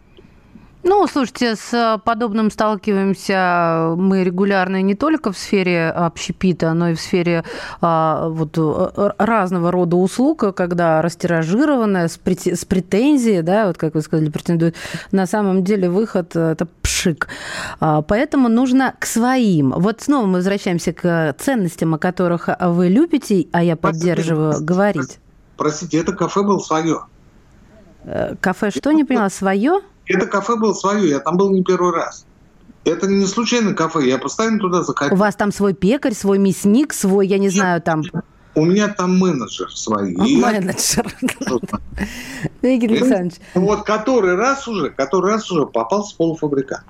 Ну, 0.84 1.06
слушайте, 1.08 1.56
с 1.56 2.02
подобным 2.06 2.50
сталкиваемся 2.50 3.94
мы 3.98 4.24
регулярно 4.24 4.82
не 4.82 4.96
только 4.96 5.32
в 5.32 5.38
сфере 5.38 5.90
общепита, 5.90 6.74
но 6.74 6.90
и 6.90 6.94
в 6.94 7.02
сфере 7.02 7.44
а, 7.82 8.30
вот, 8.30 8.58
разного 9.18 9.72
рода 9.72 9.98
услуг, 9.98 10.56
когда 10.56 11.02
растиражированная, 11.02 12.08
с, 12.08 12.18
с 12.18 12.66
претензией, 12.66 13.42
да, 13.42 13.68
вот 13.68 13.78
как 13.78 13.96
вы 13.96 14.02
сказали, 14.02 14.30
претендует, 14.30 14.76
на 15.12 15.26
самом 15.26 15.64
деле 15.64 15.90
выход– 15.90 16.36
это 16.36 16.68
пшик. 16.82 17.28
А, 17.80 18.02
поэтому 18.02 18.48
нужно 18.48 18.94
к 18.98 19.06
своим. 19.06 19.72
Вот 19.72 20.02
снова 20.02 20.26
мы 20.26 20.34
возвращаемся 20.36 20.94
к 20.94 21.36
ценностям, 21.38 21.96
о 21.96 21.98
которых 21.98 22.50
вы 22.60 22.88
любите, 22.88 23.48
а 23.52 23.64
я 23.64 23.76
поддерживаю, 23.76 24.64
говорить. 24.64 25.20
Простите, 25.58 25.98
это 25.98 26.14
кафе 26.14 26.44
было 26.44 26.60
свое. 26.60 27.02
Э, 28.06 28.36
кафе 28.40 28.70
что, 28.72 28.92
не 28.92 29.04
поняла, 29.04 29.30
свое? 29.30 29.82
Это 30.08 30.26
кафе 30.26 30.56
было 30.56 30.74
свое, 30.74 31.10
я 31.10 31.20
там 31.20 31.38
был 31.38 31.52
не 31.52 31.64
первый 31.64 31.94
раз. 31.94 32.26
Это 32.86 33.08
не 33.08 33.26
случайно 33.26 33.74
кафе, 33.74 34.08
я 34.08 34.18
постоянно 34.18 34.60
туда 34.60 34.84
заходил. 34.84 35.16
У 35.16 35.18
вас 35.18 35.36
там 35.36 35.52
свой 35.52 35.74
пекарь, 35.74 36.14
свой 36.14 36.38
мясник, 36.38 36.94
свой, 36.94 37.28
я 37.28 37.38
не 37.38 37.50
знаю, 37.50 37.82
там... 37.82 38.04
У 38.56 38.66
меня 38.66 38.88
там 38.88 39.20
менеджер 39.20 39.70
свой. 39.72 40.16
Менеджер. 40.16 41.14
Игорь 42.64 42.92
Александрович. 42.92 43.36
Вот 43.54 43.84
который 43.84 44.36
раз 44.36 44.68
уже, 44.68 44.90
который 44.90 45.32
раз 45.32 45.52
уже 45.52 45.68
попал 45.68 46.04
с 46.04 46.14
полуфабрикат 46.14 46.84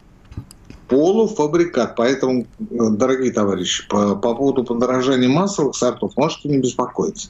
полуфабрикат. 0.87 1.95
Поэтому, 1.95 2.45
дорогие 2.59 3.31
товарищи, 3.31 3.87
по, 3.87 4.15
по 4.15 4.35
поводу 4.35 4.63
подорожания 4.63 5.29
массовых 5.29 5.75
сортов 5.75 6.13
можете 6.15 6.49
не 6.49 6.59
беспокоиться. 6.59 7.29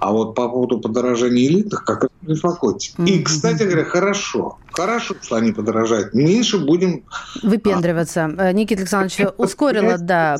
А 0.00 0.12
вот 0.12 0.34
по 0.34 0.48
поводу 0.48 0.80
подорожания 0.80 1.46
элитных 1.46 1.84
как 1.84 2.08
беспокойтесь. 2.24 2.94
Mm-hmm. 2.96 3.08
И, 3.08 3.22
кстати 3.22 3.62
говоря, 3.62 3.84
хорошо. 3.84 4.58
Хорошо, 4.72 5.14
что 5.22 5.36
они 5.36 5.52
подорожают. 5.52 6.14
Меньше 6.14 6.58
будем... 6.58 7.04
Выпендриваться. 7.42 8.30
А... 8.36 8.52
Никита 8.52 8.80
Александрович, 8.80 9.28
ускорила, 9.36 9.98
да, 9.98 10.36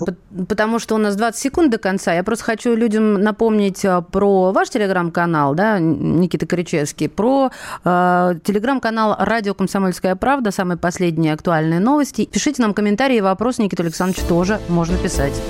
потому 0.49 0.79
что 0.79 0.97
у 0.97 0.99
нас 0.99 1.15
20 1.15 1.41
секунд 1.41 1.71
до 1.71 1.79
конца. 1.79 2.13
Я 2.13 2.25
просто 2.25 2.45
хочу 2.45 2.75
людям 2.75 3.15
напомнить 3.15 3.85
а, 3.85 4.01
про 4.01 4.51
ваш 4.51 4.71
телеграм-канал, 4.71 5.55
да, 5.55 5.79
Никита 5.79 6.47
Коричевский, 6.47 7.09
про 7.09 7.51
э, 7.85 8.35
телеграм-канал 8.43 9.17
«Радио 9.19 9.55
Комсомольская 9.55 10.17
правда», 10.17 10.51
самые 10.51 10.79
последние 10.79 11.33
актуальные 11.33 11.81
новости. 11.81 12.29
Пишите 12.31 12.61
нам 12.63 12.75
комментарии 12.75 13.19
и 13.19 13.21
вопросы, 13.21 13.63
Никита 13.63 13.83
Александрович, 13.83 14.27
тоже 14.27 14.61
можно 14.69 14.97
писать. 14.97 15.41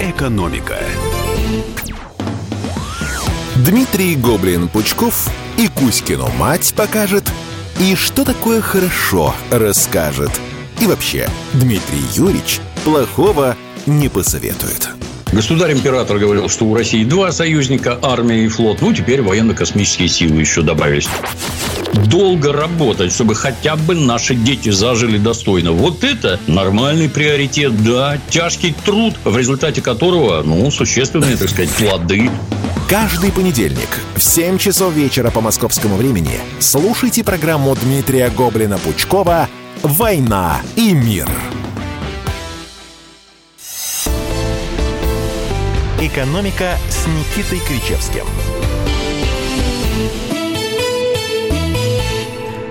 Экономика. 0.00 0.76
Дмитрий 3.64 4.16
Гоблин-Пучков 4.16 5.30
и 5.56 5.68
Кузькину 5.68 6.28
мать 6.38 6.72
покажет– 6.76 7.24
и 7.80 7.94
что 7.94 8.24
такое 8.24 8.60
хорошо 8.60 9.34
расскажет. 9.52 10.30
И 10.80 10.86
вообще, 10.86 11.28
Дмитрий 11.52 12.02
Юрьевич 12.12 12.58
плохого 12.84 13.56
не 13.86 14.08
посоветует. 14.08 14.88
Государь-император 15.30 16.18
говорил, 16.18 16.48
что 16.48 16.64
у 16.64 16.74
России 16.74 17.04
два 17.04 17.30
союзника, 17.30 17.98
армия 18.02 18.44
и 18.44 18.48
флот. 18.48 18.80
Ну, 18.80 18.92
теперь 18.92 19.22
военно-космические 19.22 20.08
силы 20.08 20.40
еще 20.40 20.62
добавились. 20.62 21.08
Долго 22.06 22.52
работать, 22.52 23.12
чтобы 23.12 23.34
хотя 23.36 23.76
бы 23.76 23.94
наши 23.94 24.34
дети 24.34 24.70
зажили 24.70 25.18
достойно. 25.18 25.70
Вот 25.70 26.02
это 26.02 26.40
нормальный 26.46 27.08
приоритет, 27.08 27.84
да. 27.84 28.18
Тяжкий 28.30 28.74
труд, 28.84 29.14
в 29.24 29.36
результате 29.36 29.82
которого, 29.82 30.42
ну, 30.42 30.68
существенные, 30.70 31.36
так 31.36 31.50
сказать, 31.50 31.70
плоды. 31.70 32.30
Каждый 32.88 33.32
понедельник 33.32 34.00
в 34.16 34.22
7 34.22 34.56
часов 34.56 34.94
вечера 34.94 35.30
по 35.30 35.42
московскому 35.42 35.96
времени 35.96 36.40
слушайте 36.58 37.22
программу 37.22 37.76
Дмитрия 37.76 38.30
Гоблина-Пучкова 38.30 39.46
«Война 39.82 40.62
и 40.74 40.94
мир». 40.94 41.28
«Экономика» 46.00 46.78
с 46.88 47.06
Никитой 47.06 47.58
Кричевским– 47.58 48.24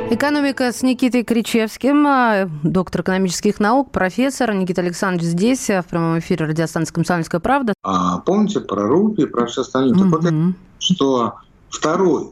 Экономика 0.10 0.72
с 0.72 0.84
Никитой 0.84 1.24
Кричевским, 1.24 2.08
а, 2.08 2.50
доктор 2.64 3.02
экономических 3.02 3.60
наук, 3.60 3.92
профессор. 3.92 4.54
Никита 4.54 4.82
Александрович 4.82 5.32
здесь, 5.32 5.70
а, 5.70 5.82
в 5.82 5.88
прямом 5.88 6.20
эфире 6.20 6.46
радиостанции 6.46 6.94
«Комсомольская 6.94 7.42
правда». 7.42 7.74
А 7.84 8.20
помните 8.20 8.62
про 8.62 8.88
Руби 8.88 9.24
и 9.24 9.26
про 9.26 9.48
все 9.48 9.62
остальное? 9.62 10.00
Mm-hmm. 10.00 10.22
Так 10.22 10.32
вот, 10.32 10.56
что 10.80 11.34
второй 11.70 12.30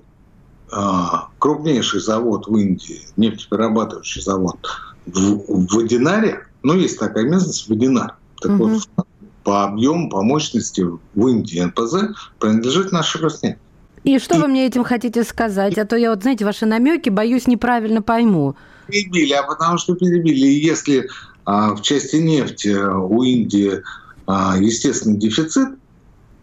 а, 0.71 1.27
крупнейший 1.37 1.99
завод 1.99 2.47
в 2.47 2.55
Индии, 2.55 3.01
нефтеперерабатывающий 3.17 4.21
завод 4.21 4.57
в, 5.05 5.19
в 5.19 5.75
Водинаре, 5.75 6.47
ну, 6.63 6.75
есть 6.75 6.97
такая 6.97 7.25
местность, 7.25 7.67
Водинар. 7.67 8.15
Так 8.39 8.51
mm-hmm. 8.51 8.57
вот, 8.95 9.07
по 9.43 9.65
объему, 9.65 10.09
по 10.09 10.23
мощности 10.23 10.81
в 10.81 11.27
Индии 11.27 11.59
НПЗ 11.59 12.15
принадлежит 12.39 12.93
нашей 12.93 13.21
Роснефти. 13.21 13.59
И 14.05 14.19
что 14.19 14.35
и... 14.35 14.39
вы 14.39 14.47
мне 14.47 14.67
этим 14.67 14.83
хотите 14.83 15.23
сказать? 15.23 15.77
А 15.77 15.85
то 15.85 15.95
я 15.95 16.11
вот, 16.11 16.21
знаете, 16.21 16.45
ваши 16.45 16.65
намеки, 16.65 17.09
боюсь, 17.09 17.47
неправильно 17.47 18.01
пойму. 18.01 18.55
Перебили, 18.87 19.33
а 19.33 19.43
потому 19.43 19.77
что 19.77 19.95
перебили. 19.95 20.45
И 20.45 20.65
если 20.65 21.09
а, 21.45 21.73
в 21.73 21.81
части 21.81 22.17
нефти 22.17 22.69
у 22.69 23.23
Индии, 23.23 23.81
а, 24.27 24.55
естественно, 24.59 25.17
дефицит 25.17 25.69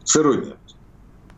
сырой 0.05 0.39
нефти, 0.39 0.57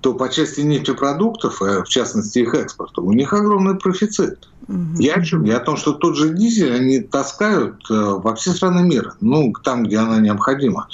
то 0.00 0.14
по 0.14 0.28
части 0.28 0.60
нефтепродуктов, 0.60 1.62
э, 1.62 1.82
в 1.82 1.88
частности 1.88 2.40
их 2.40 2.52
экспорта, 2.52 3.00
у 3.00 3.12
них 3.12 3.32
огромный 3.32 3.74
профицит. 3.74 4.48
Угу. 4.68 5.00
Я 5.00 5.14
о 5.14 5.22
чем? 5.22 5.44
Я 5.44 5.56
о 5.56 5.60
том, 5.60 5.78
что 5.78 5.92
тот 5.92 6.16
же 6.16 6.34
дизель 6.34 6.74
они 6.74 7.00
таскают 7.00 7.76
э, 7.90 7.94
во 7.94 8.34
все 8.34 8.52
страны 8.52 8.82
мира, 8.82 9.14
ну, 9.22 9.52
там, 9.62 9.84
где 9.84 9.96
она 9.96 10.20
необходима, 10.20 10.88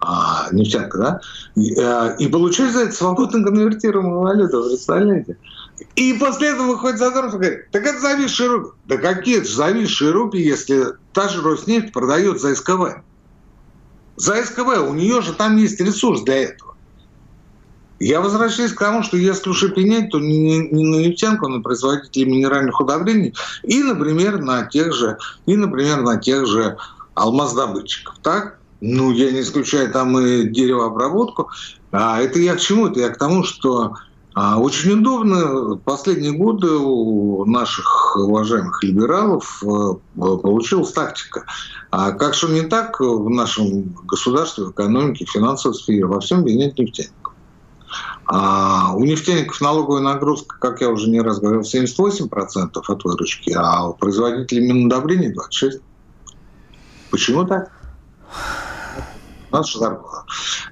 а, 0.00 0.48
нефтянка, 0.52 0.98
да, 0.98 1.20
и, 1.56 1.74
э, 1.76 2.16
и 2.18 2.28
получают 2.28 2.72
за 2.72 2.80
это 2.84 2.92
свободно 2.92 3.42
конвертируемую 3.42 4.20
валюту, 4.20 4.64
представляете? 4.68 5.36
И 5.96 6.12
после 6.14 6.48
этого 6.48 6.68
выходит 6.68 6.98
Задорнов 6.98 7.34
и 7.34 7.38
говорит, 7.38 7.70
так 7.70 7.84
это 7.84 8.00
зависшие 8.00 8.48
рупии. 8.48 8.72
Да 8.86 8.96
какие 8.96 9.38
это 9.38 9.48
зависшие 9.48 10.12
рупии, 10.12 10.40
если 10.40 10.86
та 11.12 11.28
же 11.28 11.42
Роснефть 11.42 11.92
продает 11.92 12.40
за 12.40 12.54
СКВ? 12.54 13.02
За 14.16 14.44
СКВ, 14.44 14.88
у 14.88 14.94
нее 14.94 15.20
же 15.22 15.32
там 15.32 15.56
есть 15.56 15.80
ресурс 15.80 16.22
для 16.22 16.42
этого. 16.44 16.74
Я 18.00 18.20
возвращаюсь 18.20 18.72
к 18.72 18.78
тому, 18.78 19.02
что 19.02 19.16
если 19.16 19.50
уж 19.50 19.62
и 19.64 19.68
пенять, 19.68 20.10
то 20.10 20.20
не, 20.20 20.58
не 20.68 20.84
на 20.84 20.96
нефтянку, 20.96 21.46
а 21.46 21.48
на 21.48 21.60
производителей 21.60 22.26
минеральных 22.26 22.80
удобрений 22.80 23.34
и, 23.64 23.82
например, 23.82 24.38
на 24.38 24.66
тех 24.66 24.92
же, 24.92 25.18
и, 25.46 25.56
например, 25.56 26.02
на 26.02 26.16
тех 26.16 26.46
же 26.46 26.76
алмаздобытчиков. 27.14 28.18
Так? 28.22 28.57
Ну, 28.80 29.10
я 29.10 29.32
не 29.32 29.40
исключаю 29.40 29.90
там 29.92 30.18
и 30.18 30.44
деревообработку. 30.44 31.50
А 31.90 32.20
это 32.20 32.38
я 32.38 32.54
к 32.54 32.60
чему? 32.60 32.86
Это 32.88 33.00
я 33.00 33.08
к 33.08 33.18
тому, 33.18 33.42
что 33.42 33.94
а, 34.34 34.58
очень 34.58 34.92
удобно 34.92 35.76
последние 35.84 36.32
годы 36.32 36.70
у 36.70 37.44
наших 37.44 38.16
уважаемых 38.16 38.84
либералов 38.84 39.62
э, 39.64 39.66
получилась 40.14 40.92
тактика. 40.92 41.44
А 41.90 42.12
как 42.12 42.34
что 42.34 42.46
не 42.48 42.60
так 42.60 43.00
в 43.00 43.28
нашем 43.28 43.94
государстве, 44.04 44.66
в 44.66 44.70
экономике, 44.70 45.24
в 45.24 45.30
финансовой 45.30 45.76
сфере, 45.76 46.06
во 46.06 46.20
всем 46.20 46.44
винять 46.44 46.78
нефтяников. 46.78 47.34
А 48.26 48.92
у 48.94 49.02
нефтяников 49.04 49.60
налоговая 49.60 50.02
нагрузка, 50.02 50.56
как 50.60 50.82
я 50.82 50.90
уже 50.90 51.08
не 51.08 51.20
раз 51.20 51.40
говорил, 51.40 51.62
78% 51.62 52.68
от 52.74 53.04
выручки, 53.04 53.52
а 53.56 53.88
у 53.88 53.94
производителей 53.94 54.70
минудобрений 54.70 55.34
26%. 55.34 55.80
Почему 57.10 57.44
так? 57.44 57.72
Наша 59.50 59.78
зарплата. 59.78 60.24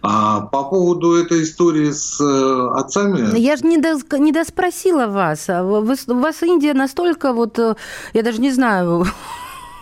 А 0.03 0.41
по 0.41 0.65
поводу 0.65 1.15
этой 1.15 1.43
истории 1.43 1.91
с 1.91 2.21
э, 2.21 2.79
отцами... 2.79 3.39
Я 3.39 3.57
же 3.57 3.67
не, 3.67 3.79
дос, 3.79 4.03
не 4.13 4.33
доспросила 4.33 5.07
вас. 5.07 5.49
А 5.49 5.63
вы, 5.63 5.97
у 6.09 6.15
вас 6.15 6.43
Индия 6.43 6.75
настолько 6.75 7.33
вот... 7.33 7.59
Э, 7.59 7.77
я 8.13 8.23
даже 8.23 8.41
не 8.41 8.51
знаю 8.51 9.07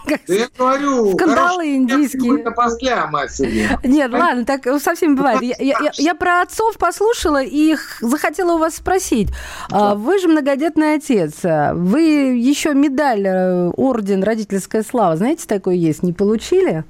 да 0.06 0.34
я 0.34 0.48
говорю, 0.56 1.12
скандалы 1.14 1.76
индийские. 1.76 2.50
после 2.50 2.88
себе. 3.28 3.78
Нет, 3.84 4.12
ладно, 4.12 4.44
так 4.44 4.66
совсем 4.80 5.16
бывает. 5.16 5.42
Я, 5.42 5.56
я, 5.58 5.90
я 5.94 6.14
про 6.14 6.42
отцов 6.42 6.76
послушала 6.78 7.42
и 7.42 7.76
захотела 8.00 8.54
у 8.54 8.58
вас 8.58 8.76
спросить. 8.76 9.30
А, 9.70 9.94
вы 9.94 10.18
же 10.18 10.28
многодетный 10.28 10.94
отец. 10.94 11.40
Вы 11.42 12.00
еще 12.37 12.74
медаль, 12.74 13.26
э, 13.26 13.70
орден 13.70 14.22
родительская 14.22 14.82
слава, 14.82 15.16
знаете, 15.16 15.46
такой 15.46 15.78
есть, 15.78 16.02
не 16.02 16.12
получили? 16.12 16.84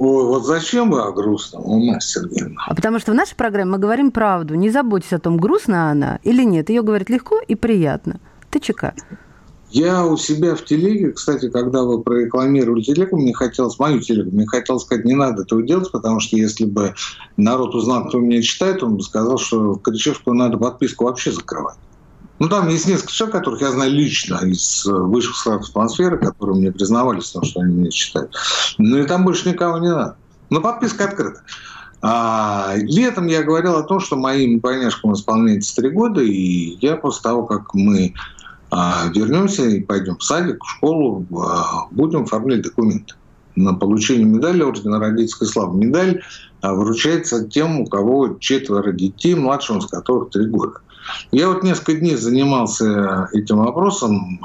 Ой, 0.00 0.24
вот 0.24 0.46
зачем 0.46 0.90
вы 0.90 1.02
о 1.02 1.12
грустном, 1.12 1.62
у 1.66 1.84
нас, 1.84 2.06
Сергеевна? 2.06 2.62
А 2.66 2.74
потому 2.74 2.98
что 2.98 3.12
в 3.12 3.14
нашей 3.14 3.36
программе 3.36 3.72
мы 3.72 3.78
говорим 3.78 4.12
правду. 4.12 4.54
Не 4.54 4.70
заботьтесь 4.70 5.12
о 5.12 5.18
том, 5.18 5.36
грустна 5.36 5.90
она 5.90 6.20
или 6.22 6.42
нет. 6.42 6.70
Ее 6.70 6.80
говорят 6.80 7.10
легко 7.10 7.38
и 7.46 7.54
приятно. 7.54 8.18
ТЧК. 8.50 8.94
Я 9.68 10.06
у 10.06 10.16
себя 10.16 10.56
в 10.56 10.64
телеге, 10.64 11.12
кстати, 11.12 11.50
когда 11.50 11.82
вы 11.82 12.02
прорекламировали 12.02 12.80
телегу, 12.80 13.18
мне 13.18 13.34
хотелось, 13.34 13.78
мою 13.78 14.00
телегу, 14.00 14.30
мне 14.30 14.46
хотелось 14.46 14.84
сказать, 14.84 15.04
не 15.04 15.14
надо 15.14 15.42
этого 15.42 15.62
делать, 15.62 15.92
потому 15.92 16.18
что 16.18 16.38
если 16.38 16.64
бы 16.64 16.94
народ 17.36 17.74
узнал, 17.74 18.08
кто 18.08 18.20
меня 18.20 18.40
читает, 18.40 18.82
он 18.82 18.96
бы 18.96 19.02
сказал, 19.02 19.36
что 19.36 19.74
Кричевскую 19.74 20.34
надо 20.34 20.56
подписку 20.56 21.04
вообще 21.04 21.30
закрывать. 21.30 21.76
Ну, 22.40 22.48
там 22.48 22.68
есть 22.68 22.88
несколько 22.88 23.12
человек, 23.12 23.36
которых 23.36 23.60
я 23.60 23.70
знаю 23.70 23.92
лично 23.92 24.40
из 24.44 24.84
высших 24.86 25.36
слоев 25.36 25.68
атмосферы, 25.68 26.18
которые 26.18 26.56
мне 26.56 26.72
признавались 26.72 27.28
в 27.28 27.32
том, 27.34 27.44
что 27.44 27.60
они 27.60 27.74
меня 27.74 27.90
читают. 27.90 28.34
Ну, 28.78 28.96
и 28.98 29.06
там 29.06 29.24
больше 29.24 29.48
никого 29.48 29.78
не 29.78 29.90
надо. 29.90 30.16
Но 30.48 30.60
подписка 30.60 31.04
открыта. 31.04 31.42
А, 32.02 32.72
летом 32.76 33.26
я 33.26 33.42
говорил 33.42 33.76
о 33.76 33.82
том, 33.82 34.00
что 34.00 34.16
моим 34.16 34.58
двойняшкам 34.58 35.12
исполняется 35.12 35.76
три 35.76 35.90
года, 35.90 36.22
и 36.22 36.78
я 36.80 36.96
после 36.96 37.22
того, 37.22 37.44
как 37.44 37.74
мы 37.74 38.14
а 38.70 39.08
вернемся 39.12 39.64
и 39.64 39.80
пойдем 39.80 40.16
в 40.16 40.22
садик, 40.22 40.62
в 40.62 40.70
школу, 40.70 41.26
а, 41.36 41.88
будем 41.90 42.22
оформлять 42.22 42.62
документы 42.62 43.14
на 43.56 43.74
получение 43.74 44.24
медали 44.24 44.62
Ордена 44.62 45.00
Родительской 45.00 45.48
Славы. 45.48 45.76
Медаль 45.76 46.22
а, 46.60 46.74
вручается 46.74 47.46
тем, 47.48 47.80
у 47.80 47.86
кого 47.86 48.36
четверо 48.38 48.92
детей, 48.92 49.34
младшим 49.34 49.78
из 49.78 49.86
которых 49.86 50.30
три 50.30 50.46
года. 50.46 50.80
Я 51.32 51.48
вот 51.48 51.62
несколько 51.62 51.94
дней 51.94 52.16
занимался 52.16 53.28
этим 53.32 53.58
вопросом, 53.58 54.40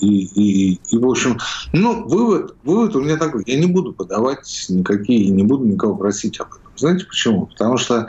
и, 0.00 0.24
и, 0.24 0.80
и 0.90 0.98
в 0.98 1.08
общем, 1.08 1.38
ну, 1.72 2.04
вывод, 2.04 2.56
вывод 2.64 2.96
у 2.96 3.00
меня 3.00 3.16
такой, 3.16 3.42
я 3.46 3.58
не 3.58 3.66
буду 3.66 3.92
подавать 3.92 4.66
никакие, 4.68 5.28
не 5.30 5.42
буду 5.42 5.64
никого 5.64 5.96
просить 5.96 6.40
об 6.40 6.48
этом. 6.48 6.70
Знаете 6.76 7.06
почему? 7.06 7.46
Потому 7.46 7.76
что 7.76 8.08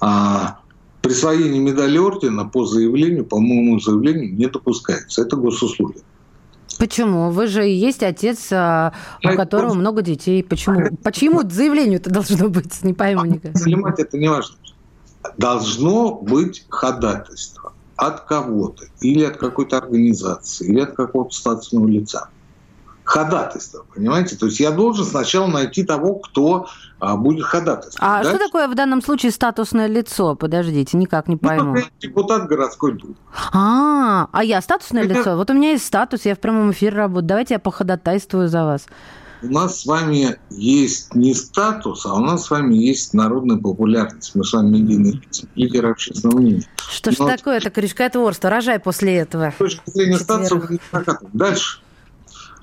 а, 0.00 0.58
Присвоение 1.02 1.60
медали 1.60 1.98
ордена 1.98 2.44
по 2.44 2.64
заявлению, 2.64 3.24
по 3.24 3.40
моему 3.40 3.80
заявлению, 3.80 4.32
не 4.34 4.46
допускается. 4.46 5.22
Это 5.22 5.34
госуслуги. 5.36 5.98
Почему? 6.78 7.30
Вы 7.30 7.48
же 7.48 7.68
и 7.68 7.74
есть 7.74 8.04
отец, 8.04 8.48
а, 8.52 8.92
у 9.24 9.28
а 9.28 9.36
которого 9.36 9.74
много 9.74 10.02
детей. 10.02 10.44
Почему? 10.44 10.96
Почему 11.02 11.42
заявлению 11.48 11.98
это 11.98 12.10
должно 12.10 12.48
быть? 12.48 12.84
Не 12.84 12.94
пойму 12.94 13.24
никак. 13.24 13.56
Занимать 13.56 13.98
это 13.98 14.16
не 14.16 14.28
важно. 14.28 14.56
Должно 15.38 16.12
быть 16.12 16.64
ходатайство 16.68 17.72
от 17.96 18.22
кого-то, 18.22 18.84
или 19.00 19.24
от 19.24 19.36
какой-то 19.36 19.78
организации, 19.78 20.66
или 20.66 20.80
от 20.80 20.94
какого-то 20.94 21.34
статусного 21.34 21.86
лица 21.88 22.28
ходатайство, 23.04 23.84
понимаете? 23.94 24.36
То 24.36 24.46
есть 24.46 24.60
я 24.60 24.70
должен 24.70 25.04
сначала 25.04 25.46
найти 25.46 25.84
того, 25.84 26.14
кто 26.14 26.66
а, 26.98 27.16
будет 27.16 27.44
ходатайствовать. 27.44 27.98
А 28.00 28.22
Дальше... 28.22 28.36
что 28.36 28.46
такое 28.46 28.68
в 28.68 28.74
данном 28.74 29.02
случае 29.02 29.32
статусное 29.32 29.86
лицо? 29.86 30.34
Подождите, 30.34 30.96
никак 30.96 31.28
не 31.28 31.34
ну, 31.34 31.48
пойму. 31.48 31.74
Ну, 31.74 31.82
депутат 32.00 32.46
городской 32.46 32.96
думы. 32.96 33.14
А, 33.52 34.28
а 34.32 34.44
я 34.44 34.62
статусное 34.62 35.04
Это... 35.04 35.14
лицо? 35.14 35.36
Вот 35.36 35.50
у 35.50 35.54
меня 35.54 35.72
есть 35.72 35.84
статус, 35.84 36.24
я 36.24 36.34
в 36.34 36.38
прямом 36.38 36.70
эфире 36.70 36.96
работаю. 36.96 37.28
Давайте 37.28 37.54
я 37.54 37.58
походатайствую 37.58 38.48
за 38.48 38.64
вас. 38.64 38.86
У 39.42 39.48
нас 39.48 39.80
с 39.80 39.86
вами 39.86 40.38
есть 40.50 41.14
не 41.14 41.34
статус, 41.34 42.06
а 42.06 42.14
у 42.14 42.20
нас 42.20 42.46
с 42.46 42.50
вами 42.50 42.76
есть 42.76 43.12
народная 43.12 43.56
популярность. 43.56 44.32
Мы 44.34 44.44
с 44.44 44.52
вами 44.52 44.78
медийные 44.78 45.20
лидеры 45.56 45.90
общественного 45.90 46.38
мнения. 46.38 46.68
Что 46.76 47.10
ж 47.10 47.18
Но... 47.18 47.26
такое 47.26 47.58
это 47.58 47.70
крючкотворство? 47.70 48.50
Рожай 48.50 48.78
после 48.78 49.16
этого. 49.16 49.52
С 49.54 49.58
точки 49.58 49.90
зрения 49.90 50.18
статуса, 50.18 50.60
Дальше 51.32 51.80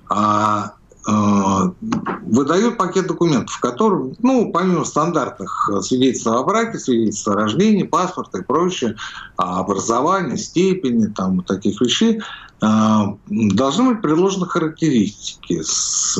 а, 0.07 0.73
а, 1.05 1.73
выдает 1.81 2.77
пакет 2.77 3.07
документов, 3.07 3.55
в 3.55 3.59
котором, 3.59 4.15
ну, 4.19 4.49
помимо 4.51 4.85
стандартных 4.85 5.69
свидетельств 5.81 6.27
о 6.27 6.43
браке, 6.43 6.79
свидетельств 6.79 7.27
о 7.27 7.33
рождении, 7.33 7.83
паспорта 7.83 8.39
и 8.39 8.43
прочее, 8.43 8.95
а, 9.35 9.59
образования, 9.59 10.37
степени, 10.37 11.07
там, 11.07 11.43
таких 11.43 11.81
вещей, 11.81 12.21
должны 12.61 13.93
быть 13.93 14.01
предложены 14.01 14.45
характеристики 14.45 15.61
с 15.63 16.17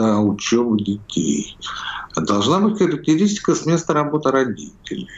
места 0.00 0.18
учебы 0.20 0.78
детей. 0.78 1.56
Должна 2.16 2.58
быть 2.60 2.78
характеристика 2.78 3.54
с 3.54 3.66
места 3.66 3.92
работы 3.92 4.30
родителей. 4.30 5.08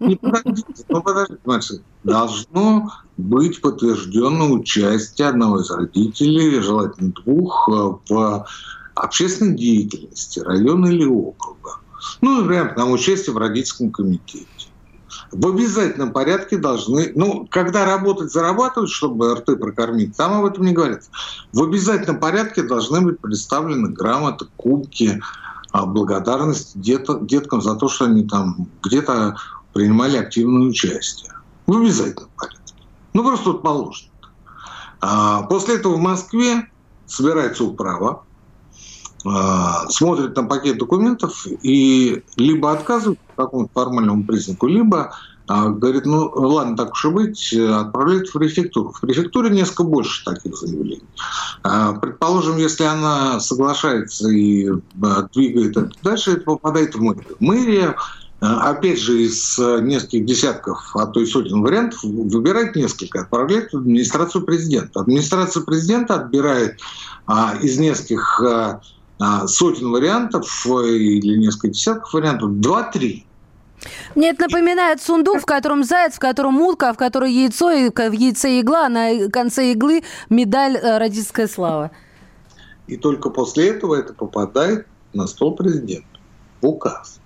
Не 0.00 0.16
подождите, 0.16 0.84
ну 0.88 1.02
подождите, 1.02 1.82
должно 2.02 2.90
быть 3.16 3.60
подтверждено 3.60 4.52
участие 4.52 5.28
одного 5.28 5.60
из 5.60 5.70
родителей, 5.70 6.60
желательно 6.60 7.12
двух, 7.12 7.68
э, 7.68 7.92
в 8.08 8.46
общественной 8.94 9.56
деятельности 9.56 10.40
района 10.40 10.86
или 10.86 11.06
округа. 11.06 11.78
Ну, 12.20 12.42
например, 12.42 12.74
там 12.74 12.92
участие 12.92 13.34
в 13.34 13.38
родительском 13.38 13.90
комитете. 13.90 14.46
В 15.34 15.48
обязательном 15.48 16.12
порядке 16.12 16.56
должны, 16.56 17.10
ну, 17.16 17.46
когда 17.50 17.84
работать, 17.84 18.32
зарабатывать, 18.32 18.90
чтобы 18.90 19.34
РТ 19.34 19.58
прокормить, 19.58 20.16
там 20.16 20.32
об 20.34 20.44
этом 20.44 20.64
не 20.64 20.72
говорится. 20.72 21.10
В 21.52 21.60
обязательном 21.64 22.20
порядке 22.20 22.62
должны 22.62 23.00
быть 23.00 23.18
представлены 23.18 23.88
грамоты, 23.88 24.46
кубки, 24.56 25.20
а, 25.72 25.86
благодарность 25.86 26.80
деткам 26.80 27.60
за 27.60 27.74
то, 27.74 27.88
что 27.88 28.04
они 28.04 28.28
там 28.28 28.68
где-то 28.84 29.36
принимали 29.72 30.18
активное 30.18 30.68
участие. 30.68 31.32
В 31.66 31.76
обязательном 31.76 32.30
порядке. 32.36 32.74
Ну, 33.12 33.24
просто 33.24 33.44
тут 33.46 33.62
положено. 33.62 34.10
А 35.00 35.42
после 35.42 35.76
этого 35.76 35.96
в 35.96 36.00
Москве 36.00 36.68
собирается 37.06 37.64
управа, 37.64 38.22
смотрит 39.88 40.36
на 40.36 40.44
пакет 40.44 40.78
документов 40.78 41.46
и 41.62 42.22
либо 42.36 42.72
отказывает 42.72 43.18
по 43.34 43.44
какому-то 43.44 43.70
формальному 43.72 44.24
признаку, 44.24 44.66
либо 44.66 45.14
а, 45.46 45.68
говорит, 45.68 46.06
ну 46.06 46.30
ладно, 46.34 46.76
так 46.76 46.92
уж 46.92 47.04
и 47.04 47.08
быть, 47.08 47.52
отправляет 47.52 48.28
в 48.28 48.32
префектуру. 48.32 48.92
В 48.92 49.00
префектуре 49.00 49.50
несколько 49.50 49.84
больше 49.84 50.24
таких 50.24 50.56
заявлений. 50.56 51.02
А, 51.62 51.92
предположим, 51.92 52.56
если 52.56 52.84
она 52.84 53.40
соглашается 53.40 54.28
и 54.28 54.70
двигает 55.34 55.76
это 55.76 55.90
дальше, 56.02 56.32
это 56.32 56.42
попадает 56.42 56.94
в 56.94 57.00
мэрию. 57.00 57.36
Мэрия 57.40 57.96
опять 58.40 59.00
же, 59.00 59.22
из 59.22 59.58
нескольких 59.58 60.26
десятков, 60.26 60.94
а 60.94 61.06
то 61.06 61.20
и 61.20 61.26
сотен 61.26 61.62
вариантов, 61.62 62.00
выбирает 62.02 62.76
несколько, 62.76 63.22
отправляет 63.22 63.72
в 63.72 63.78
администрацию 63.78 64.44
президента. 64.44 65.00
Администрация 65.00 65.62
президента 65.62 66.16
отбирает 66.16 66.78
а, 67.26 67.54
из 67.62 67.78
нескольких 67.78 68.42
а, 68.42 68.46
а, 68.46 68.80
сотен 69.46 69.90
вариантов 69.90 70.66
или 70.66 71.36
несколько 71.36 71.68
десятков 71.68 72.12
вариантов, 72.12 72.60
два-три. 72.60 73.26
Мне 74.14 74.30
это 74.30 74.44
напоминает 74.44 75.02
сундук, 75.02 75.42
в 75.42 75.46
котором 75.46 75.84
заяц, 75.84 76.14
в 76.14 76.18
котором 76.18 76.60
утка, 76.60 76.92
в 76.92 76.96
котором 76.96 77.28
яйцо, 77.28 77.70
и 77.70 77.90
в 77.90 78.12
яйце 78.12 78.60
игла, 78.60 78.86
а 78.86 78.88
на 78.88 79.30
конце 79.30 79.72
иглы 79.72 80.02
медаль 80.30 80.76
э, 80.76 80.98
«Родительская 80.98 81.48
слава». 81.48 81.90
И 82.86 82.96
только 82.96 83.30
после 83.30 83.68
этого 83.68 83.94
это 83.94 84.12
попадает 84.14 84.86
на 85.12 85.26
стол 85.26 85.54
президента 85.54 86.18
в 86.60 86.66
указ. 86.66 87.20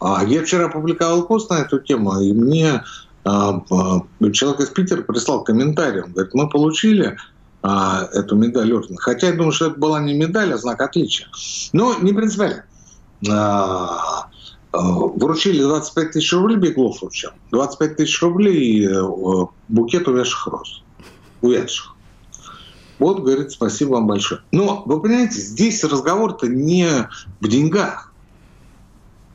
А 0.00 0.24
я 0.24 0.42
вчера 0.42 0.66
опубликовал 0.66 1.26
пост 1.26 1.50
на 1.50 1.60
эту 1.60 1.78
тему, 1.78 2.20
и 2.20 2.32
мне 2.32 2.82
а, 3.24 3.62
человек 4.32 4.60
из 4.60 4.68
Питера 4.68 5.02
прислал 5.02 5.44
комментарий. 5.44 6.02
Он 6.02 6.12
говорит, 6.12 6.34
мы 6.34 6.48
получили 6.48 7.16
а, 7.62 8.08
эту 8.12 8.36
медаль 8.36 8.72
ордена. 8.72 8.98
Хотя 9.00 9.28
я 9.28 9.32
думаю, 9.32 9.52
что 9.52 9.66
это 9.66 9.78
была 9.78 10.00
не 10.00 10.14
медаль, 10.14 10.52
а 10.52 10.58
знак 10.58 10.80
отличия. 10.80 11.28
Но 11.72 11.94
не 12.00 12.12
принципиально. 12.12 12.64
А, 13.30 14.28
а, 14.72 14.80
вручили 14.80 15.62
25 15.62 16.12
тысяч 16.12 16.32
рублей, 16.32 16.56
Беглов 16.56 17.00
вручил. 17.00 17.30
25 17.52 17.96
тысяч 17.96 18.20
рублей 18.20 18.86
э, 18.86 19.46
букет 19.68 20.08
увядших 20.08 20.46
роз. 20.48 20.82
Увядших. 21.40 21.94
Вот, 22.98 23.20
говорит, 23.20 23.52
спасибо 23.52 23.94
вам 23.94 24.06
большое. 24.06 24.40
Но, 24.50 24.82
вы 24.86 25.00
понимаете, 25.00 25.40
здесь 25.40 25.82
разговор-то 25.84 26.48
не 26.48 27.08
в 27.40 27.48
деньгах. 27.48 28.12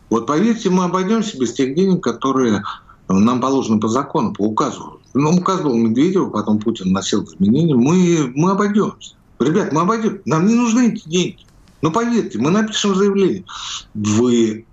Вот 0.09 0.25
поверьте, 0.25 0.69
мы 0.69 0.85
обойдемся 0.85 1.37
без 1.37 1.53
тех 1.53 1.75
денег, 1.75 2.01
которые 2.01 2.63
нам 3.09 3.41
положены 3.41 3.79
по 3.79 3.87
закону, 3.87 4.33
по 4.33 4.43
указу. 4.43 5.01
Ну, 5.13 5.35
указ 5.35 5.61
был 5.61 5.75
Медведева, 5.75 6.29
потом 6.29 6.59
Путин 6.59 6.91
носил 6.91 7.23
изменения. 7.23 7.75
Мы, 7.75 8.31
мы 8.35 8.51
обойдемся. 8.51 9.15
Ребят, 9.39 9.71
мы 9.71 9.81
обойдем. 9.81 10.21
Нам 10.25 10.45
не 10.45 10.53
нужны 10.53 10.93
эти 10.93 11.07
деньги. 11.07 11.45
Ну, 11.81 11.91
поверьте, 11.91 12.39
мы 12.39 12.49
напишем 12.49 12.95
заявление. 12.95 13.45
Вы 13.93 14.65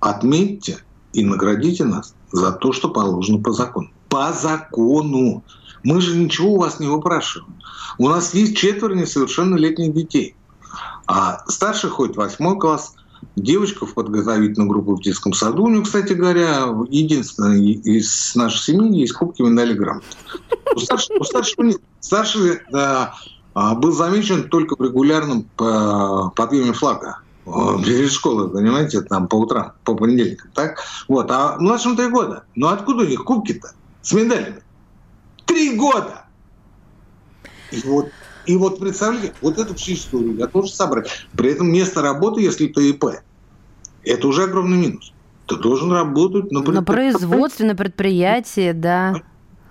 отметьте 0.00 0.78
и 1.12 1.24
наградите 1.24 1.84
нас 1.84 2.14
за 2.32 2.52
то, 2.52 2.72
что 2.72 2.88
положено 2.88 3.38
по 3.42 3.52
закону. 3.52 3.90
По 4.08 4.32
закону. 4.32 5.42
Мы 5.82 6.00
же 6.00 6.16
ничего 6.16 6.54
у 6.54 6.58
вас 6.58 6.80
не 6.80 6.86
выпрашиваем. 6.86 7.54
У 7.98 8.08
нас 8.08 8.34
есть 8.34 8.56
четверо 8.56 8.94
несовершеннолетних 8.94 9.94
детей. 9.94 10.36
А 11.06 11.44
старший 11.48 11.90
ходит 11.90 12.16
восьмой 12.16 12.58
класс– 12.58 12.94
девочка 13.34 13.86
в 13.86 13.94
подготовительную 13.94 14.68
группу 14.68 14.94
в 14.94 15.02
детском 15.02 15.32
саду. 15.32 15.64
У 15.64 15.68
нее, 15.68 15.82
кстати 15.82 16.12
говоря, 16.12 16.66
единственная 16.88 17.58
из 17.58 18.34
нашей 18.34 18.60
семьи 18.60 19.00
есть 19.00 19.12
кубки 19.12 19.42
медали 19.42 19.74
грамоты. 19.74 20.06
У 20.74 20.78
старшего, 20.78 21.18
у 21.18 21.24
старшего, 21.24 21.72
старший 22.00 22.60
да, 22.70 23.14
а, 23.54 23.74
был 23.74 23.92
замечен 23.92 24.48
только 24.48 24.76
в 24.76 24.82
регулярном 24.82 25.44
подъеме 26.36 26.72
флага 26.72 27.20
перед 27.44 28.10
школой, 28.10 28.50
понимаете, 28.50 29.02
там 29.02 29.28
по 29.28 29.36
утрам, 29.36 29.72
по 29.84 29.94
понедельникам, 29.94 30.50
так? 30.52 30.80
Вот, 31.06 31.30
а 31.30 31.56
младшим 31.58 31.96
три 31.96 32.08
года. 32.08 32.44
Ну 32.56 32.66
откуда 32.66 33.04
у 33.04 33.06
них 33.06 33.24
кубки-то 33.24 33.72
с 34.02 34.12
медалями? 34.12 34.62
Три 35.44 35.76
года! 35.76 36.24
И 37.70 37.80
вот 37.84 38.08
и 38.46 38.56
вот 38.56 38.78
представляете, 38.78 39.34
вот 39.40 39.58
эту 39.58 39.74
всю 39.74 39.94
историю 39.94 40.36
я 40.36 40.46
тоже 40.46 40.68
собрать. 40.68 41.08
При 41.36 41.50
этом 41.50 41.70
место 41.70 42.02
работы, 42.02 42.40
если 42.40 42.66
ты 42.68 42.90
ИП, 42.90 43.06
это 44.04 44.28
уже 44.28 44.44
огромный 44.44 44.76
минус. 44.76 45.12
Ты 45.46 45.56
должен 45.56 45.92
работать 45.92 46.50
на, 46.50 46.60
на 46.60 46.82
производстве, 46.82 47.66
на 47.66 47.74
предприятии, 47.74 48.72
да. 48.72 49.14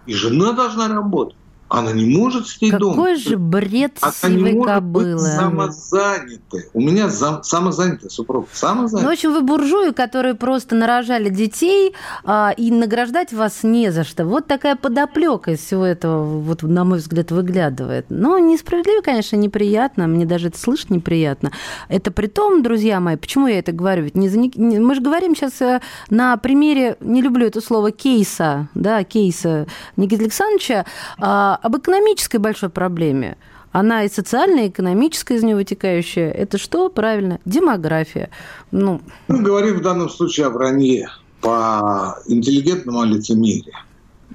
И 0.06 0.14
жена 0.14 0.54
должна 0.54 0.88
работать. 0.88 1.36
Она 1.68 1.92
не 1.94 2.06
может 2.06 2.48
сидеть 2.48 2.72
Какой 2.72 2.80
дома. 2.80 2.96
Какой 2.96 3.16
же 3.16 3.38
бред 3.38 3.98
Она 4.02 4.12
сивой 4.12 4.52
не 4.52 4.58
может 4.58 4.74
кобылы. 4.74 5.14
Быть 5.14 5.22
самозанятая. 5.22 6.66
У 6.74 6.82
меня 6.82 7.10
зам, 7.10 7.44
самозанятая 7.44 8.10
супруга. 8.10 8.48
Самозанятая. 8.54 9.04
Ну, 9.04 9.10
в 9.10 9.14
общем, 9.14 9.34
вы 9.34 9.42
буржуи, 9.42 9.92
которые 9.92 10.36
просто 10.36 10.76
нарожали 10.76 11.30
детей, 11.30 11.96
а, 12.24 12.54
и 12.56 12.72
награждать 12.72 13.34
вас 13.34 13.64
не 13.64 13.92
за 13.92 14.04
что. 14.04 14.26
Вот 14.26 14.46
такая 14.46 14.76
подоплека 14.76 15.52
из 15.52 15.60
всего 15.60 15.86
этого, 15.86 16.40
вот, 16.40 16.62
на 16.62 16.84
мой 16.84 17.00
взгляд, 17.00 17.32
выглядывает. 17.32 18.06
Но 18.10 18.38
несправедливо, 18.38 19.02
конечно, 19.02 19.36
неприятно. 19.36 20.08
Мне 20.08 20.26
даже 20.26 20.50
это 20.50 20.60
слышать 20.60 20.92
неприятно. 20.92 21.52
Это 21.90 22.12
при 22.12 22.28
том, 22.28 22.62
друзья 22.62 23.00
мои, 23.00 23.16
почему 23.16 23.48
я 23.48 23.60
это 23.60 23.72
говорю? 23.72 24.04
Ведь 24.04 24.16
не 24.16 24.30
не, 24.56 24.80
мы 24.80 24.96
же 24.96 25.02
говорим 25.02 25.36
сейчас 25.36 25.62
э, 25.62 25.82
на 26.10 26.38
примере, 26.38 26.98
не 27.00 27.22
люблю 27.22 27.48
это 27.48 27.62
слово, 27.62 27.92
кейса, 27.92 28.68
да, 28.76 29.04
кейса 29.04 29.68
Никиты 29.96 30.24
Александровича, 30.24 30.86
а, 31.18 31.55
об 31.56 31.78
экономической 31.78 32.38
большой 32.38 32.70
проблеме. 32.70 33.38
Она 33.72 34.04
и 34.04 34.10
социальная, 34.10 34.66
и 34.66 34.70
экономическая 34.70 35.36
из 35.36 35.44
нее 35.44 35.56
вытекающая. 35.56 36.32
Это 36.32 36.58
что? 36.58 36.90
Правильно, 36.90 37.40
демография. 37.46 38.30
Ну... 38.72 39.02
Мы 39.28 39.42
говорим 39.42 39.80
в 39.80 39.82
данном 39.82 40.10
случае 40.10 40.48
о 40.48 40.50
вранье 40.50 41.10
по 41.42 42.18
интеллигентному 42.26 43.04
лицемерию. 43.04 43.76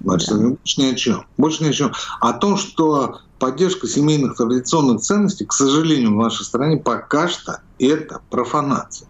Больше, 0.01 0.35
да. 0.35 0.49
больше 0.49 0.81
ни 0.81 0.93
о 0.93 0.95
чем. 0.95 1.27
Больше 1.39 1.65
ни 1.65 1.69
о 1.69 1.73
чем. 1.73 1.93
О 2.21 2.33
том, 2.33 2.57
что 2.57 3.21
поддержка 3.39 3.87
семейных 3.87 4.37
традиционных 4.37 5.01
ценностей, 5.01 5.47
к 5.47 5.53
сожалению, 5.53 6.13
в 6.15 6.23
нашей 6.23 6.45
стране 6.45 6.77
пока 6.77 7.29
что 7.29 7.61
это 7.79 8.21
профанация. 8.31 9.09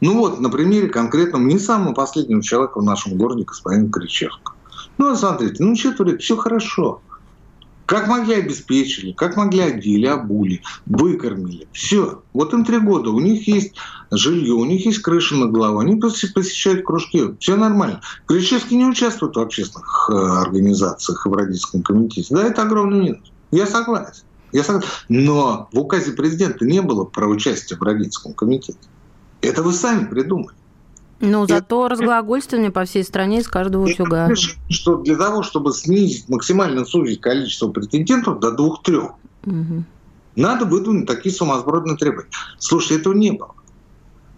Ну 0.00 0.18
вот, 0.18 0.40
на 0.40 0.50
примере 0.50 0.88
конкретном 0.88 1.48
не 1.48 1.58
самого 1.58 1.94
последнего 1.94 2.42
человека 2.42 2.78
в 2.78 2.84
нашем 2.84 3.16
городе, 3.16 3.44
господина 3.44 3.90
Кричевка. 3.90 4.52
Ну, 4.98 5.14
смотрите, 5.16 5.62
ну, 5.64 5.74
четверо, 5.74 6.16
все 6.18 6.36
хорошо. 6.36 7.00
Как 7.86 8.08
могли 8.08 8.36
обеспечили, 8.36 9.12
как 9.12 9.36
могли 9.36 9.60
одели, 9.60 10.06
обули, 10.06 10.62
выкормили. 10.86 11.68
Все. 11.72 12.22
Вот 12.32 12.54
им 12.54 12.64
три 12.64 12.78
года. 12.78 13.10
У 13.10 13.20
них 13.20 13.46
есть 13.46 13.74
жилье, 14.10 14.54
у 14.54 14.64
них 14.64 14.86
есть 14.86 15.00
крыша 15.00 15.36
над 15.36 15.52
головой. 15.52 15.84
Они 15.84 16.00
посещают 16.00 16.84
кружки. 16.84 17.36
Все 17.40 17.56
нормально. 17.56 18.00
Кричевский 18.26 18.76
не 18.76 18.86
участвует 18.86 19.36
в 19.36 19.40
общественных 19.40 20.10
э, 20.10 20.14
организациях 20.14 21.26
и 21.26 21.28
в 21.28 21.34
родительском 21.34 21.82
комитете. 21.82 22.34
Да, 22.34 22.44
это 22.44 22.62
огромный 22.62 23.00
минус. 23.00 23.32
Я 23.50 23.66
согласен. 23.66 24.24
Я 24.52 24.64
согласен. 24.64 24.88
Но 25.10 25.68
в 25.72 25.78
указе 25.78 26.12
президента 26.12 26.64
не 26.64 26.80
было 26.80 27.04
про 27.04 27.26
участие 27.26 27.78
в 27.78 27.82
родительском 27.82 28.32
комитете. 28.32 28.78
Это 29.42 29.62
вы 29.62 29.74
сами 29.74 30.06
придумали. 30.06 30.56
Ну, 31.24 31.46
зато 31.46 31.88
разглагольствование 31.88 32.70
по 32.70 32.84
всей 32.84 33.04
стране 33.04 33.40
из 33.40 33.48
каждого 33.48 33.84
утюга. 33.84 34.30
Что 34.68 34.96
для 34.98 35.16
того, 35.16 35.42
чтобы 35.42 35.72
снизить, 35.72 36.28
максимально 36.28 36.84
сузить 36.84 37.20
количество 37.20 37.68
претендентов 37.68 38.40
до 38.40 38.50
двух-трех, 38.52 39.12
угу. 39.44 39.84
надо 40.36 40.66
выдвинуть 40.66 41.06
такие 41.06 41.34
сумасбродные 41.34 41.96
требования. 41.96 42.30
Слушайте, 42.58 42.96
этого 42.96 43.14
не 43.14 43.32
было. 43.32 43.54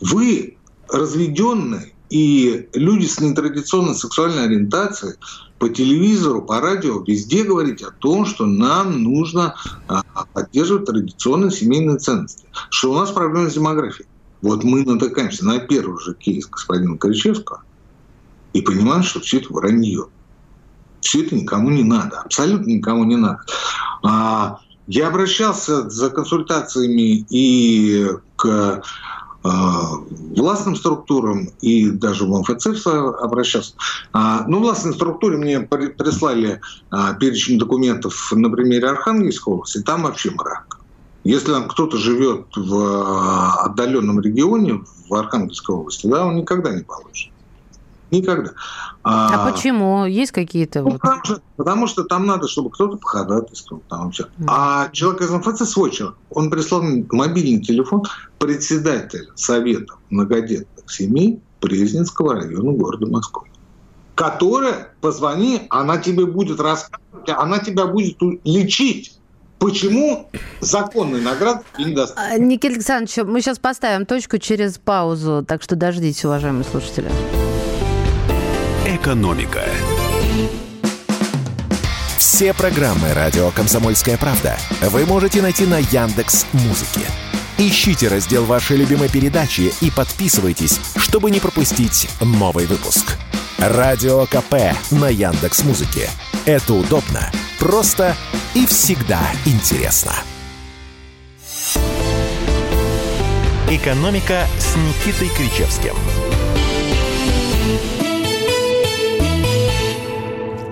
Вы 0.00 0.56
разведенные 0.88 1.92
и 2.10 2.68
люди 2.74 3.06
с 3.06 3.20
нетрадиционной 3.20 3.94
сексуальной 3.94 4.44
ориентацией 4.44 5.14
по 5.58 5.68
телевизору, 5.68 6.42
по 6.42 6.60
радио 6.60 7.02
везде 7.02 7.42
говорите 7.42 7.86
о 7.86 7.90
том, 7.90 8.26
что 8.26 8.46
нам 8.46 9.02
нужно 9.02 9.56
а, 9.88 10.02
поддерживать 10.32 10.84
традиционные 10.84 11.50
семейные 11.50 11.98
ценности, 11.98 12.46
что 12.70 12.92
у 12.92 12.94
нас 12.94 13.10
проблемы 13.10 13.50
с 13.50 13.54
демографией. 13.54 14.08
Вот 14.42 14.64
мы 14.64 14.84
натыкаемся 14.84 15.44
на 15.46 15.58
первый 15.58 16.00
же 16.02 16.14
кейс 16.14 16.46
господина 16.46 16.98
Кричевского 16.98 17.62
и 18.52 18.62
понимаем, 18.62 19.02
что 19.02 19.20
все 19.20 19.38
это 19.38 19.52
вранье. 19.52 20.06
Все 21.00 21.24
это 21.24 21.34
никому 21.34 21.70
не 21.70 21.84
надо, 21.84 22.20
абсолютно 22.20 22.70
никому 22.70 23.04
не 23.04 23.16
надо. 23.16 23.40
А, 24.02 24.60
я 24.86 25.08
обращался 25.08 25.88
за 25.88 26.10
консультациями 26.10 27.26
и 27.30 28.08
к 28.36 28.82
а, 29.46 29.92
властным 30.36 30.74
структурам 30.74 31.50
и 31.60 31.90
даже 31.90 32.24
в 32.24 32.40
МФЦ 32.40 32.86
обращался. 32.86 33.74
А, 34.12 34.44
ну, 34.48 34.60
властные 34.60 34.94
структуры 34.94 35.36
мне 35.36 35.60
прислали 35.60 36.60
а, 36.90 37.14
перечень 37.14 37.58
документов 37.58 38.32
на 38.32 38.50
примере 38.50 38.88
Архангельской 38.88 39.54
области, 39.54 39.82
там 39.82 40.02
вообще 40.02 40.30
мрак. 40.30 40.78
Если 41.26 41.52
кто-то 41.68 41.96
живет 41.96 42.46
в 42.54 42.74
э, 42.76 43.64
отдаленном 43.64 44.20
регионе, 44.20 44.84
в 45.08 45.14
Архангельской 45.14 45.74
области, 45.74 46.06
да, 46.06 46.24
он 46.24 46.36
никогда 46.36 46.72
не 46.72 46.84
получит. 46.84 47.32
Никогда. 48.12 48.52
А, 49.02 49.48
а 49.48 49.50
почему? 49.50 50.04
Есть 50.04 50.30
какие-то... 50.30 50.82
Ну, 50.82 50.92
потому, 50.92 51.24
что, 51.24 51.40
потому 51.56 51.86
что 51.88 52.04
там 52.04 52.26
надо, 52.26 52.46
чтобы 52.46 52.70
кто-то 52.70 52.96
походатайствовал. 52.96 53.82
Там 53.88 54.04
вообще. 54.04 54.22
Mm. 54.38 54.44
А 54.46 54.88
человек 54.92 55.22
из 55.22 55.30
МФЦ 55.30 55.68
свой 55.68 55.90
человек. 55.90 56.16
Он 56.30 56.48
прислал 56.48 56.84
мобильный 57.10 57.60
телефон 57.60 58.04
председателя 58.38 59.26
Совета 59.34 59.94
многодетных 60.10 60.88
семей 60.88 61.40
Презненского 61.58 62.34
района 62.34 62.70
города 62.70 63.08
Москвы. 63.08 63.48
Которая, 64.14 64.92
позвони, 65.00 65.66
она 65.70 65.98
тебе 65.98 66.24
будет 66.24 66.60
рассказывать, 66.60 67.28
она 67.28 67.58
тебя 67.58 67.86
будет 67.86 68.18
лечить. 68.44 69.15
Почему 69.58 70.28
законный 70.60 71.20
наград 71.20 71.64
не 71.78 71.94
даст? 71.94 72.14
А, 72.16 72.36
Никита 72.36 72.74
Александрович, 72.74 73.16
мы 73.26 73.40
сейчас 73.40 73.58
поставим 73.58 74.04
точку 74.04 74.38
через 74.38 74.78
паузу, 74.78 75.44
так 75.46 75.62
что 75.62 75.76
дождитесь, 75.76 76.24
уважаемые 76.24 76.64
слушатели. 76.64 77.10
Экономика. 78.86 79.62
Все 82.18 82.52
программы 82.52 83.14
радио 83.14 83.50
Комсомольская 83.50 84.18
правда 84.18 84.56
вы 84.82 85.06
можете 85.06 85.40
найти 85.40 85.64
на 85.64 85.78
Яндекс 85.78 86.46
Музыке. 86.52 87.06
Ищите 87.56 88.08
раздел 88.08 88.44
вашей 88.44 88.76
любимой 88.76 89.08
передачи 89.08 89.72
и 89.80 89.90
подписывайтесь, 89.90 90.78
чтобы 90.96 91.30
не 91.30 91.40
пропустить 91.40 92.10
новый 92.20 92.66
выпуск. 92.66 93.16
Радио 93.56 94.26
КП 94.26 94.76
на 94.90 95.08
Яндекс 95.08 95.64
Музыке. 95.64 96.10
Это 96.44 96.74
удобно, 96.74 97.30
просто 97.58 98.14
и 98.56 98.64
всегда 98.64 99.20
интересно. 99.44 100.14
Экономика 103.68 104.46
с 104.58 104.74
Никитой 104.76 105.28
Кричевским. 105.28 105.94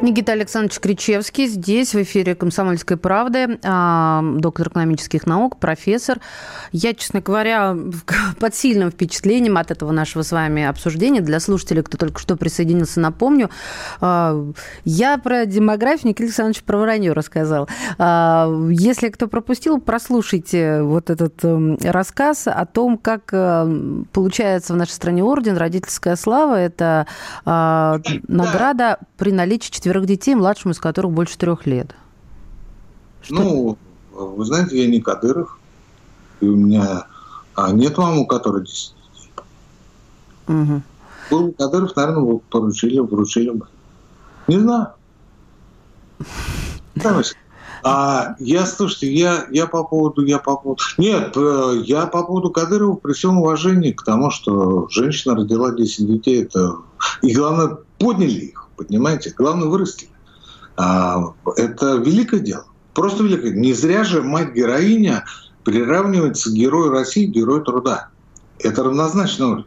Никита 0.04 0.32
Александрович 0.32 0.80
Кричевский 0.80 1.46
здесь, 1.46 1.94
в 1.94 2.02
эфире 2.02 2.34
«Комсомольской 2.34 2.98
правды», 2.98 3.58
а, 3.64 4.22
доктор 4.36 4.68
экономических 4.68 5.26
наук, 5.26 5.58
профессор. 5.58 6.20
Я, 6.72 6.92
честно 6.92 7.22
говоря, 7.22 7.74
под 8.38 8.54
сильным 8.54 8.90
впечатлением 8.90 9.56
от 9.56 9.70
этого 9.70 9.92
нашего 9.92 10.22
с 10.22 10.30
вами 10.30 10.62
обсуждения. 10.62 11.22
Для 11.22 11.40
слушателей, 11.40 11.82
кто 11.82 11.96
только 11.96 12.20
что 12.20 12.36
присоединился, 12.36 13.00
напомню. 13.00 13.48
А, 14.02 14.44
я 14.84 15.16
про 15.16 15.46
демографию 15.46 16.10
Никита 16.10 16.24
Александрович 16.24 16.62
про 16.64 16.76
вранье 16.76 17.12
рассказал. 17.12 17.66
А, 17.96 18.52
если 18.70 19.08
кто 19.08 19.26
пропустил, 19.26 19.80
прослушайте 19.80 20.82
вот 20.82 21.08
этот 21.08 21.42
эм, 21.44 21.78
рассказ 21.80 22.46
о 22.46 22.66
том, 22.66 22.98
как 22.98 23.30
э, 23.32 24.02
получается 24.12 24.74
в 24.74 24.76
нашей 24.76 24.92
стране 24.92 25.24
орден 25.24 25.56
«Родительская 25.56 26.16
слава». 26.16 26.56
Это 26.56 27.06
награда 27.44 28.98
при 29.16 29.32
наличии 29.32 29.70
четвертой 29.70 29.93
четверых 29.94 30.06
детей, 30.06 30.34
младшему 30.34 30.72
из 30.72 30.80
которых 30.80 31.12
больше 31.12 31.38
трех 31.38 31.66
лет. 31.66 31.94
Что? 33.22 33.34
Ну, 33.34 33.78
вы 34.12 34.44
знаете, 34.44 34.82
я 34.82 34.88
не 34.88 35.00
Кадыров. 35.00 35.56
И 36.40 36.46
у 36.46 36.56
меня 36.56 37.06
а, 37.54 37.70
нет 37.70 37.96
мамы, 37.96 38.22
у 38.22 38.26
которой 38.26 38.64
10 38.64 38.94
детей. 39.14 39.30
Угу. 40.48 40.82
Был 41.30 41.52
Кадыров, 41.52 41.94
наверное, 41.94 42.40
поручили, 42.50 42.98
вручили 42.98 43.50
бы. 43.50 43.66
Не 44.48 44.58
знаю. 44.58 44.88
А 47.86 48.34
я, 48.38 48.64
слушайте, 48.64 49.12
я, 49.12 49.46
я 49.50 49.66
по 49.66 49.84
поводу, 49.84 50.24
я 50.24 50.38
по 50.38 50.56
поводу... 50.56 50.80
Нет, 50.96 51.36
э, 51.36 51.82
я 51.84 52.06
по 52.06 52.24
поводу 52.24 52.48
Кадырова 52.50 52.94
при 52.94 53.12
всем 53.12 53.36
уважении 53.36 53.92
к 53.92 54.02
тому, 54.02 54.30
что 54.30 54.88
женщина 54.88 55.36
родила 55.36 55.70
10 55.70 56.06
детей, 56.06 56.44
это... 56.44 56.76
И 57.20 57.34
главное, 57.34 57.76
подняли 57.98 58.46
их 58.46 58.63
понимаете? 58.76 59.32
Главное, 59.36 59.68
вырастили. 59.68 60.10
А, 60.76 61.32
это 61.56 61.96
великое 61.96 62.40
дело. 62.40 62.66
Просто 62.94 63.24
великое. 63.24 63.52
Не 63.52 63.72
зря 63.72 64.04
же 64.04 64.22
мать-героиня 64.22 65.24
приравнивается 65.64 66.50
к 66.50 66.54
герою 66.54 66.90
России, 66.90 67.26
герою 67.26 67.62
труда. 67.62 68.08
Это 68.58 68.82
равнозначно 68.82 69.50
орден. 69.50 69.66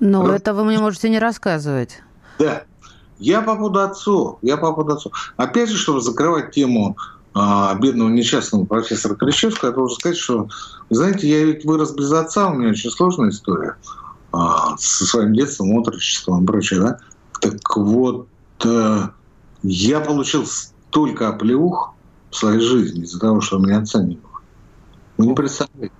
Ну, 0.00 0.26
Раз... 0.26 0.40
это 0.40 0.54
вы 0.54 0.64
мне 0.64 0.78
можете 0.78 1.08
не 1.08 1.18
рассказывать. 1.18 2.02
Да. 2.38 2.64
Я 3.18 3.40
по 3.40 3.56
поводу 3.56 3.80
отцов. 3.80 4.38
Я 4.42 4.56
по 4.56 4.72
поводу 4.72 4.94
отцов. 4.94 5.12
Опять 5.36 5.70
же, 5.70 5.78
чтобы 5.78 6.00
закрывать 6.00 6.50
тему 6.52 6.96
а, 7.34 7.74
бедного 7.74 8.08
несчастного 8.08 8.64
профессора 8.64 9.14
Крещевского, 9.14 9.68
я 9.68 9.74
должен 9.74 9.98
сказать, 9.98 10.18
что, 10.18 10.48
знаете, 10.90 11.28
я 11.28 11.44
ведь 11.44 11.64
вырос 11.64 11.92
без 11.92 12.12
отца, 12.12 12.48
у 12.48 12.54
меня 12.54 12.70
очень 12.70 12.90
сложная 12.90 13.30
история 13.30 13.76
а, 14.32 14.76
со 14.78 15.04
своим 15.04 15.34
детством, 15.34 15.78
отрочеством 15.78 16.42
и 16.42 16.46
прочее, 16.46 16.80
да? 16.80 16.98
Так 17.40 17.76
вот, 17.76 18.26
Э, 18.64 19.08
я 19.62 20.00
получил 20.00 20.46
столько 20.46 21.28
оплеух 21.28 21.94
в 22.30 22.36
своей 22.36 22.60
жизни 22.60 23.02
из-за 23.02 23.20
того, 23.20 23.40
что 23.40 23.58
у 23.58 23.60
меня 23.60 23.78
отца 23.78 24.02
не 24.02 24.16
было. 24.16 24.40
Вы 25.18 25.26
не 25.26 25.34
представляете. 25.34 25.94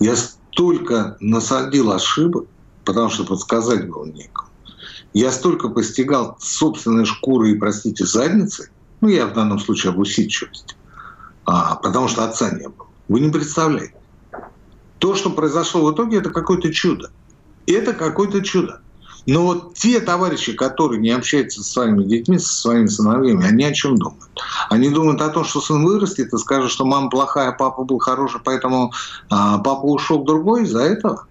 Я 0.00 0.16
столько 0.16 1.16
насадил 1.20 1.92
ошибок, 1.92 2.46
потому 2.84 3.08
что 3.08 3.24
подсказать 3.24 3.88
было 3.88 4.04
некому. 4.06 4.48
Я 5.14 5.30
столько 5.30 5.68
постигал 5.68 6.36
собственной 6.40 7.04
шкуры 7.04 7.50
и, 7.50 7.54
простите, 7.58 8.04
задницы, 8.06 8.70
ну, 9.00 9.08
я 9.08 9.26
в 9.26 9.34
данном 9.34 9.58
случае 9.58 9.92
об 9.92 9.98
усидчивости, 9.98 10.74
а, 11.44 11.76
потому 11.76 12.08
что 12.08 12.24
отца 12.24 12.50
не 12.50 12.68
было. 12.68 12.86
Вы 13.08 13.20
не 13.20 13.30
представляете. 13.30 13.94
То, 14.98 15.14
что 15.14 15.30
произошло 15.30 15.84
в 15.84 15.94
итоге, 15.94 16.18
это 16.18 16.30
какое-то 16.30 16.72
чудо. 16.72 17.10
Это 17.66 17.92
какое-то 17.92 18.42
чудо. 18.42 18.80
Но 19.26 19.44
вот 19.44 19.74
те 19.74 20.00
товарищи, 20.00 20.52
которые 20.52 21.00
не 21.00 21.10
общаются 21.10 21.62
со 21.62 21.70
своими 21.70 22.02
детьми, 22.04 22.38
со 22.38 22.52
своими 22.52 22.86
сыновьями, 22.86 23.46
они 23.46 23.64
о 23.64 23.72
чем 23.72 23.96
думают? 23.96 24.40
Они 24.68 24.88
думают 24.88 25.20
о 25.22 25.28
том, 25.28 25.44
что 25.44 25.60
сын 25.60 25.84
вырастет 25.84 26.32
и 26.32 26.38
скажет, 26.38 26.70
что 26.70 26.84
мама 26.84 27.08
плохая, 27.08 27.52
папа 27.52 27.84
был 27.84 27.98
хороший, 27.98 28.40
поэтому 28.44 28.92
а, 29.30 29.58
папа 29.58 29.86
ушел 29.86 30.22
к 30.22 30.26
другой 30.26 30.64
из-за 30.64 30.80
этого. 30.80 31.26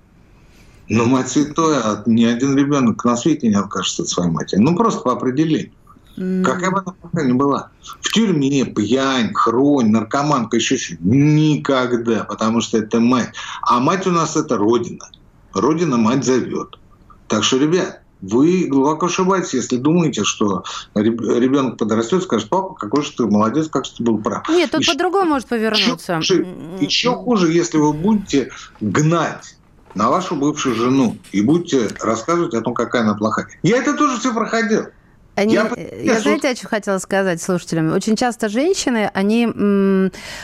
Ну, 0.87 1.05
мать 1.05 1.29
святая, 1.29 2.03
ни 2.05 2.25
один 2.25 2.57
ребенок 2.57 3.03
на 3.05 3.15
свете 3.15 3.47
не 3.47 3.55
откажется 3.55 4.03
от 4.03 4.09
своей 4.09 4.29
матери. 4.29 4.59
Ну, 4.59 4.75
просто 4.75 5.01
по 5.01 5.13
определению. 5.13 5.71
Mm. 6.17 6.43
Какая 6.43 6.71
бы 6.71 6.79
она 6.79 6.93
пока 7.01 7.23
ни 7.23 7.31
была. 7.31 7.69
В 8.01 8.11
тюрьме 8.11 8.65
пьянь, 8.65 9.33
хронь, 9.33 9.89
наркоманка, 9.89 10.57
еще 10.57 10.77
что 10.77 10.95
Никогда, 10.99 12.25
потому 12.25 12.59
что 12.59 12.77
это 12.77 12.99
мать. 12.99 13.33
А 13.61 13.79
мать 13.79 14.05
у 14.05 14.11
нас 14.11 14.35
это 14.35 14.57
родина. 14.57 15.09
Родина 15.53 15.97
мать 15.97 16.25
зовет. 16.25 16.77
Так 17.31 17.45
что, 17.45 17.57
ребят, 17.57 18.01
вы 18.21 18.67
глубоко 18.67 19.05
ошибаетесь, 19.05 19.53
если 19.53 19.77
думаете, 19.77 20.25
что 20.25 20.65
ребенок 20.93 21.77
подрастет, 21.77 22.23
скажет, 22.23 22.49
папа, 22.49 22.73
какой 22.73 23.03
же 23.03 23.13
ты 23.13 23.25
молодец, 23.25 23.69
как 23.69 23.85
же 23.85 23.93
ты 23.97 24.03
был 24.03 24.17
прав. 24.17 24.49
Нет, 24.49 24.71
тут 24.71 24.85
по-другому 24.85 25.29
может 25.29 25.47
повернуться. 25.47 26.17
Еще, 26.17 26.45
еще 26.81 27.11
хуже, 27.11 27.53
если 27.53 27.77
вы 27.77 27.93
будете 27.93 28.51
гнать 28.81 29.55
на 29.95 30.09
вашу 30.09 30.35
бывшую 30.35 30.75
жену 30.75 31.17
и 31.31 31.41
будете 31.41 31.87
рассказывать 32.01 32.53
о 32.53 32.59
том, 32.59 32.73
какая 32.73 33.03
она 33.03 33.13
плохая. 33.13 33.47
Я 33.63 33.77
это 33.77 33.95
тоже 33.95 34.19
все 34.19 34.33
проходил. 34.33 34.87
Они, 35.35 35.53
я, 35.53 35.71
я 36.01 36.19
знаете, 36.19 36.49
о 36.49 36.55
чем 36.55 36.69
хотела 36.69 36.97
сказать 36.97 37.41
слушателям? 37.41 37.93
Очень 37.93 38.17
часто 38.17 38.49
женщины, 38.49 39.09
они 39.13 39.47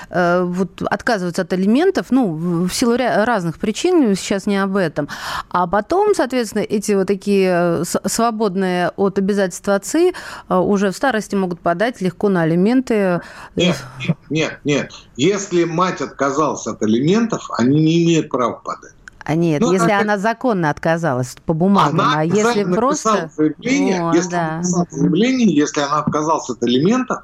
э, 0.09 0.43
вот, 0.43 0.81
отказываются 0.81 1.41
от 1.41 1.51
алиментов, 1.51 2.07
ну, 2.09 2.33
в 2.67 2.71
силу 2.71 2.95
разных 2.97 3.59
причин, 3.59 4.15
сейчас 4.15 4.45
не 4.45 4.57
об 4.57 4.77
этом. 4.77 5.09
А 5.49 5.67
потом, 5.67 6.15
соответственно, 6.15 6.61
эти 6.61 6.93
вот 6.93 7.07
такие 7.07 7.81
э, 7.81 7.83
свободные 8.05 8.91
от 8.95 9.17
обязательств 9.17 9.67
отцы 9.67 10.13
э, 10.47 10.55
уже 10.55 10.91
в 10.91 10.95
старости 10.95 11.35
могут 11.35 11.59
подать 11.59 11.99
легко 11.99 12.29
на 12.29 12.43
алименты. 12.43 13.21
Нет, 13.55 13.75
нет, 14.29 14.59
нет. 14.63 14.91
Если 15.17 15.65
мать 15.65 15.99
отказалась 15.99 16.65
от 16.65 16.81
алиментов, 16.81 17.49
они 17.57 17.81
не 17.81 18.03
имеют 18.05 18.29
права 18.29 18.53
подать. 18.53 18.96
А 19.27 19.35
нет, 19.35 19.59
ну, 19.59 19.73
если 19.73 19.91
она 19.91 20.17
законно 20.17 20.69
отказалась 20.69 21.35
по 21.45 21.53
бумагам, 21.53 21.99
она 21.99 22.19
а 22.19 22.23
если 22.23 22.63
просто... 22.63 23.29
Заявление, 23.35 24.09
О, 24.09 24.13
если 24.15 24.31
да. 24.31 24.63
заявление, 24.63 25.53
если 25.53 25.81
она 25.81 25.99
отказалась 25.99 26.49
от 26.49 26.63
элементов, 26.63 27.23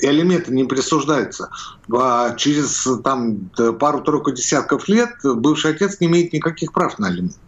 и 0.00 0.06
элементы 0.06 0.52
не 0.52 0.64
присуждаются, 0.64 1.50
а 1.96 2.34
через 2.34 2.88
там, 3.04 3.48
пару-тройку 3.78 4.32
десятков 4.32 4.88
лет 4.88 5.10
бывший 5.22 5.70
отец 5.70 6.00
не 6.00 6.08
имеет 6.08 6.32
никаких 6.32 6.72
прав 6.72 6.98
на 6.98 7.06
алименты. 7.06 7.38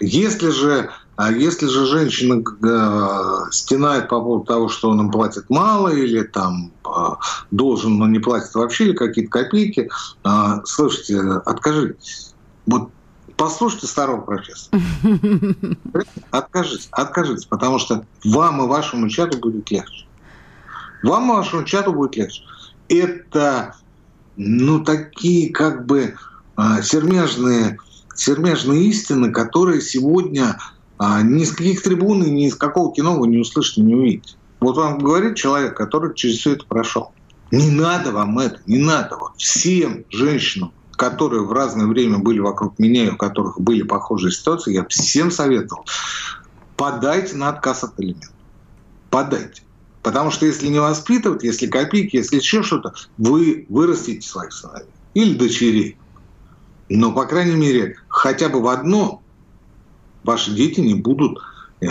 Если 0.00 0.50
же, 0.50 0.90
а 1.14 1.30
если 1.30 1.68
же 1.68 1.86
женщина 1.86 2.42
э, 2.42 3.50
стенает 3.52 4.08
по 4.08 4.20
поводу 4.20 4.44
того, 4.46 4.68
что 4.68 4.90
он 4.90 5.02
им 5.02 5.12
платит 5.12 5.48
мало, 5.50 5.90
или 5.90 6.22
там 6.22 6.72
должен, 7.52 7.96
но 7.96 8.08
не 8.08 8.18
платит 8.18 8.52
вообще, 8.56 8.86
или 8.86 8.92
какие-то 8.94 9.30
копейки, 9.30 9.88
слушайте, 10.64 11.20
откажитесь 11.46 12.29
вот 12.70 12.90
послушайте 13.36 13.86
старого 13.86 14.20
профессора. 14.20 14.80
Откажитесь, 16.30 16.88
откажитесь, 16.92 17.44
потому 17.46 17.78
что 17.78 18.04
вам 18.24 18.62
и 18.62 18.68
вашему 18.68 19.08
чату 19.08 19.38
будет 19.38 19.70
легче. 19.70 20.06
Вам 21.02 21.30
и 21.30 21.34
вашему 21.34 21.64
чату 21.64 21.92
будет 21.92 22.16
легче. 22.16 22.42
Это, 22.88 23.74
ну, 24.36 24.84
такие 24.84 25.52
как 25.52 25.86
бы 25.86 26.16
а, 26.56 26.82
сермяжные, 26.82 27.78
сермяжные 28.14 28.84
истины, 28.84 29.32
которые 29.32 29.80
сегодня 29.80 30.58
а, 30.98 31.22
ни 31.22 31.44
с 31.44 31.52
каких 31.52 31.82
трибун, 31.82 32.20
ни 32.22 32.48
с 32.48 32.54
какого 32.54 32.94
кино 32.94 33.18
вы 33.18 33.28
не 33.28 33.38
услышите, 33.38 33.80
не 33.80 33.94
увидите. 33.94 34.34
Вот 34.60 34.76
вам 34.76 34.98
говорит 34.98 35.36
человек, 35.36 35.76
который 35.76 36.14
через 36.14 36.38
все 36.38 36.52
это 36.52 36.66
прошел. 36.66 37.12
Не 37.50 37.70
надо 37.70 38.12
вам 38.12 38.38
это, 38.38 38.60
не 38.66 38.78
надо. 38.78 39.16
Вот 39.16 39.32
всем 39.38 40.04
женщинам, 40.10 40.72
которые 41.00 41.42
в 41.46 41.50
разное 41.50 41.86
время 41.86 42.18
были 42.18 42.40
вокруг 42.40 42.78
меня, 42.78 43.06
и 43.06 43.10
у 43.10 43.16
которых 43.16 43.58
были 43.58 43.80
похожие 43.80 44.32
ситуации, 44.32 44.74
я 44.74 44.84
всем 44.84 45.30
советовал, 45.30 45.86
подайте 46.76 47.36
на 47.36 47.48
отказ 47.48 47.84
от 47.84 47.98
элементов. 47.98 48.34
Подайте. 49.08 49.62
Потому 50.02 50.30
что 50.30 50.44
если 50.44 50.66
не 50.66 50.78
воспитывать, 50.78 51.42
если 51.42 51.68
копейки, 51.68 52.16
если 52.16 52.36
еще 52.36 52.62
что-то, 52.62 52.92
вы 53.16 53.64
вырастите 53.70 54.28
своих 54.28 54.52
сыновей 54.52 54.90
или 55.14 55.38
дочерей. 55.38 55.96
Но, 56.90 57.12
по 57.12 57.24
крайней 57.24 57.56
мере, 57.56 57.96
хотя 58.08 58.50
бы 58.50 58.60
в 58.60 58.68
одно 58.68 59.22
ваши 60.22 60.50
дети 60.50 60.80
не 60.80 60.94
будут 60.94 61.38
э, 61.80 61.88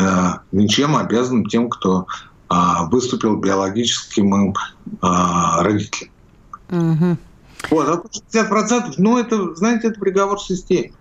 ничем 0.52 0.96
обязаны 0.96 1.46
тем, 1.46 1.68
кто 1.72 2.06
э, 2.52 2.56
выступил 2.92 3.38
биологическим 3.38 4.52
э, 4.52 4.54
родителем. 5.02 6.12
Угу. 6.70 7.18
Вот, 7.70 7.88
а 7.88 8.02
60%, 8.36 8.96
ну, 8.98 9.18
это, 9.18 9.56
знаете, 9.56 9.90
это 9.90 10.00
приговор 10.00 10.40
системе. 10.40 10.94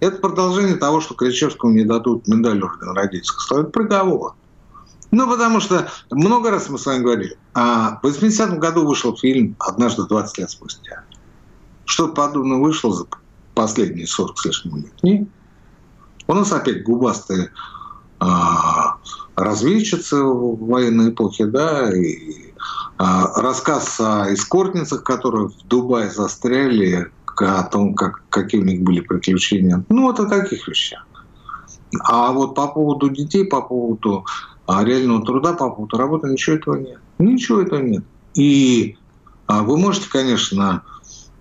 Это 0.00 0.18
продолжение 0.18 0.76
того, 0.76 1.00
что 1.00 1.14
Кричевскому 1.14 1.72
не 1.72 1.84
дадут 1.84 2.26
медаль 2.26 2.62
ордена 2.62 2.94
родительского. 2.94 3.60
Это 3.60 3.70
приговор. 3.70 4.34
Ну, 5.12 5.28
потому 5.28 5.60
что 5.60 5.88
много 6.10 6.50
раз 6.50 6.68
мы 6.68 6.78
с 6.78 6.86
вами 6.86 7.02
говорили. 7.02 7.36
А 7.54 8.00
в 8.02 8.06
80-м 8.06 8.58
году 8.58 8.86
вышел 8.86 9.16
фильм 9.16 9.54
«Однажды 9.58 10.04
20 10.06 10.38
лет 10.38 10.50
спустя». 10.50 11.04
Что-то 11.84 12.14
подобное 12.14 12.58
вышло 12.58 12.94
за 12.94 13.06
последние 13.54 14.06
40 14.06 14.38
с 14.38 14.44
лишним 14.46 14.76
лет. 14.78 15.02
Нет. 15.02 15.28
У 16.26 16.34
нас 16.34 16.52
опять 16.52 16.82
губастые 16.82 17.50
а, 18.20 18.96
разведчицы 19.36 20.22
в 20.22 20.66
военной 20.66 21.10
эпохе, 21.10 21.46
да, 21.46 21.94
и 21.94 22.51
рассказ 22.98 24.00
о 24.00 24.32
эскортницах, 24.32 25.02
которые 25.02 25.48
в 25.48 25.66
Дубае 25.66 26.10
застряли, 26.10 27.10
о 27.36 27.62
том, 27.64 27.94
как, 27.94 28.22
какие 28.28 28.60
у 28.60 28.64
них 28.64 28.82
были 28.82 29.00
приключения. 29.00 29.84
Ну, 29.88 30.02
вот 30.02 30.20
о 30.20 30.26
таких 30.26 30.68
вещах. 30.68 31.06
А 32.04 32.32
вот 32.32 32.54
по 32.54 32.68
поводу 32.68 33.10
детей, 33.10 33.44
по 33.44 33.62
поводу 33.62 34.24
а, 34.66 34.84
реального 34.84 35.24
труда, 35.24 35.52
по 35.52 35.70
поводу 35.70 35.96
работы, 35.96 36.28
ничего 36.28 36.56
этого 36.56 36.76
нет. 36.76 36.98
Ничего 37.18 37.60
этого 37.60 37.80
нет. 37.80 38.04
И 38.34 38.96
а, 39.46 39.62
вы 39.62 39.76
можете, 39.76 40.08
конечно, 40.08 40.82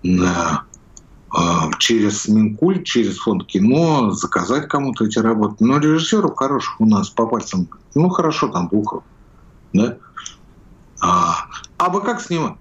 а, 0.04 1.72
через 1.80 2.28
Минкульт, 2.28 2.84
через 2.84 3.18
фонд 3.20 3.46
кино 3.46 4.12
заказать 4.12 4.68
кому-то 4.68 5.06
эти 5.06 5.20
работы. 5.20 5.64
Но 5.64 5.78
режиссеров 5.78 6.36
хороших 6.36 6.82
у 6.82 6.86
нас 6.86 7.10
по 7.10 7.26
пальцам, 7.28 7.70
ну 7.96 8.10
хорошо, 8.10 8.50
там 8.50 8.68
Бухов, 8.68 9.04
да? 9.74 9.98
А, 11.02 11.48
а 11.78 11.90
бы 11.90 12.02
как 12.02 12.22
снимать? 12.22 12.56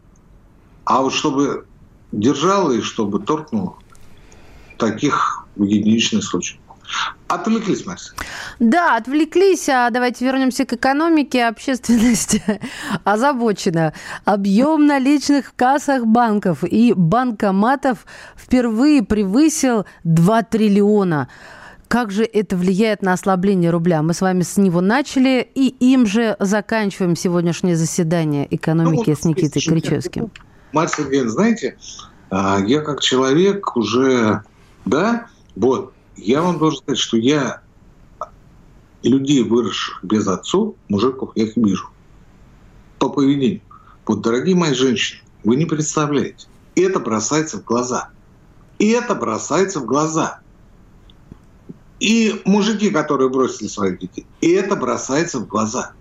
А 0.84 1.03
вот 1.03 1.12
чтобы 1.12 1.66
держало 2.11 2.72
и 2.72 2.80
чтобы 2.80 3.20
торкнуло, 3.20 3.76
таких 4.78 5.47
единичных 5.57 6.24
случаев. 6.24 6.59
Отвлеклись, 7.28 7.86
Марс. 7.86 8.12
Да, 8.59 8.97
отвлеклись. 8.97 9.68
А 9.68 9.91
давайте 9.91 10.24
вернемся 10.24 10.64
к 10.64 10.72
экономике. 10.72 11.45
Общественность 11.45 12.43
озабочена. 13.05 13.93
Объем 14.24 14.86
наличных 14.86 15.47
в 15.49 15.53
кассах 15.55 16.07
банков 16.07 16.64
и 16.64 16.93
банкоматов 16.93 18.05
впервые 18.36 19.05
превысил 19.05 19.86
2 20.03 20.43
триллиона. 20.43 21.28
Как 21.91 22.12
же 22.12 22.22
это 22.22 22.57
влияет 22.57 23.03
на 23.03 23.14
ослабление 23.14 23.70
рубля? 23.70 24.01
Мы 24.03 24.14
с 24.14 24.20
вами 24.20 24.43
с 24.43 24.57
него 24.57 24.80
начали, 24.80 25.43
и 25.57 25.74
им 25.80 26.07
же 26.07 26.36
заканчиваем 26.38 27.16
сегодняшнее 27.16 27.74
заседание 27.74 28.47
экономики 28.49 29.11
ну, 29.11 29.16
с 29.16 29.24
Никитой 29.24 29.61
Кричевским. 29.61 30.30
Марс 30.70 30.95
Сергеевна, 30.95 31.30
знаете, 31.30 31.76
а, 32.30 32.61
я 32.64 32.82
как 32.82 33.01
человек 33.01 33.76
уже, 33.76 34.45
да, 34.84 35.26
вот, 35.57 35.93
я 36.14 36.43
вам 36.43 36.61
должен 36.61 36.78
сказать, 36.78 37.01
что 37.01 37.16
я 37.16 37.61
людей, 39.03 39.43
выросших 39.43 40.05
без 40.05 40.28
отцов, 40.28 40.76
мужиков, 40.88 41.32
я 41.34 41.47
их 41.47 41.57
вижу 41.57 41.91
по 43.01 43.09
поведению. 43.09 43.62
Вот, 44.07 44.20
дорогие 44.20 44.55
мои 44.55 44.74
женщины, 44.74 45.22
вы 45.43 45.57
не 45.57 45.66
представляете. 45.66 46.47
Это 46.76 47.01
бросается 47.01 47.59
в 47.59 47.64
глаза. 47.64 48.11
И 48.78 48.91
это 48.91 49.16
бросается 49.16 49.80
в 49.80 49.86
глаза. 49.86 50.38
И 52.01 52.41
мужики, 52.45 52.91
которые 52.91 53.29
бросили 53.29 53.69
своих 53.69 53.99
детей, 53.99 54.27
и 54.41 54.51
это 54.51 54.75
бросается 54.75 55.39
в 55.39 55.47
глаза. 55.47 55.93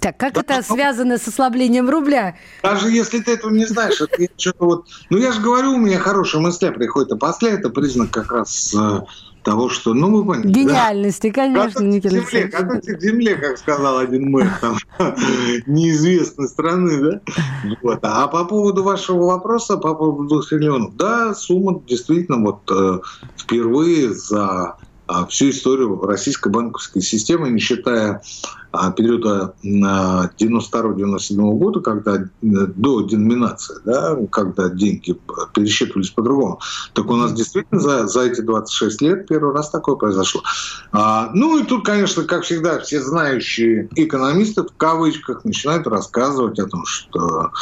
Так, 0.00 0.16
как 0.16 0.34
да, 0.34 0.40
это 0.40 0.62
связано 0.62 1.18
с 1.18 1.26
ослаблением 1.26 1.90
рубля? 1.90 2.36
Даже 2.62 2.90
если 2.90 3.18
ты 3.20 3.32
этого 3.32 3.50
не 3.50 3.64
знаешь, 3.64 4.00
это 4.00 4.28
что-то 4.36 4.64
вот... 4.64 4.86
Ну, 5.10 5.18
я 5.18 5.32
же 5.32 5.40
говорю, 5.40 5.72
у 5.72 5.78
меня 5.78 5.98
хорошие 5.98 6.40
мысли 6.40 6.70
приходят, 6.70 7.10
а 7.12 7.16
после 7.16 7.50
это 7.50 7.68
признак 7.68 8.10
как 8.12 8.30
раз 8.30 8.72
э, 8.74 9.00
того, 9.42 9.68
что, 9.68 9.94
ну, 9.94 10.14
вы 10.14 10.24
поняли. 10.24 10.52
Гениальности, 10.52 11.28
да? 11.28 11.34
конечно, 11.34 11.80
Никита 11.80 12.10
земле, 12.10 12.44
Готовьте 12.46 12.94
к 12.94 13.00
земле, 13.00 13.34
как 13.36 13.58
сказал 13.58 13.98
один 13.98 14.30
мэр 14.30 14.48
там, 14.60 14.76
неизвестной 15.66 16.48
страны, 16.48 16.98
да? 16.98 17.20
Вот. 17.82 17.98
А 18.02 18.28
по 18.28 18.44
поводу 18.44 18.84
вашего 18.84 19.24
вопроса, 19.24 19.78
по 19.78 19.94
поводу 19.94 20.28
двух 20.28 20.48
триллионов, 20.48 20.96
да, 20.96 21.34
сумма 21.34 21.82
действительно 21.88 22.38
вот 22.38 22.70
э, 22.70 23.00
впервые 23.36 24.14
за 24.14 24.76
всю 25.28 25.50
историю 25.50 26.00
российской 26.02 26.50
банковской 26.50 27.02
системы, 27.02 27.48
не 27.50 27.60
считая 27.60 28.20
а, 28.67 28.67
периода 28.96 29.54
92-97 29.64 31.36
года, 31.58 31.80
когда 31.80 32.16
э, 32.16 32.26
до 32.42 33.00
деноминации, 33.02 33.76
да, 33.84 34.16
когда 34.30 34.68
деньги 34.68 35.18
пересчитывались 35.54 36.10
по-другому. 36.10 36.60
Так 36.92 37.10
у 37.10 37.16
нас 37.16 37.32
действительно 37.32 37.80
за, 37.80 38.06
за 38.06 38.22
эти 38.22 38.42
26 38.42 39.02
лет 39.02 39.26
первый 39.26 39.54
раз 39.54 39.70
такое 39.70 39.96
произошло. 39.96 40.42
А, 40.92 41.30
ну 41.32 41.58
и 41.58 41.64
тут, 41.64 41.84
конечно, 41.84 42.24
как 42.24 42.42
всегда, 42.44 42.78
все 42.80 43.00
знающие 43.02 43.88
экономисты 43.96 44.62
в 44.62 44.76
кавычках 44.76 45.44
начинают 45.44 45.86
рассказывать 45.86 46.58
о 46.58 46.66
том, 46.66 46.84
что 46.84 47.52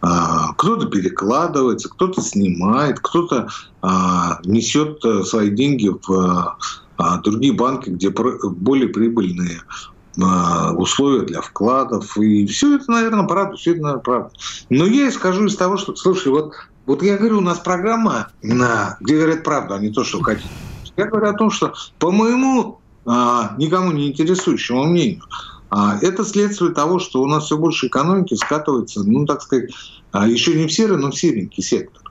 а, 0.00 0.54
кто-то 0.54 0.86
перекладывается, 0.86 1.90
кто-то 1.90 2.22
снимает, 2.22 3.00
кто-то 3.00 3.48
а, 3.82 4.40
несет 4.44 5.04
э, 5.04 5.24
свои 5.24 5.50
деньги 5.50 5.90
в 6.06 6.56
а 6.96 7.18
другие 7.18 7.52
банки, 7.52 7.90
где 7.90 8.10
более 8.10 8.88
прибыльные 8.88 9.62
а, 9.62 9.93
условия 10.16 11.26
для 11.26 11.40
вкладов. 11.40 12.16
И 12.16 12.46
все 12.46 12.76
это, 12.76 12.90
наверное, 12.90 13.26
правда, 13.26 13.56
все 13.56 13.72
это, 13.72 13.82
наверное, 13.82 14.02
правда. 14.02 14.30
Но 14.70 14.86
я 14.86 15.10
скажу 15.10 15.46
из 15.46 15.56
того, 15.56 15.76
что, 15.76 15.96
слушай, 15.96 16.28
вот, 16.28 16.54
вот 16.86 17.02
я 17.02 17.16
говорю, 17.16 17.38
у 17.38 17.42
нас 17.42 17.58
программа, 17.58 18.28
на, 18.42 18.96
где 19.00 19.16
говорят 19.16 19.42
правду, 19.42 19.74
а 19.74 19.78
не 19.78 19.90
то, 19.90 20.04
что 20.04 20.22
хотите. 20.22 20.50
Я 20.96 21.06
говорю 21.06 21.28
о 21.28 21.34
том, 21.34 21.50
что 21.50 21.74
по 21.98 22.10
моему 22.10 22.80
а, 23.06 23.54
никому 23.58 23.92
не 23.92 24.08
интересующему 24.08 24.84
мнению, 24.84 25.24
а, 25.70 25.98
это 26.00 26.24
следствие 26.24 26.72
того, 26.72 26.98
что 26.98 27.22
у 27.22 27.26
нас 27.26 27.44
все 27.44 27.56
больше 27.56 27.88
экономики 27.88 28.34
скатывается, 28.34 29.02
ну, 29.02 29.26
так 29.26 29.42
сказать, 29.42 29.70
а, 30.12 30.28
еще 30.28 30.54
не 30.54 30.66
в 30.66 30.72
серый, 30.72 30.98
но 30.98 31.10
в 31.10 31.16
серенький 31.16 31.62
сектор. 31.62 32.02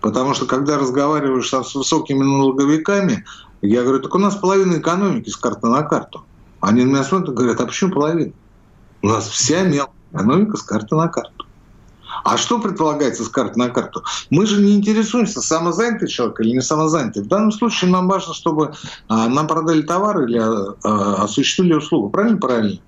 Потому 0.00 0.34
что 0.34 0.46
когда 0.46 0.78
разговариваешь 0.78 1.50
с 1.50 1.74
высокими 1.74 2.22
налоговиками, 2.22 3.24
я 3.62 3.82
говорю, 3.82 4.00
так 4.00 4.14
у 4.14 4.18
нас 4.18 4.34
половина 4.34 4.78
экономики 4.78 5.28
с 5.28 5.36
карты 5.36 5.68
на 5.68 5.82
карту. 5.82 6.24
Они 6.60 6.84
на 6.84 6.88
меня 6.90 7.04
смотрят 7.04 7.30
и 7.30 7.36
говорят, 7.36 7.60
а 7.60 7.66
почему 7.66 7.92
половина? 7.92 8.32
У 9.02 9.08
нас 9.08 9.28
вся 9.28 9.62
мелкая 9.62 9.94
экономика 10.12 10.56
с 10.56 10.62
карты 10.62 10.94
на 10.94 11.08
карту. 11.08 11.46
А 12.24 12.36
что 12.36 12.58
предполагается 12.58 13.24
с 13.24 13.28
карты 13.28 13.58
на 13.58 13.70
карту? 13.70 14.02
Мы 14.30 14.46
же 14.46 14.60
не 14.60 14.76
интересуемся, 14.76 15.40
самозанятый 15.40 16.08
человек 16.08 16.40
или 16.40 16.50
не 16.50 16.60
самозанятый. 16.60 17.22
В 17.22 17.28
данном 17.28 17.52
случае 17.52 17.90
нам 17.90 18.08
важно, 18.08 18.34
чтобы 18.34 18.74
а, 19.08 19.28
нам 19.28 19.46
продали 19.46 19.82
товар 19.82 20.24
или 20.24 20.38
а, 20.38 21.24
осуществили 21.24 21.72
услугу. 21.74 22.10
Правильно? 22.10 22.38
Правильно. 22.38 22.80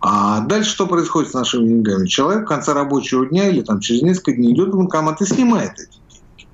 А 0.00 0.40
дальше 0.40 0.70
что 0.70 0.86
происходит 0.86 1.30
с 1.30 1.34
нашими 1.34 1.66
деньгами? 1.66 2.06
Человек 2.06 2.44
в 2.44 2.48
конце 2.48 2.72
рабочего 2.72 3.26
дня 3.26 3.48
или 3.48 3.62
там 3.62 3.80
через 3.80 4.02
несколько 4.02 4.34
дней 4.34 4.52
идет 4.52 4.68
в 4.68 4.76
банкомат 4.76 5.20
и 5.22 5.26
снимает 5.26 5.72
эти 5.72 5.98
деньги. 5.98 6.48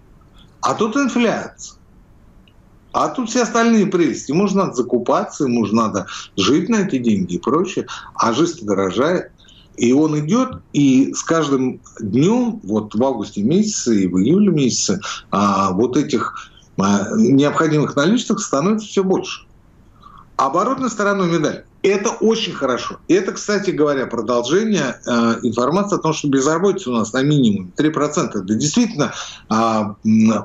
А 0.61 0.75
тут 0.75 0.97
инфляция. 0.97 1.79
А 2.95 3.09
тут 3.09 3.29
все 3.29 3.43
остальные 3.43 3.87
прелести. 3.87 4.33
Же 4.33 4.57
надо 4.57 4.75
закупаться, 4.75 5.47
же 5.49 5.75
надо 5.75 6.07
жить 6.37 6.69
на 6.69 6.77
эти 6.77 6.99
деньги 6.99 7.35
и 7.35 7.39
прочее. 7.39 7.87
А 8.15 8.33
жизнь 8.33 8.65
дорожает. 8.65 9.33
И 9.77 9.93
он 9.93 10.17
идет, 10.21 10.63
и 10.73 11.13
с 11.13 11.25
каждым 11.25 11.81
днем, 11.99 12.61
вот 12.63 12.95
в 12.95 13.03
августе 13.03 13.43
месяце 13.43 14.05
и 14.05 14.07
в 14.07 14.17
июле 14.19 14.53
месяце, 14.53 15.01
а, 15.33 15.73
вот 15.73 15.97
этих 15.97 16.53
а, 16.79 17.09
необходимых 17.17 17.97
наличных 17.97 18.39
становится 18.39 18.87
все 18.87 19.03
больше. 19.03 19.41
Оборотной 20.37 20.91
стороной 20.91 21.29
медаль. 21.29 21.65
Это 21.85 22.13
очень 22.13 22.55
хорошо. 22.55 22.97
Это, 23.09 23.33
кстати 23.33 23.71
говоря, 23.71 24.07
продолжение 24.07 24.99
э, 25.07 25.11
информации 25.43 25.97
о 25.97 25.99
том, 25.99 26.15
что 26.15 26.29
безработица 26.29 26.89
у 26.89 26.95
нас 26.95 27.13
на 27.13 27.23
минимуме 27.23 27.73
3%. 27.77 28.31
Это 28.31 28.55
действительно 28.55 29.13
э, 29.51 29.55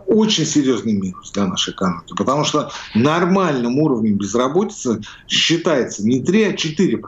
очень 0.06 0.46
серьезный 0.46 0.92
минус 0.92 1.32
для 1.32 1.48
нашей 1.48 1.74
экономики, 1.74 2.14
потому 2.18 2.44
что 2.44 2.70
нормальным 2.94 3.80
уровнем 3.80 4.18
безработицы 4.18 5.00
считается 5.30 6.06
не 6.06 6.22
3, 6.22 6.44
а 6.44 6.52
4%. 6.52 7.00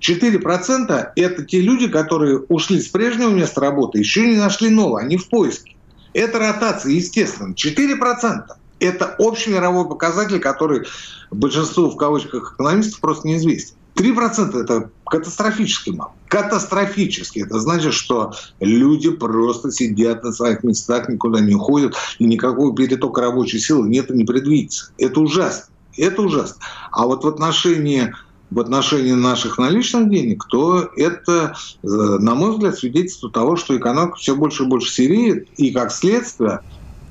4%– 0.00 1.06
это 1.16 1.44
те 1.44 1.60
люди, 1.60 1.86
которые 1.86 2.38
ушли 2.48 2.80
с 2.80 2.88
прежнего 2.88 3.28
места 3.28 3.60
работы, 3.60 3.98
еще 3.98 4.26
не 4.26 4.36
нашли 4.36 4.70
нового, 4.70 5.00
они 5.00 5.18
в 5.18 5.28
поиске. 5.28 5.76
Это 6.14 6.38
ротация, 6.38 6.92
естественно. 6.92 7.52
4%– 7.52 8.46
это 8.84 9.14
общий 9.18 9.50
мировой 9.50 9.88
показатель, 9.88 10.40
который 10.40 10.86
большинству, 11.30 11.90
в 11.90 11.96
кавычках, 11.96 12.54
экономистов 12.54 13.00
просто 13.00 13.28
неизвестен. 13.28 13.76
3% 13.96 14.60
это 14.60 14.90
катастрофически 15.06 15.90
мало. 15.90 16.12
Катастрофически. 16.28 17.40
Это 17.40 17.60
значит, 17.60 17.94
что 17.94 18.32
люди 18.58 19.10
просто 19.10 19.70
сидят 19.70 20.24
на 20.24 20.32
своих 20.32 20.64
местах, 20.64 21.08
никуда 21.08 21.40
не 21.40 21.54
уходят, 21.54 21.94
и 22.18 22.24
никакого 22.24 22.74
перетока 22.74 23.20
рабочей 23.20 23.60
силы 23.60 23.88
нет 23.88 24.10
и 24.10 24.14
не 24.14 24.24
предвидится. 24.24 24.90
Это 24.98 25.20
ужасно. 25.20 25.66
Это 25.96 26.22
ужасно. 26.22 26.56
А 26.90 27.06
вот 27.06 27.24
в 27.24 27.28
отношении 27.28 28.12
в 28.50 28.60
отношении 28.60 29.12
наших 29.12 29.58
наличных 29.58 30.08
денег, 30.10 30.44
то 30.48 30.88
это, 30.96 31.56
э, 31.82 31.86
на 31.86 32.34
мой 32.36 32.52
взгляд, 32.52 32.78
свидетельство 32.78 33.28
того, 33.28 33.56
что 33.56 33.76
экономика 33.76 34.16
все 34.16 34.36
больше 34.36 34.62
и 34.62 34.66
больше 34.66 34.92
сереет, 34.92 35.48
и 35.56 35.72
как 35.72 35.90
следствие 35.90 36.60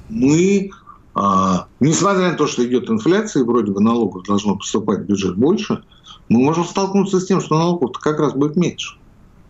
мы 0.08 0.70
а, 1.16 1.68
несмотря 1.80 2.32
на 2.32 2.36
то, 2.36 2.48
что 2.48 2.66
идет 2.66 2.90
инфляция, 2.90 3.44
и 3.44 3.46
вроде 3.46 3.72
бы 3.72 3.82
налогов 3.82 4.24
должно 4.24 4.56
поступать 4.56 5.00
в 5.00 5.04
бюджет 5.04 5.38
больше, 5.38 5.84
мы 6.30 6.40
можем 6.40 6.66
столкнуться 6.66 7.20
с 7.20 7.26
тем, 7.26 7.42
что 7.42 7.58
налогов 7.58 7.92
как 8.00 8.20
раз 8.20 8.34
будет 8.34 8.56
меньше. 8.56 8.98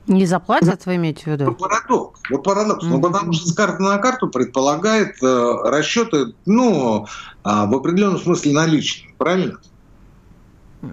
Не 0.08 0.26
заплатят, 0.26 0.86
вы 0.86 0.98
имеете 0.98 1.24
в 1.24 1.28
виду? 1.28 1.46
Вот 1.46 1.60
парадокс. 1.60 2.20
Вот 2.30 2.44
парадокс. 2.44 2.86
Mm-hmm. 2.86 2.90
Ну, 2.90 3.02
потому 3.02 3.34
что 3.34 3.48
с 3.48 3.54
карты 3.54 3.82
на 3.84 3.98
карту 4.00 4.28
предполагает 4.28 5.16
э, 5.24 5.56
расчеты, 5.64 6.34
ну, 6.46 7.06
э, 7.06 7.06
в 7.44 7.74
определенном 7.74 8.20
смысле 8.20 8.52
наличные, 8.52 9.14
правильно? 9.18 9.60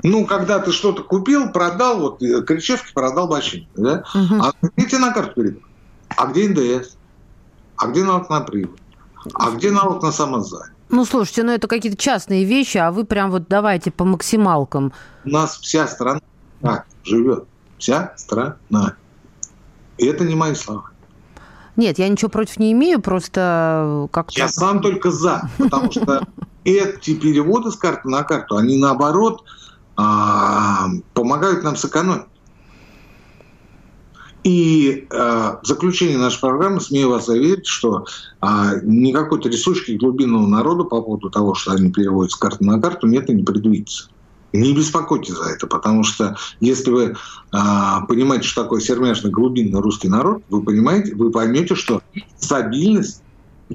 Ну, 0.05 0.25
когда 0.27 0.61
ты 0.61 0.71
что-то 0.71 1.03
купил, 1.03 1.51
продал, 1.51 1.99
вот 1.99 2.23
э, 2.23 2.43
Кричевский 2.43 2.93
продал 2.95 3.27
бочинку, 3.27 3.69
да? 3.75 4.05
Uh-huh. 4.15 4.41
А 4.41 4.53
где 4.63 4.87
тебе 4.87 4.99
на 4.99 5.13
карту 5.13 5.35
перейдут? 5.35 5.65
А 6.17 6.27
где 6.29 6.49
НДС? 6.49 6.97
А 7.77 7.89
где 7.89 8.05
налог 8.05 8.31
на 8.31 8.43
прибыль? 8.43 8.79
А 9.35 9.51
где 9.51 9.71
налог 9.71 10.03
на 10.03 10.13
самозанятых? 10.13 10.75
Ну, 10.89 11.05
слушайте, 11.05 11.45
ну 11.45 11.53
это 11.53 11.69
какие-то 11.69 11.97
частные 11.97 12.45
вещи, 12.45 12.79
а 12.79 12.91
вы 12.91 13.05
прям 13.05 13.31
вот 13.31 13.49
давайте 13.49 13.91
по 13.91 14.05
максималкам. 14.05 14.93
У 15.25 15.29
нас 15.29 15.59
вся 15.59 15.87
страна 15.87 16.21
так 16.61 16.87
живет. 17.05 17.45
Вся 17.79 18.13
страна. 18.17 18.57
И 19.99 20.07
это 20.07 20.25
не 20.25 20.35
мои 20.35 20.55
слова. 20.55 20.91
Нет, 21.77 21.99
я 21.99 22.09
ничего 22.09 22.29
против 22.29 22.59
не 22.59 22.73
имею, 22.73 23.01
просто 23.01 24.09
как-то... 24.11 24.39
Я 24.39 24.49
сам 24.49 24.81
только 24.81 25.11
за, 25.11 25.49
потому 25.57 25.91
что 25.93 26.27
эти 26.65 27.15
переводы 27.15 27.71
с 27.71 27.77
карты 27.77 28.09
на 28.09 28.23
карту, 28.23 28.57
они 28.57 28.77
наоборот 28.77 29.45
а, 29.97 30.89
помогают 31.15 31.63
нам 31.63 31.77
сэкономить. 31.77 32.27
И 34.43 35.07
э, 35.11 35.17
в 35.63 35.67
заключение 35.67 36.17
нашей 36.17 36.41
программы 36.41 36.81
смею 36.81 37.11
вас 37.11 37.27
заверить, 37.27 37.67
что 37.67 38.07
э, 38.41 38.47
никакой-то 38.83 39.51
рисунки 39.51 39.93
глубинного 39.93 40.47
народа 40.47 40.85
по 40.85 41.03
поводу 41.03 41.29
того, 41.29 41.55
что 41.55 41.73
они 41.73 41.93
переводят 41.93 42.33
с 42.33 42.37
карты 42.37 42.65
на 42.65 42.81
карту, 42.81 43.07
нет 43.07 43.29
и 43.29 43.35
не 43.35 43.43
предвидится. 43.43 44.09
Не 44.53 44.75
беспокойтесь 44.75 45.35
за 45.35 45.51
это, 45.51 45.67
потому 45.67 46.05
что 46.05 46.37
если 46.59 46.91
вы 46.91 47.05
э, 47.05 47.15
понимаете, 48.09 48.47
что 48.47 48.63
такое 48.63 48.81
сермяжный 48.81 49.31
глубинный 49.31 49.81
русский 49.81 50.09
народ, 50.09 50.43
вы 50.49 50.63
понимаете, 50.63 51.15
вы 51.15 51.31
поймете, 51.31 51.75
что 51.75 52.01
стабильность 52.39 53.23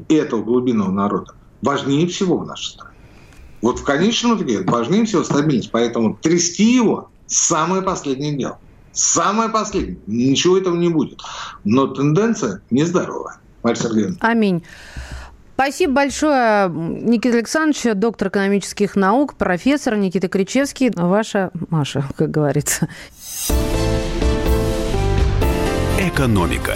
этого 0.10 0.44
глубинного 0.44 0.92
народа 0.92 1.34
важнее 1.62 2.08
всего 2.08 2.40
в 2.40 2.46
нашей 2.46 2.72
стране. 2.72 2.96
Вот 3.62 3.80
в 3.80 3.84
конечном 3.84 4.36
итоге 4.36 4.62
важнее 4.64 5.06
всего 5.06 5.24
стабильность, 5.24 5.72
поэтому 5.72 6.18
трясти 6.22 6.76
его– 6.76 7.10
самое 7.28 7.82
последнее 7.82 8.36
дело. 8.36 8.60
Самое 8.96 9.50
последнее. 9.50 9.98
Ничего 10.08 10.58
этого 10.58 10.76
не 10.76 10.90
будет. 10.90 11.20
Но 11.64 11.88
тенденция 11.88 12.62
нездоровая. 12.72 13.38
Мария 13.62 13.82
Сергеевна. 13.82 14.16
Аминь. 14.22 14.64
Спасибо 15.56 15.94
большое, 15.94 16.70
Никита 16.70 17.38
Александрович, 17.38 17.96
доктор 17.96 18.28
экономических 18.28 18.98
наук, 18.98 19.36
профессор 19.36 19.96
Никита 19.96 20.28
Кричевский. 20.28 20.92
Ваша 20.94 21.50
Маша, 21.70 22.04
как 22.18 22.30
говорится. 22.30 22.90
Экономика. 25.98 26.76